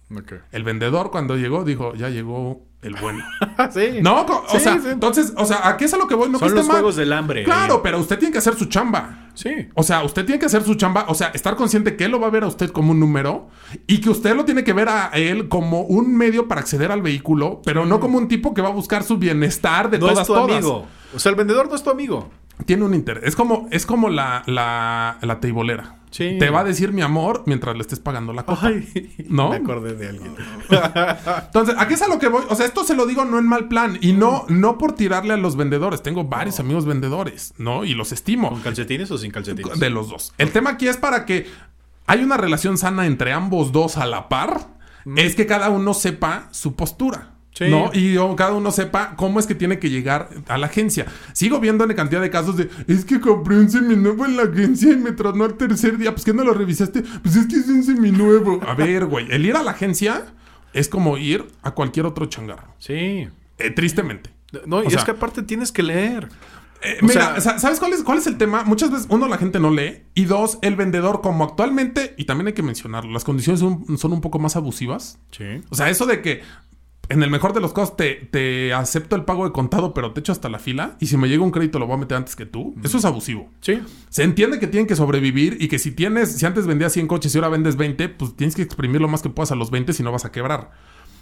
El 0.51 0.63
vendedor 0.63 1.09
cuando 1.09 1.37
llegó 1.37 1.63
dijo, 1.63 1.93
ya 1.95 2.09
llegó 2.09 2.65
el 2.81 2.95
bueno. 2.95 3.23
sí. 3.73 3.99
No, 4.01 4.21
o 4.21 4.43
Sí, 4.49 4.59
sea, 4.59 4.79
sí. 4.79 4.87
entonces, 4.89 5.33
o 5.37 5.45
sea, 5.45 5.67
¿a 5.67 5.77
qué 5.77 5.85
es 5.85 5.93
a 5.93 5.97
lo 5.97 6.07
que 6.07 6.15
voy? 6.15 6.29
No 6.29 6.39
que 6.39 6.39
Son 6.39 6.47
esté 6.49 6.57
los 6.59 6.67
mal. 6.67 6.77
juegos 6.77 6.95
del 6.95 7.13
hambre. 7.13 7.43
Claro, 7.43 7.81
pero 7.83 7.99
usted 7.99 8.17
tiene 8.17 8.31
que 8.31 8.39
hacer 8.39 8.55
su 8.55 8.65
chamba. 8.65 9.29
Sí. 9.33 9.69
O 9.75 9.83
sea, 9.83 10.03
usted 10.03 10.25
tiene 10.25 10.39
que 10.39 10.45
hacer 10.47 10.63
su 10.63 10.75
chamba, 10.75 11.05
o 11.07 11.15
sea, 11.15 11.27
estar 11.29 11.55
consciente 11.55 11.95
que 11.95 12.05
él 12.05 12.11
lo 12.11 12.19
va 12.19 12.27
a 12.27 12.31
ver 12.31 12.43
a 12.43 12.47
usted 12.47 12.69
como 12.71 12.91
un 12.91 12.99
número 12.99 13.49
y 13.87 14.01
que 14.01 14.09
usted 14.09 14.35
lo 14.35 14.43
tiene 14.45 14.63
que 14.63 14.73
ver 14.73 14.89
a 14.89 15.09
él 15.13 15.47
como 15.47 15.81
un 15.83 16.15
medio 16.15 16.47
para 16.47 16.61
acceder 16.61 16.91
al 16.91 17.01
vehículo, 17.01 17.61
pero 17.63 17.85
no 17.85 17.99
como 17.99 18.17
un 18.17 18.27
tipo 18.27 18.53
que 18.53 18.61
va 18.61 18.67
a 18.69 18.73
buscar 18.73 19.03
su 19.03 19.17
bienestar 19.17 19.89
de 19.89 19.99
No 19.99 20.07
todas 20.07 20.21
es 20.21 20.27
tu 20.27 20.33
todas. 20.33 20.51
amigo. 20.51 20.85
O 21.13 21.19
sea, 21.19 21.29
el 21.29 21.35
vendedor 21.35 21.69
no 21.69 21.75
es 21.75 21.83
tu 21.83 21.89
amigo. 21.89 22.29
Tiene 22.65 22.83
un 22.83 22.93
interés. 22.93 23.23
Es 23.25 23.35
como, 23.35 23.67
es 23.71 23.85
como 23.85 24.09
la, 24.09 24.43
la, 24.45 25.17
la 25.21 25.39
teibolera. 25.39 25.97
Sí. 26.11 26.35
Te 26.39 26.49
va 26.49 26.59
a 26.59 26.63
decir 26.65 26.91
mi 26.91 27.01
amor 27.01 27.43
mientras 27.45 27.75
le 27.75 27.81
estés 27.81 27.99
pagando 27.99 28.33
la 28.33 28.43
copa. 28.43 28.67
Ay, 28.67 29.15
¿No? 29.29 29.49
Me 29.49 29.55
acordé 29.55 29.95
de 29.95 30.09
alguien. 30.09 30.35
Entonces, 31.45 31.75
¿a 31.77 31.87
qué 31.87 31.93
es 31.93 32.01
a 32.01 32.07
lo 32.07 32.19
que 32.19 32.27
voy? 32.27 32.43
O 32.49 32.55
sea, 32.55 32.65
esto 32.65 32.83
se 32.83 32.95
lo 32.95 33.05
digo 33.05 33.23
no 33.23 33.39
en 33.39 33.47
mal 33.47 33.67
plan 33.69 33.97
y 34.01 34.11
no, 34.13 34.45
no 34.49 34.77
por 34.77 34.91
tirarle 34.93 35.33
a 35.33 35.37
los 35.37 35.55
vendedores. 35.55 36.03
Tengo 36.03 36.25
varios 36.25 36.59
amigos 36.59 36.85
vendedores, 36.85 37.53
¿no? 37.57 37.85
Y 37.85 37.93
los 37.93 38.11
estimo. 38.11 38.49
¿Con 38.49 38.61
calcetines 38.61 39.09
o 39.09 39.17
sin 39.17 39.31
calcetines? 39.31 39.79
De 39.79 39.89
los 39.89 40.09
dos. 40.09 40.33
El 40.37 40.51
tema 40.51 40.71
aquí 40.71 40.87
es 40.87 40.97
para 40.97 41.25
que 41.25 41.47
hay 42.07 42.23
una 42.23 42.35
relación 42.35 42.77
sana 42.77 43.05
entre 43.07 43.31
ambos 43.31 43.71
dos 43.71 43.97
a 43.97 44.05
la 44.05 44.27
par. 44.27 44.67
Es 45.15 45.35
que 45.35 45.47
cada 45.47 45.69
uno 45.69 45.93
sepa 45.93 46.49
su 46.51 46.75
postura. 46.75 47.30
Sí. 47.53 47.65
¿No? 47.69 47.91
Y 47.93 48.17
oh, 48.17 48.35
cada 48.35 48.53
uno 48.53 48.71
sepa 48.71 49.15
cómo 49.17 49.39
es 49.39 49.45
que 49.45 49.55
tiene 49.55 49.77
que 49.77 49.89
llegar 49.89 50.29
a 50.47 50.57
la 50.57 50.67
agencia. 50.67 51.05
Sigo 51.33 51.59
viendo 51.59 51.83
en 51.83 51.93
cantidad 51.93 52.21
de 52.21 52.29
casos 52.29 52.55
de 52.57 52.69
es 52.87 53.03
que 53.03 53.19
compré 53.19 53.57
un 53.57 53.69
seminuevo 53.69 54.25
en 54.25 54.37
la 54.37 54.43
agencia 54.43 54.91
y 54.93 54.97
me 54.97 55.11
tronó 55.11 55.43
al 55.43 55.55
tercer 55.55 55.97
día. 55.97 56.11
Pues 56.11 56.23
que 56.23 56.33
no 56.33 56.43
lo 56.43 56.53
revisaste. 56.53 57.03
Pues 57.21 57.35
es 57.35 57.47
que 57.47 57.57
es 57.57 57.67
un 57.67 57.83
seminuevo. 57.83 58.61
A 58.65 58.73
ver, 58.73 59.05
güey. 59.05 59.27
El 59.29 59.45
ir 59.45 59.55
a 59.55 59.63
la 59.63 59.71
agencia 59.71 60.27
es 60.73 60.87
como 60.87 61.17
ir 61.17 61.45
a 61.61 61.71
cualquier 61.71 62.05
otro 62.05 62.25
changarro. 62.27 62.73
Sí. 62.79 63.27
Eh, 63.57 63.69
tristemente. 63.75 64.31
No, 64.65 64.83
y 64.83 64.87
es 64.87 65.03
que 65.03 65.11
aparte 65.11 65.43
tienes 65.43 65.71
que 65.71 65.83
leer. 65.83 66.29
Eh, 66.83 66.97
mira, 67.01 67.39
sea- 67.39 67.59
¿sabes 67.59 67.79
cuál 67.79 67.93
es, 67.93 68.03
cuál 68.03 68.17
es 68.17 68.27
el 68.27 68.37
tema? 68.37 68.63
Muchas 68.63 68.91
veces, 68.91 69.07
uno, 69.09 69.27
la 69.27 69.37
gente 69.37 69.59
no 69.59 69.69
lee. 69.69 70.03
Y 70.15 70.25
dos, 70.25 70.57
el 70.61 70.75
vendedor, 70.75 71.21
como 71.21 71.43
actualmente, 71.43 72.15
y 72.17 72.25
también 72.25 72.47
hay 72.47 72.53
que 72.53 72.63
mencionarlo, 72.63 73.11
las 73.11 73.23
condiciones 73.23 73.59
son, 73.59 73.97
son 73.97 74.13
un 74.13 74.21
poco 74.21 74.39
más 74.39 74.55
abusivas. 74.55 75.19
Sí. 75.31 75.61
O 75.69 75.75
sea, 75.75 75.89
eso 75.89 76.05
de 76.07 76.21
que 76.21 76.41
en 77.11 77.21
el 77.23 77.29
mejor 77.29 77.53
de 77.53 77.59
los 77.59 77.73
casos 77.73 77.97
te, 77.97 78.15
te 78.15 78.73
acepto 78.73 79.17
el 79.17 79.25
pago 79.25 79.43
de 79.43 79.51
contado, 79.51 79.93
pero 79.93 80.13
te 80.13 80.21
echo 80.21 80.31
hasta 80.31 80.47
la 80.47 80.59
fila. 80.59 80.95
Y 81.01 81.07
si 81.07 81.17
me 81.17 81.27
llega 81.27 81.43
un 81.43 81.51
crédito, 81.51 81.77
lo 81.77 81.85
voy 81.85 81.95
a 81.95 81.99
meter 81.99 82.17
antes 82.17 82.37
que 82.37 82.45
tú. 82.45 82.73
Eso 82.83 82.97
es 82.97 83.05
abusivo. 83.05 83.49
Sí. 83.59 83.81
Se 84.09 84.23
entiende 84.23 84.59
que 84.59 84.67
tienen 84.67 84.87
que 84.87 84.95
sobrevivir 84.95 85.57
y 85.59 85.67
que 85.67 85.77
si 85.77 85.91
tienes, 85.91 86.37
si 86.37 86.45
antes 86.45 86.65
vendías 86.67 86.93
100 86.93 87.07
coches 87.07 87.35
y 87.35 87.37
ahora 87.37 87.49
vendes 87.49 87.75
20, 87.75 88.07
pues 88.09 88.35
tienes 88.37 88.55
que 88.55 88.61
exprimir 88.61 89.01
lo 89.01 89.09
más 89.09 89.21
que 89.21 89.29
puedas 89.29 89.51
a 89.51 89.55
los 89.55 89.71
20 89.71 89.91
si 89.91 90.03
no 90.03 90.11
vas 90.13 90.23
a 90.23 90.31
quebrar. 90.31 90.71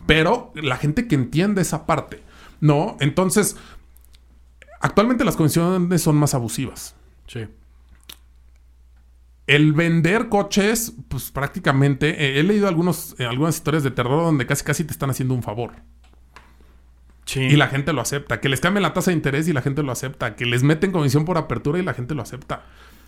Pero 0.05 0.51
la 0.53 0.77
gente 0.77 1.07
que 1.07 1.15
entiende 1.15 1.63
esa 1.63 1.87
parte, 1.87 2.21
¿no? 2.61 2.95
Entonces, 2.99 3.57
actualmente 4.79 5.25
las 5.25 5.35
condiciones 5.35 6.01
son 6.03 6.17
más 6.17 6.35
abusivas. 6.35 6.95
Sí. 7.27 7.47
El 9.49 9.73
vender 9.73 10.29
coches, 10.29 10.93
pues 11.07 11.31
prácticamente, 11.31 12.09
eh, 12.23 12.39
he 12.39 12.43
leído 12.43 12.67
algunos, 12.67 13.15
eh, 13.17 13.25
algunas 13.25 13.55
historias 13.55 13.83
de 13.83 13.89
terror 13.89 14.23
donde 14.23 14.45
casi 14.45 14.63
casi 14.63 14.83
te 14.83 14.91
están 14.91 15.09
haciendo 15.09 15.33
un 15.33 15.41
favor. 15.41 15.71
Sí. 17.25 17.41
Y 17.41 17.55
la 17.55 17.67
gente 17.67 17.91
lo 17.91 18.01
acepta. 18.01 18.39
Que 18.41 18.47
les 18.47 18.61
cambien 18.61 18.83
la 18.83 18.93
tasa 18.93 19.09
de 19.09 19.17
interés 19.17 19.47
y 19.47 19.53
la 19.53 19.63
gente 19.63 19.81
lo 19.81 19.91
acepta. 19.91 20.35
Que 20.35 20.45
les 20.45 20.61
meten 20.61 20.91
comisión 20.91 21.25
por 21.25 21.39
apertura 21.39 21.79
y 21.79 21.81
la 21.81 21.95
gente 21.95 22.13
lo 22.13 22.21
acepta. 22.21 22.63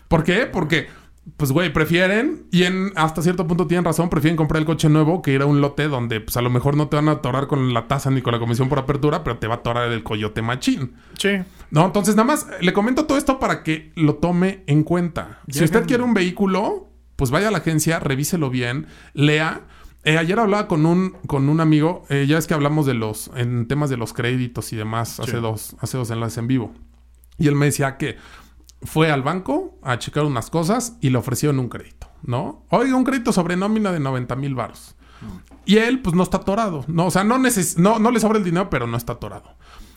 ¿Por 0.08 0.24
qué? 0.24 0.46
Porque, 0.46 0.88
pues, 1.36 1.52
güey, 1.52 1.72
prefieren, 1.72 2.46
y 2.50 2.64
en 2.64 2.92
hasta 2.96 3.22
cierto 3.22 3.46
punto 3.46 3.68
tienen 3.68 3.84
razón, 3.84 4.08
prefieren 4.08 4.36
comprar 4.36 4.60
el 4.60 4.66
coche 4.66 4.88
nuevo 4.88 5.22
que 5.22 5.32
ir 5.32 5.42
a 5.42 5.46
un 5.46 5.60
lote 5.60 5.86
donde, 5.86 6.20
pues, 6.20 6.36
a 6.36 6.42
lo 6.42 6.50
mejor 6.50 6.76
no 6.76 6.88
te 6.88 6.96
van 6.96 7.08
a 7.08 7.12
atorar 7.12 7.46
con 7.46 7.72
la 7.72 7.86
tasa 7.86 8.10
ni 8.10 8.22
con 8.22 8.32
la 8.32 8.40
comisión 8.40 8.68
por 8.68 8.80
apertura, 8.80 9.22
pero 9.22 9.38
te 9.38 9.46
va 9.46 9.54
a 9.54 9.58
atorar 9.58 9.92
el 9.92 10.02
coyote 10.02 10.42
machín. 10.42 10.94
Sí. 11.18 11.38
No, 11.70 11.86
entonces 11.86 12.16
nada 12.16 12.26
más 12.26 12.48
le 12.60 12.72
comento 12.72 13.06
todo 13.06 13.18
esto 13.18 13.38
para 13.38 13.62
que 13.62 13.92
lo 13.94 14.16
tome 14.16 14.64
en 14.66 14.82
cuenta. 14.82 15.40
Si 15.48 15.62
usted 15.62 15.86
quiere 15.86 16.02
un 16.02 16.12
vehículo, 16.12 16.90
pues 17.14 17.30
vaya 17.30 17.48
a 17.48 17.50
la 17.52 17.58
agencia, 17.58 18.00
revíselo 18.00 18.50
bien, 18.50 18.88
lea. 19.14 19.62
Eh, 20.04 20.18
ayer 20.18 20.40
hablaba 20.40 20.66
con 20.66 20.84
un, 20.86 21.12
con 21.28 21.48
un 21.48 21.60
amigo, 21.60 22.04
eh, 22.08 22.26
ya 22.28 22.36
es 22.36 22.48
que 22.48 22.54
hablamos 22.54 22.84
de 22.84 22.94
los, 22.94 23.30
en 23.36 23.68
temas 23.68 23.90
de 23.90 23.96
los 23.96 24.12
créditos 24.12 24.72
y 24.72 24.76
demás, 24.76 25.20
hace, 25.20 25.36
dos, 25.36 25.76
hace 25.78 25.96
dos 25.96 26.10
enlaces 26.10 26.38
en 26.38 26.48
vivo. 26.48 26.74
Y 27.38 27.46
él 27.46 27.54
me 27.54 27.66
decía 27.66 27.96
que 27.96 28.16
fue 28.84 29.10
al 29.10 29.22
banco 29.22 29.78
a 29.82 29.98
checar 29.98 30.24
unas 30.24 30.50
cosas 30.50 30.96
y 31.00 31.10
le 31.10 31.18
ofrecieron 31.18 31.58
un 31.58 31.68
crédito, 31.68 32.08
¿no? 32.22 32.64
Oiga, 32.70 32.96
un 32.96 33.04
crédito 33.04 33.32
sobre 33.32 33.56
nómina 33.56 33.92
de 33.92 34.00
90 34.00 34.36
mil 34.36 34.54
baros. 34.54 34.96
Y 35.64 35.76
él, 35.76 36.00
pues, 36.00 36.16
no 36.16 36.24
está 36.24 36.38
atorado. 36.38 36.84
No, 36.88 37.06
o 37.06 37.10
sea, 37.12 37.22
no, 37.22 37.38
neces 37.38 37.78
no, 37.78 38.00
no 38.00 38.10
le 38.10 38.18
sobra 38.18 38.38
el 38.38 38.44
dinero, 38.44 38.68
pero 38.70 38.88
no 38.88 38.96
está 38.96 39.12
atorado. 39.12 39.54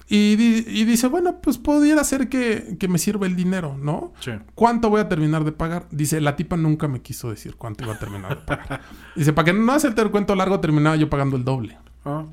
Y, 0.08 0.36
di- 0.36 0.64
y 0.68 0.84
dice, 0.86 1.08
bueno, 1.08 1.40
pues 1.42 1.58
pudiera 1.58 2.04
ser 2.04 2.30
que, 2.30 2.78
que 2.80 2.88
me 2.88 3.00
sirva 3.00 3.26
el 3.26 3.36
dinero, 3.36 3.76
¿no? 3.82 4.14
Sí. 4.20 4.30
¿Cuánto 4.54 4.92
voy 4.92 5.02
a 5.02 5.10
terminar 5.10 5.44
de 5.44 5.52
pagar? 5.52 5.88
Dice, 5.90 6.22
la 6.22 6.36
tipa 6.36 6.58
nunca 6.58 6.88
me 6.88 7.02
quiso 7.02 7.32
decir 7.32 7.56
cuánto 7.56 7.84
iba 7.84 7.94
a 7.96 7.98
terminar 7.98 8.30
de 8.38 8.46
pagar. 8.46 8.82
Dice, 9.16 9.34
para 9.34 9.46
que 9.46 9.54
no 9.54 9.72
hacerte 9.72 10.04
el 10.04 10.12
cuento 10.12 10.36
largo, 10.36 10.60
terminaba 10.60 10.96
yo 10.96 11.10
pagando 11.10 11.38
el 11.38 11.44
doble. 11.44 11.80
Ah. 12.06 12.26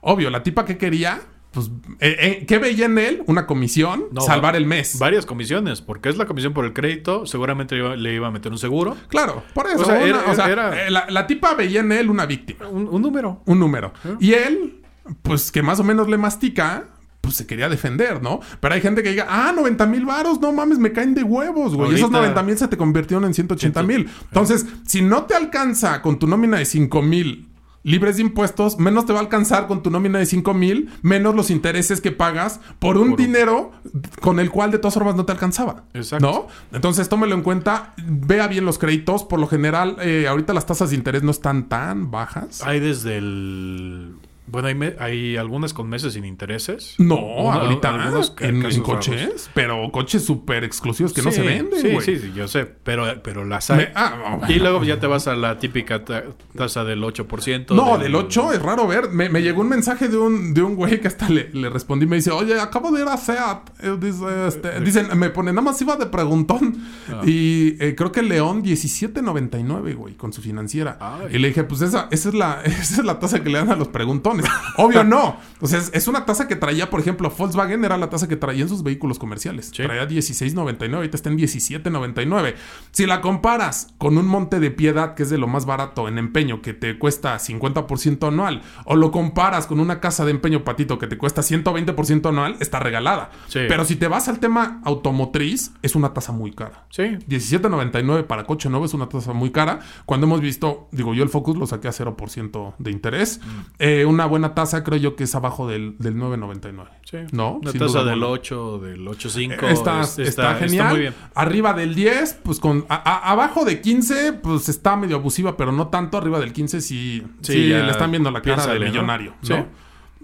Obvio, 0.00 0.30
la 0.30 0.42
tipa 0.42 0.64
que 0.64 0.78
quería, 0.78 1.20
pues, 1.52 1.70
eh, 1.98 2.16
eh, 2.20 2.44
¿qué 2.46 2.58
veía 2.58 2.86
en 2.86 2.96
él? 2.98 3.22
Una 3.26 3.46
comisión, 3.46 4.04
No, 4.12 4.20
salvar 4.20 4.54
va- 4.54 4.58
el 4.58 4.66
mes. 4.66 4.98
Varias 4.98 5.26
comisiones, 5.26 5.80
porque 5.80 6.08
es 6.08 6.16
la 6.16 6.26
comisión 6.26 6.52
por 6.52 6.64
el 6.64 6.72
crédito, 6.72 7.26
seguramente 7.26 7.74
le 7.74 7.80
iba, 7.80 7.96
le 7.96 8.14
iba 8.14 8.28
a 8.28 8.30
meter 8.30 8.52
un 8.52 8.58
seguro. 8.58 8.96
Claro, 9.08 9.42
por 9.54 9.66
eso. 9.66 9.82
O 9.82 9.84
sea, 9.84 9.96
una- 9.96 10.04
era- 10.06 10.24
o 10.30 10.34
sea, 10.34 10.48
era- 10.48 10.86
eh, 10.86 10.90
la, 10.90 11.06
la 11.10 11.26
tipa 11.26 11.54
veía 11.54 11.80
en 11.80 11.90
él 11.92 12.08
una 12.10 12.24
víctima, 12.26 12.68
Un, 12.68 12.86
un 12.88 13.02
número. 13.02 13.42
un 13.46 13.58
número. 13.58 13.92
Y 14.20 14.32
él, 14.34 14.80
pues 15.22 15.50
que 15.50 15.62
más 15.62 15.80
o 15.80 15.84
menos 15.84 16.08
le 16.08 16.16
mastica, 16.18 16.84
pues 17.20 17.34
se 17.36 17.46
quería 17.46 17.68
defender, 17.68 18.22
¿no? 18.22 18.40
Pero 18.60 18.74
hay 18.74 18.80
gente 18.80 19.02
que 19.02 19.10
diga, 19.10 19.26
ah, 19.28 19.52
90 19.54 19.84
mil 19.86 20.06
varos, 20.06 20.40
no 20.40 20.52
mames, 20.52 20.78
me 20.78 20.92
caen 20.92 21.14
de 21.14 21.22
huevos, 21.22 21.74
güey. 21.74 21.90
Y 21.90 21.94
esos 21.96 22.04
Ahorita- 22.04 22.18
90 22.20 22.42
mil 22.44 22.56
se 22.56 22.68
te 22.68 22.76
convirtieron 22.78 23.24
en 23.26 23.34
180 23.34 23.82
mil. 23.82 24.08
Entonces, 24.28 24.64
si 24.86 25.02
no 25.02 25.24
te 25.24 25.34
alcanza 25.34 26.00
con 26.00 26.18
tu 26.18 26.26
nómina 26.26 26.56
de 26.58 26.64
5 26.64 27.02
mil 27.02 27.49
libres 27.82 28.16
de 28.16 28.22
impuestos, 28.22 28.78
menos 28.78 29.06
te 29.06 29.12
va 29.12 29.20
a 29.20 29.22
alcanzar 29.22 29.66
con 29.66 29.82
tu 29.82 29.90
nómina 29.90 30.18
de 30.18 30.26
5 30.26 30.54
mil, 30.54 30.90
menos 31.02 31.34
los 31.34 31.50
intereses 31.50 32.00
que 32.00 32.12
pagas 32.12 32.60
por 32.78 32.98
un 32.98 33.16
dinero 33.16 33.72
con 34.20 34.40
el 34.40 34.50
cual 34.50 34.70
de 34.70 34.78
todas 34.78 34.94
formas 34.94 35.16
no 35.16 35.24
te 35.24 35.32
alcanzaba. 35.32 35.84
Exacto. 35.94 36.26
¿No? 36.26 36.76
Entonces, 36.76 37.08
tómelo 37.08 37.34
en 37.34 37.42
cuenta, 37.42 37.94
vea 38.06 38.48
bien 38.48 38.64
los 38.64 38.78
créditos. 38.78 39.24
Por 39.24 39.40
lo 39.40 39.46
general, 39.46 39.96
eh, 40.00 40.26
ahorita 40.28 40.52
las 40.52 40.66
tasas 40.66 40.90
de 40.90 40.96
interés 40.96 41.22
no 41.22 41.30
están 41.30 41.68
tan 41.68 42.10
bajas. 42.10 42.62
Hay 42.62 42.80
desde 42.80 43.18
el. 43.18 44.16
Bueno, 44.50 44.68
hay, 44.68 44.74
me- 44.74 44.94
hay 44.98 45.36
algunas 45.36 45.72
con 45.72 45.88
meses 45.88 46.14
sin 46.14 46.24
intereses. 46.24 46.94
No, 46.98 47.16
Uno- 47.16 47.52
ahorita 47.52 47.94
algunos 47.94 48.34
en, 48.40 48.80
coches, 48.82 49.22
raros. 49.22 49.50
pero 49.54 49.90
coches 49.92 50.24
súper 50.24 50.64
exclusivos 50.64 51.12
que 51.12 51.22
no 51.22 51.30
se 51.32 51.42
venden, 51.42 51.80
Sí, 51.80 51.96
sí, 52.00 52.18
sí, 52.18 52.32
yo 52.34 52.48
sé, 52.48 52.64
pero, 52.66 53.04
pero 53.22 53.44
las 53.44 53.70
hay. 53.70 53.78
Me- 53.78 53.92
ah, 53.94 54.38
no, 54.42 54.50
y 54.52 54.58
luego 54.58 54.82
ya 54.84 54.98
te 55.00 55.06
vas 55.06 55.28
a 55.28 55.36
la 55.36 55.58
típica 55.58 56.04
ta- 56.04 56.24
tasa 56.56 56.84
del 56.84 57.02
8%. 57.02 57.74
No, 57.74 57.96
del 57.98 58.14
8 58.14 58.52
es 58.52 58.60
raro 58.62 58.86
ver. 58.86 59.10
Me, 59.10 59.28
me 59.28 59.42
llegó 59.42 59.60
un 59.60 59.68
mensaje 59.68 60.08
de 60.08 60.16
un, 60.18 60.52
de 60.54 60.62
un 60.62 60.74
güey 60.76 61.00
que 61.00 61.08
hasta 61.08 61.28
le, 61.28 61.50
le 61.52 61.68
respondí. 61.70 62.06
Me 62.06 62.16
dice, 62.16 62.30
oye, 62.30 62.58
acabo 62.60 62.90
de 62.90 63.02
ir 63.02 63.08
a 63.08 63.16
SEAT. 63.16 63.70
Eh, 63.82 63.96
dice, 64.00 64.24
este, 64.48 64.80
dicen, 64.80 65.08
me 65.18 65.30
pone, 65.30 65.52
nada 65.52 65.62
más 65.62 65.80
iba 65.80 65.96
de 65.96 66.06
preguntón. 66.06 66.76
Ah. 67.08 67.22
Y 67.24 67.76
eh, 67.82 67.94
creo 67.96 68.10
que 68.12 68.22
León 68.22 68.62
17.99, 68.62 69.94
güey, 69.94 70.14
con 70.14 70.32
su 70.32 70.42
financiera. 70.42 70.96
Ay. 71.00 71.36
Y 71.36 71.38
le 71.38 71.48
dije, 71.48 71.64
pues 71.64 71.80
esa, 71.82 72.08
esa, 72.10 72.28
es 72.30 72.34
la, 72.34 72.60
esa 72.64 73.00
es 73.00 73.04
la 73.04 73.18
tasa 73.18 73.42
que 73.42 73.50
le 73.50 73.58
dan 73.58 73.70
a 73.70 73.76
los 73.76 73.88
preguntones. 73.88 74.39
Obvio 74.76 75.04
no. 75.04 75.36
O 75.60 75.66
sea, 75.66 75.78
es, 75.78 75.90
es 75.92 76.08
una 76.08 76.24
tasa 76.24 76.48
que 76.48 76.56
traía, 76.56 76.88
por 76.88 77.00
ejemplo, 77.00 77.30
Volkswagen 77.36 77.84
era 77.84 77.98
la 77.98 78.08
tasa 78.08 78.28
que 78.28 78.36
traía 78.36 78.62
en 78.62 78.68
sus 78.68 78.82
vehículos 78.82 79.18
comerciales. 79.18 79.70
Sí. 79.74 79.82
Traía 79.82 80.08
16.99, 80.08 80.94
ahorita 80.94 81.16
está 81.16 81.28
en 81.28 81.38
17.99. 81.38 82.54
Si 82.92 83.06
la 83.06 83.20
comparas 83.20 83.94
con 83.98 84.16
un 84.16 84.26
monte 84.26 84.58
de 84.58 84.70
piedad, 84.70 85.14
que 85.14 85.24
es 85.24 85.30
de 85.30 85.38
lo 85.38 85.46
más 85.46 85.66
barato 85.66 86.08
en 86.08 86.18
empeño, 86.18 86.62
que 86.62 86.72
te 86.72 86.98
cuesta 86.98 87.36
50% 87.36 88.28
anual, 88.28 88.62
o 88.84 88.96
lo 88.96 89.10
comparas 89.10 89.66
con 89.66 89.80
una 89.80 90.00
casa 90.00 90.24
de 90.24 90.30
empeño 90.30 90.64
patito 90.64 90.98
que 90.98 91.06
te 91.06 91.18
cuesta 91.18 91.42
120% 91.42 92.28
anual, 92.28 92.56
está 92.60 92.78
regalada. 92.78 93.30
Sí. 93.48 93.60
Pero 93.68 93.84
si 93.84 93.96
te 93.96 94.08
vas 94.08 94.28
al 94.28 94.38
tema 94.38 94.80
automotriz, 94.84 95.72
es 95.82 95.94
una 95.94 96.14
tasa 96.14 96.32
muy 96.32 96.52
cara. 96.52 96.86
Sí. 96.90 97.02
17.99 97.02 98.24
para 98.24 98.44
coche 98.44 98.70
nuevo 98.70 98.86
es 98.86 98.94
una 98.94 99.08
tasa 99.08 99.32
muy 99.32 99.50
cara. 99.50 99.80
Cuando 100.06 100.26
hemos 100.26 100.40
visto, 100.40 100.88
digo 100.92 101.14
yo 101.14 101.22
el 101.22 101.28
Focus 101.28 101.56
lo 101.56 101.66
saqué 101.66 101.88
a 101.88 101.92
0% 101.92 102.74
de 102.78 102.90
interés. 102.90 103.40
Mm. 103.44 103.60
Eh, 103.78 104.04
una 104.06 104.26
buena 104.30 104.54
tasa 104.54 104.82
creo 104.82 104.98
yo 104.98 105.16
que 105.16 105.24
es 105.24 105.34
abajo 105.34 105.68
del, 105.68 105.96
del 105.98 106.14
9.99. 106.16 106.88
Sí. 107.04 107.16
¿No? 107.32 107.60
Sin 107.70 107.78
tasa 107.78 107.98
del 108.00 108.08
alguna. 108.14 108.26
8, 108.28 108.78
del 108.78 109.06
8.5. 109.06 109.68
Está, 109.68 110.00
es- 110.00 110.18
está, 110.18 110.54
genial. 110.54 110.90
muy 110.90 111.00
bien. 111.00 111.14
Arriba 111.34 111.74
del 111.74 111.94
10, 111.94 112.40
pues 112.42 112.58
con. 112.60 112.86
a- 112.88 112.94
a- 112.94 113.30
abajo 113.32 113.64
de 113.66 113.82
15, 113.82 114.32
pues 114.34 114.68
está 114.70 114.96
medio 114.96 115.16
abusiva, 115.16 115.56
pero 115.58 115.72
no 115.72 115.88
tanto. 115.88 116.16
Arriba 116.16 116.40
del 116.40 116.52
15, 116.54 116.80
sí. 116.80 117.22
Sí, 117.42 117.52
Sí, 117.52 117.58
le 117.68 117.90
están 117.90 118.10
viendo 118.10 118.30
la 118.30 118.40
cara 118.40 118.56
de 118.56 118.62
piénsale, 118.62 118.86
¿no? 118.86 118.92
millonario, 118.92 119.34
¿no? 119.48 119.56
Sí. 119.56 119.62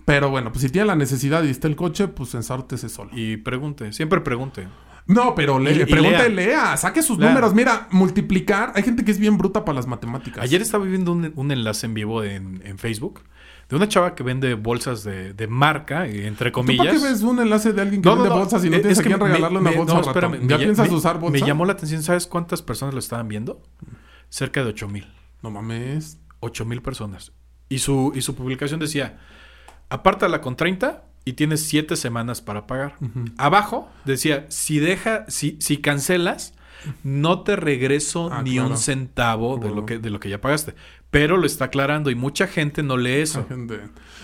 Pero 0.05 0.31
bueno, 0.31 0.53
pues 0.53 0.63
si 0.63 0.69
tiene 0.71 0.87
la 0.87 0.95
necesidad 0.95 1.43
y 1.43 1.51
está 1.51 1.67
el 1.67 1.75
coche, 1.75 2.07
pues 2.07 2.33
ensártese 2.35 2.89
solo. 2.89 3.11
Y 3.13 3.39
pregunte, 3.39 3.93
siempre 3.93 4.21
pregunte. 4.21 4.69
No, 5.07 5.35
pero 5.37 5.59
le, 5.59 5.73
Y- 5.73 5.85
pregunta 5.85 6.27
y 6.29 6.33
lea. 6.35 6.47
lea. 6.47 6.77
Saque 6.77 7.01
sus 7.03 7.19
Lea. 7.19 7.29
números. 7.29 7.55
Mira, 7.55 7.87
multiplicar. 7.93 8.73
Hay 8.75 8.83
gente 8.83 9.05
que 9.05 9.11
es 9.13 9.19
bien 9.19 9.39
bruta 9.39 9.65
para 9.65 9.77
las 9.77 9.87
matemáticas. 9.87 10.43
Ayer 10.43 10.61
estaba 10.63 10.85
viendo 10.85 11.13
un, 11.13 11.33
un 11.37 11.51
enlace 11.53 11.87
en 11.87 11.95
vivo 11.95 12.25
en, 12.25 12.61
en 12.65 12.79
Facebook 12.79 13.21
de 13.69 13.77
una 13.77 13.89
chava 13.89 14.15
que 14.15 14.23
vende 14.23 14.55
bolsas 14.55 15.03
de, 15.05 15.33
de 15.33 15.47
marca, 15.49 16.07
entre 16.07 16.51
¿Tú 16.51 16.55
comillas. 16.55 16.87
para 16.87 16.99
qué 16.99 17.05
ves 17.05 17.23
un 17.23 17.41
enlace 17.41 17.73
de 17.73 17.83
alguien 17.83 18.01
que 18.03 18.09
No, 18.09 18.15
vende 18.17 18.29
no, 18.31 18.37
bolsas 18.39 18.65
y 18.65 18.71
no 18.71 18.77
tienes 18.79 18.93
es 18.93 18.99
a 18.99 19.03
que 19.03 19.09
quién 19.09 19.19
me- 19.21 19.27
regalarle 19.27 19.59
una 19.59 19.71
me- 19.71 19.77
bolsa 19.77 19.95
no, 19.95 20.01
espérame, 20.01 20.47
¿Ya 20.49 20.57
me- 20.59 20.65
piensas 20.65 20.91
usar 20.91 21.19
bolsa? 21.19 21.33
Me 21.41 21.47
llamó 21.47 21.65
la 21.67 21.73
atención, 21.73 22.03
¿sabes 22.03 22.27
cuántas 22.29 22.63
personas 22.63 22.95
lo 22.95 23.01
estaban 23.01 23.27
viendo? 23.29 23.61
Cerca 24.29 24.63
de 24.63 24.71
8 24.71 24.89
mil. 24.89 25.13
No 25.43 25.51
mames. 25.51 26.19
8 26.41 26.65
mil 26.65 26.81
personas. 26.83 27.33
Y 27.69 27.79
su, 27.79 28.13
y 28.15 28.23
su 28.23 28.35
publicación 28.37 28.79
decía, 28.79 29.19
apártala 29.89 30.41
con 30.41 30.55
30 30.57 31.05
y 31.27 31.35
tienes 31.35 31.63
7 31.67 31.95
semanas 31.97 32.41
para 32.41 32.67
pagar. 32.67 32.97
Abajo 33.37 33.91
decía, 34.07 34.47
si 34.49 34.79
deja, 34.79 35.27
si, 35.29 35.59
si 35.61 35.77
cancelas, 35.79 36.55
no 37.03 37.43
te 37.43 37.57
regreso 37.57 38.31
Ah, 38.33 38.43
ni 38.43 38.53
claro. 38.55 38.71
un 38.71 38.77
centavo 38.79 39.59
de 39.59 39.71
lo, 39.71 39.85
que, 39.85 39.99
de 39.99 40.09
lo 40.09 40.21
que 40.21 40.31
ya 40.31 40.41
pagaste. 40.41 40.75
Pero 41.11 41.37
lo 41.37 41.47
está 41.47 41.67
aclarando 41.67 42.11
y 42.11 42.15
mucha 42.15 42.47
gente 42.47 42.83
no 42.83 42.97
lee 42.97 43.21
eso. 43.23 43.45
Gente. 43.49 43.81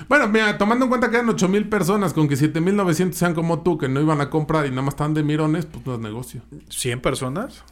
Bueno, 0.09 0.28
mira, 0.28 0.57
tomando 0.59 0.84
en 0.84 0.88
cuenta 0.90 1.11
que 1.11 1.16
eran 1.16 1.28
8 1.28 1.48
mil 1.48 1.68
personas, 1.68 2.12
con 2.12 2.28
que 2.28 2.36
7 2.36 2.61
mil 2.61 2.76
900 2.76 3.18
sean 3.18 3.34
como 3.34 3.62
tú, 3.62 3.78
que 3.78 3.88
no 3.88 4.00
iban 4.00 4.20
a 4.20 4.30
comprar 4.30 4.66
y 4.66 4.70
nada 4.70 4.82
más 4.82 4.94
están 4.94 5.12
de 5.14 5.22
mirones, 5.24 5.66
pues 5.66 5.84
no 5.86 5.94
es 5.94 6.00
negocio. 6.00 6.42
100 6.70 7.00
personas. 7.00 7.64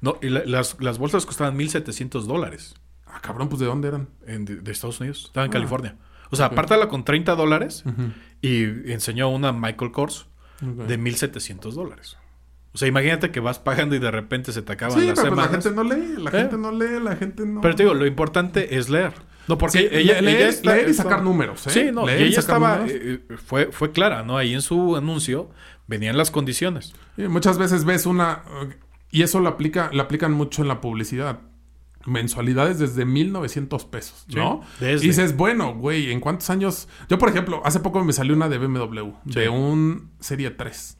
No, 0.00 0.16
y 0.20 0.28
la- 0.30 0.44
las, 0.46 0.76
las 0.80 0.98
bolsas 0.98 1.26
costaban 1.26 1.56
1.700 1.56 2.22
dólares 2.26 2.74
Ah, 3.06 3.20
cabrón, 3.22 3.48
pues 3.48 3.60
¿de 3.60 3.66
dónde 3.66 3.88
eran? 3.88 4.08
en- 4.26 4.44
de, 4.44 4.56
de 4.56 4.72
Estados 4.72 5.00
Unidos. 5.00 5.24
Estaba 5.26 5.46
en 5.46 5.52
California. 5.52 5.96
O 6.30 6.36
sea, 6.36 6.46
apártala 6.46 6.88
con 6.88 7.04
30 7.04 7.34
dólares 7.36 7.84
y 8.40 8.64
enseñó 8.92 9.28
una 9.30 9.52
Michael 9.52 9.90
Kors 9.92 10.26
Ok. 10.62 10.86
de 10.86 10.98
1.700 10.98 11.72
dólares. 11.72 12.16
O 12.72 12.78
sea, 12.78 12.86
imagínate 12.88 13.30
que 13.30 13.40
vas 13.40 13.58
pagando 13.58 13.96
y 13.96 13.98
de 13.98 14.10
repente 14.10 14.52
se 14.52 14.62
te 14.62 14.72
acaban 14.72 14.98
Sí, 14.98 15.06
pero 15.06 15.08
las 15.08 15.18
pues 15.20 15.30
la 15.30 15.30
semanas. 15.44 15.64
gente 15.64 15.70
no 15.76 15.84
lee, 15.84 16.22
la 16.22 16.30
¿Eh? 16.30 16.40
gente 16.42 16.58
no 16.58 16.72
lee, 16.72 17.00
la 17.02 17.16
gente 17.16 17.46
no... 17.46 17.60
Pero 17.60 17.74
te 17.74 17.82
digo, 17.84 17.94
lo 17.94 18.06
importante 18.06 18.76
es 18.76 18.88
leer. 18.88 19.14
No, 19.48 19.56
porque 19.56 19.78
Sí, 19.78 19.88
ella, 19.90 20.20
le- 20.20 20.30
leer- 20.32 20.36
ella 20.36 20.48
está- 20.48 20.74
leer 20.76 20.88
y 20.90 20.94
sacar 20.94 21.22
números, 21.22 21.66
¿eh? 21.66 21.70
Sí, 21.70 21.88
no, 21.92 22.04
Leer 22.06 22.20
y 22.20 22.24
ella 22.24 22.40
estaba, 22.40 22.84
eh, 22.86 23.20
eh, 23.30 23.36
fue, 23.38 23.72
fue 23.72 23.92
clara, 23.92 24.22
¿no? 24.22 24.36
Ahí 24.36 24.52
en 24.52 24.60
su 24.62 24.94
anuncio 24.96 25.50
venían 25.86 26.18
las 26.18 26.30
condiciones. 26.30 26.92
Muchas 27.16 27.56
veces 27.58 27.84
ves 27.84 28.04
una... 28.06 28.42
Y 29.10 29.22
eso 29.22 29.40
lo 29.40 29.48
aplica, 29.48 29.88
lo 29.94 30.02
aplican 30.02 30.32
mucho 30.32 30.60
en 30.60 30.68
la 30.68 30.80
publicidad. 30.82 31.40
Mensualidades 32.06 32.78
desde 32.78 33.04
1900 33.04 33.84
pesos, 33.86 34.24
¿no? 34.34 34.62
Sí, 34.78 34.84
desde. 34.84 35.04
Y 35.04 35.08
dices, 35.08 35.36
bueno, 35.36 35.74
güey, 35.74 36.10
¿en 36.10 36.20
cuántos 36.20 36.48
años? 36.50 36.88
Yo, 37.08 37.18
por 37.18 37.28
ejemplo, 37.28 37.60
hace 37.64 37.80
poco 37.80 38.02
me 38.04 38.12
salió 38.12 38.34
una 38.34 38.48
de 38.48 38.58
BMW, 38.58 39.10
Sí. 39.28 39.40
de 39.40 39.48
un 39.48 40.10
Serie 40.20 40.50
3. 40.50 40.96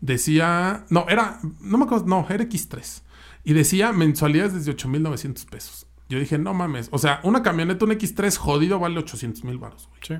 Decía, 0.00 0.84
no, 0.90 1.06
era, 1.08 1.40
no 1.60 1.78
me 1.78 1.84
acuerdo, 1.84 2.06
no, 2.06 2.26
era 2.28 2.44
X3. 2.44 3.02
Y 3.44 3.52
decía 3.52 3.92
mensualidades 3.92 4.54
desde 4.54 4.70
8900 4.72 5.44
pesos. 5.46 5.86
Yo 6.08 6.18
dije, 6.18 6.38
no 6.38 6.54
mames, 6.54 6.88
o 6.92 6.98
sea, 6.98 7.20
una 7.22 7.42
camioneta, 7.42 7.84
un 7.84 7.90
X3 7.92 8.36
jodido 8.36 8.78
vale 8.78 8.98
800 8.98 9.44
mil 9.44 9.58
baros, 9.58 9.88
güey. 9.88 10.00
Sí. 10.02 10.14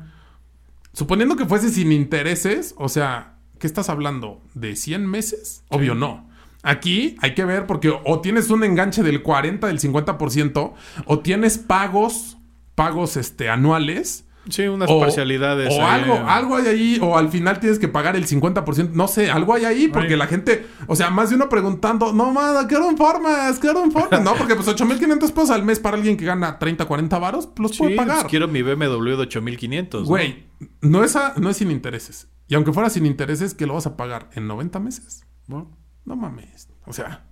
Suponiendo 0.93 1.37
que 1.37 1.47
fuese 1.47 1.71
sin 1.71 1.93
intereses, 1.93 2.75
o 2.77 2.89
sea, 2.89 3.39
¿qué 3.59 3.67
estás 3.67 3.89
hablando? 3.89 4.43
¿De 4.55 4.77
100 4.77 5.07
meses? 5.07 5.65
Obvio 5.69 5.95
no. 5.95 6.28
Aquí 6.71 7.17
hay 7.21 7.35
que 7.35 7.45
ver 7.45 7.67
porque 7.67 7.91
o 8.05 8.21
tienes 8.21 8.51
un 8.51 8.63
enganche 8.65 9.03
del 9.03 9.23
40, 9.23 9.67
del 9.67 9.79
50%, 9.81 10.73
o 11.07 11.19
tienes 11.21 11.57
pagos, 11.59 12.37
pagos 12.75 13.17
este, 13.17 13.49
anuales. 13.49 14.25
Sí, 14.51 14.63
unas 14.67 14.89
O, 14.91 14.99
parcialidades. 14.99 15.69
o 15.75 15.83
ahí. 15.87 16.01
algo, 16.03 16.15
algo 16.27 16.57
hay 16.57 16.67
ahí, 16.69 16.99
o 17.03 17.19
al 17.19 17.29
final 17.29 17.61
tienes 17.61 17.79
que 17.79 17.87
pagar 17.89 18.17
el 18.17 18.27
50%, 18.27 18.91
no 18.93 19.07
sé, 19.07 19.31
algo 19.31 19.53
hay 19.53 19.67
ahí, 19.67 19.89
porque 19.89 20.15
Ay. 20.15 20.19
la 20.19 20.27
gente, 20.27 20.67
o 20.87 20.97
sea, 20.97 21.11
más 21.11 21.29
de 21.29 21.37
uno 21.37 21.51
preguntando, 21.51 22.15
no, 22.15 22.33
más, 22.33 22.65
quiero 22.67 22.91
informes, 22.91 23.59
quiero 23.61 23.85
informes, 23.85 24.23
no, 24.23 24.35
porque 24.37 24.55
pues 24.55 24.67
8.500 24.69 25.19
pesos 25.33 25.51
al 25.51 25.65
mes 25.65 25.81
para 25.81 25.99
alguien 25.99 26.17
que 26.17 26.25
gana 26.25 26.59
30, 26.59 26.87
40 26.87 27.19
varos, 27.19 27.51
los 27.59 27.73
Sí, 27.73 27.79
puede 27.79 27.97
pues 27.97 28.07
pagar. 28.09 28.27
quiero 28.27 28.49
mi 28.49 28.63
BMW 28.63 29.17
de 29.17 29.23
8500. 29.23 30.03
¿no? 30.03 30.07
Güey, 30.09 30.47
no 30.81 31.05
es, 31.05 31.15
a- 31.17 31.35
no 31.37 31.51
es 31.51 31.59
sin 31.59 31.71
intereses. 31.71 32.29
Y 32.47 32.55
aunque 32.55 32.73
fuera 32.73 32.89
sin 32.89 33.05
intereses, 33.05 33.53
¿qué 33.53 33.67
lo 33.67 33.75
vas 33.75 33.87
a 33.87 33.99
pagar? 33.99 34.31
¿En 34.35 34.47
90 34.47 34.81
meses? 34.81 35.27
¿No? 35.47 35.77
No 36.09 36.17
mames. 36.17 36.69
O 36.87 36.93
sea, 36.93 37.25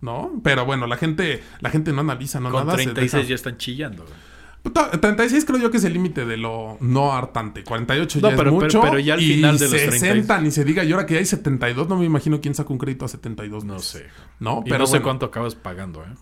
¿no? 0.00 0.32
Pero 0.42 0.64
bueno, 0.64 0.86
la 0.86 0.96
gente, 0.96 1.42
la 1.60 1.70
gente 1.70 1.92
no 1.92 2.00
analiza, 2.00 2.40
no 2.40 2.50
Con 2.50 2.66
nada. 2.66 2.78
se 2.78 2.84
36 2.84 3.12
deja- 3.12 3.28
ya 3.28 3.34
están 3.34 3.58
chillando. 3.58 4.04
güey. 4.04 4.14
Puta, 4.62 4.90
36 4.92 5.44
creo 5.44 5.58
yo 5.58 5.70
que 5.72 5.76
es 5.78 5.84
el 5.84 5.92
límite 5.92 6.24
de 6.24 6.36
lo 6.36 6.78
no 6.80 7.12
hartante. 7.12 7.64
48 7.64 8.20
No, 8.22 8.30
ya 8.30 8.36
pero- 8.36 8.50
es 8.50 8.56
pero- 8.56 8.64
mucho. 8.66 8.80
pero 8.80 8.98
ya 9.00 9.14
al 9.14 9.20
y 9.22 9.34
final 9.34 9.58
de 9.58 9.68
los 9.68 9.72
60 9.80 10.40
ni 10.40 10.50
se 10.50 10.64
diga. 10.64 10.82
Y 10.84 10.92
ahora 10.92 11.04
que 11.04 11.14
ya 11.14 11.20
hay 11.20 11.26
72, 11.26 11.88
no 11.88 11.96
me 11.96 12.04
imagino 12.06 12.40
quién 12.40 12.54
saca 12.54 12.72
un 12.72 12.78
crédito 12.78 13.04
a 13.04 13.08
72 13.08 13.64
No 13.64 13.74
meses. 13.74 13.88
sé. 13.88 14.06
No, 14.40 14.62
Y 14.64 14.68
pero 14.70 14.78
no 14.78 14.86
sé 14.86 14.92
bueno, 14.92 15.04
cuánto 15.04 15.26
acabas 15.26 15.56
pagando, 15.56 16.02
¿eh? 16.04 16.14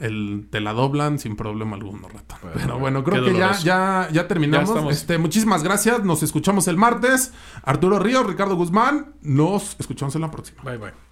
el, 0.00 0.46
te 0.50 0.60
la 0.60 0.72
doblan 0.72 1.18
sin 1.18 1.36
problema 1.36 1.76
alguno. 1.76 2.08
Bueno, 2.08 2.24
pero 2.54 2.78
bueno, 2.78 3.04
creo 3.04 3.24
que 3.24 3.34
ya, 3.36 3.52
ya, 3.58 4.08
ya 4.12 4.26
terminamos. 4.26 4.74
Ya 4.74 4.88
este, 4.90 5.18
muchísimas 5.18 5.62
gracias. 5.62 6.02
Nos 6.02 6.22
escuchamos 6.22 6.68
el 6.68 6.76
martes. 6.78 7.32
Arturo 7.62 7.98
Ríos, 7.98 8.26
Ricardo 8.26 8.56
Guzmán. 8.56 9.14
Nos 9.22 9.76
escuchamos 9.78 10.14
en 10.14 10.22
la 10.22 10.30
próxima. 10.30 10.62
Bye, 10.62 10.78
bye. 10.78 11.11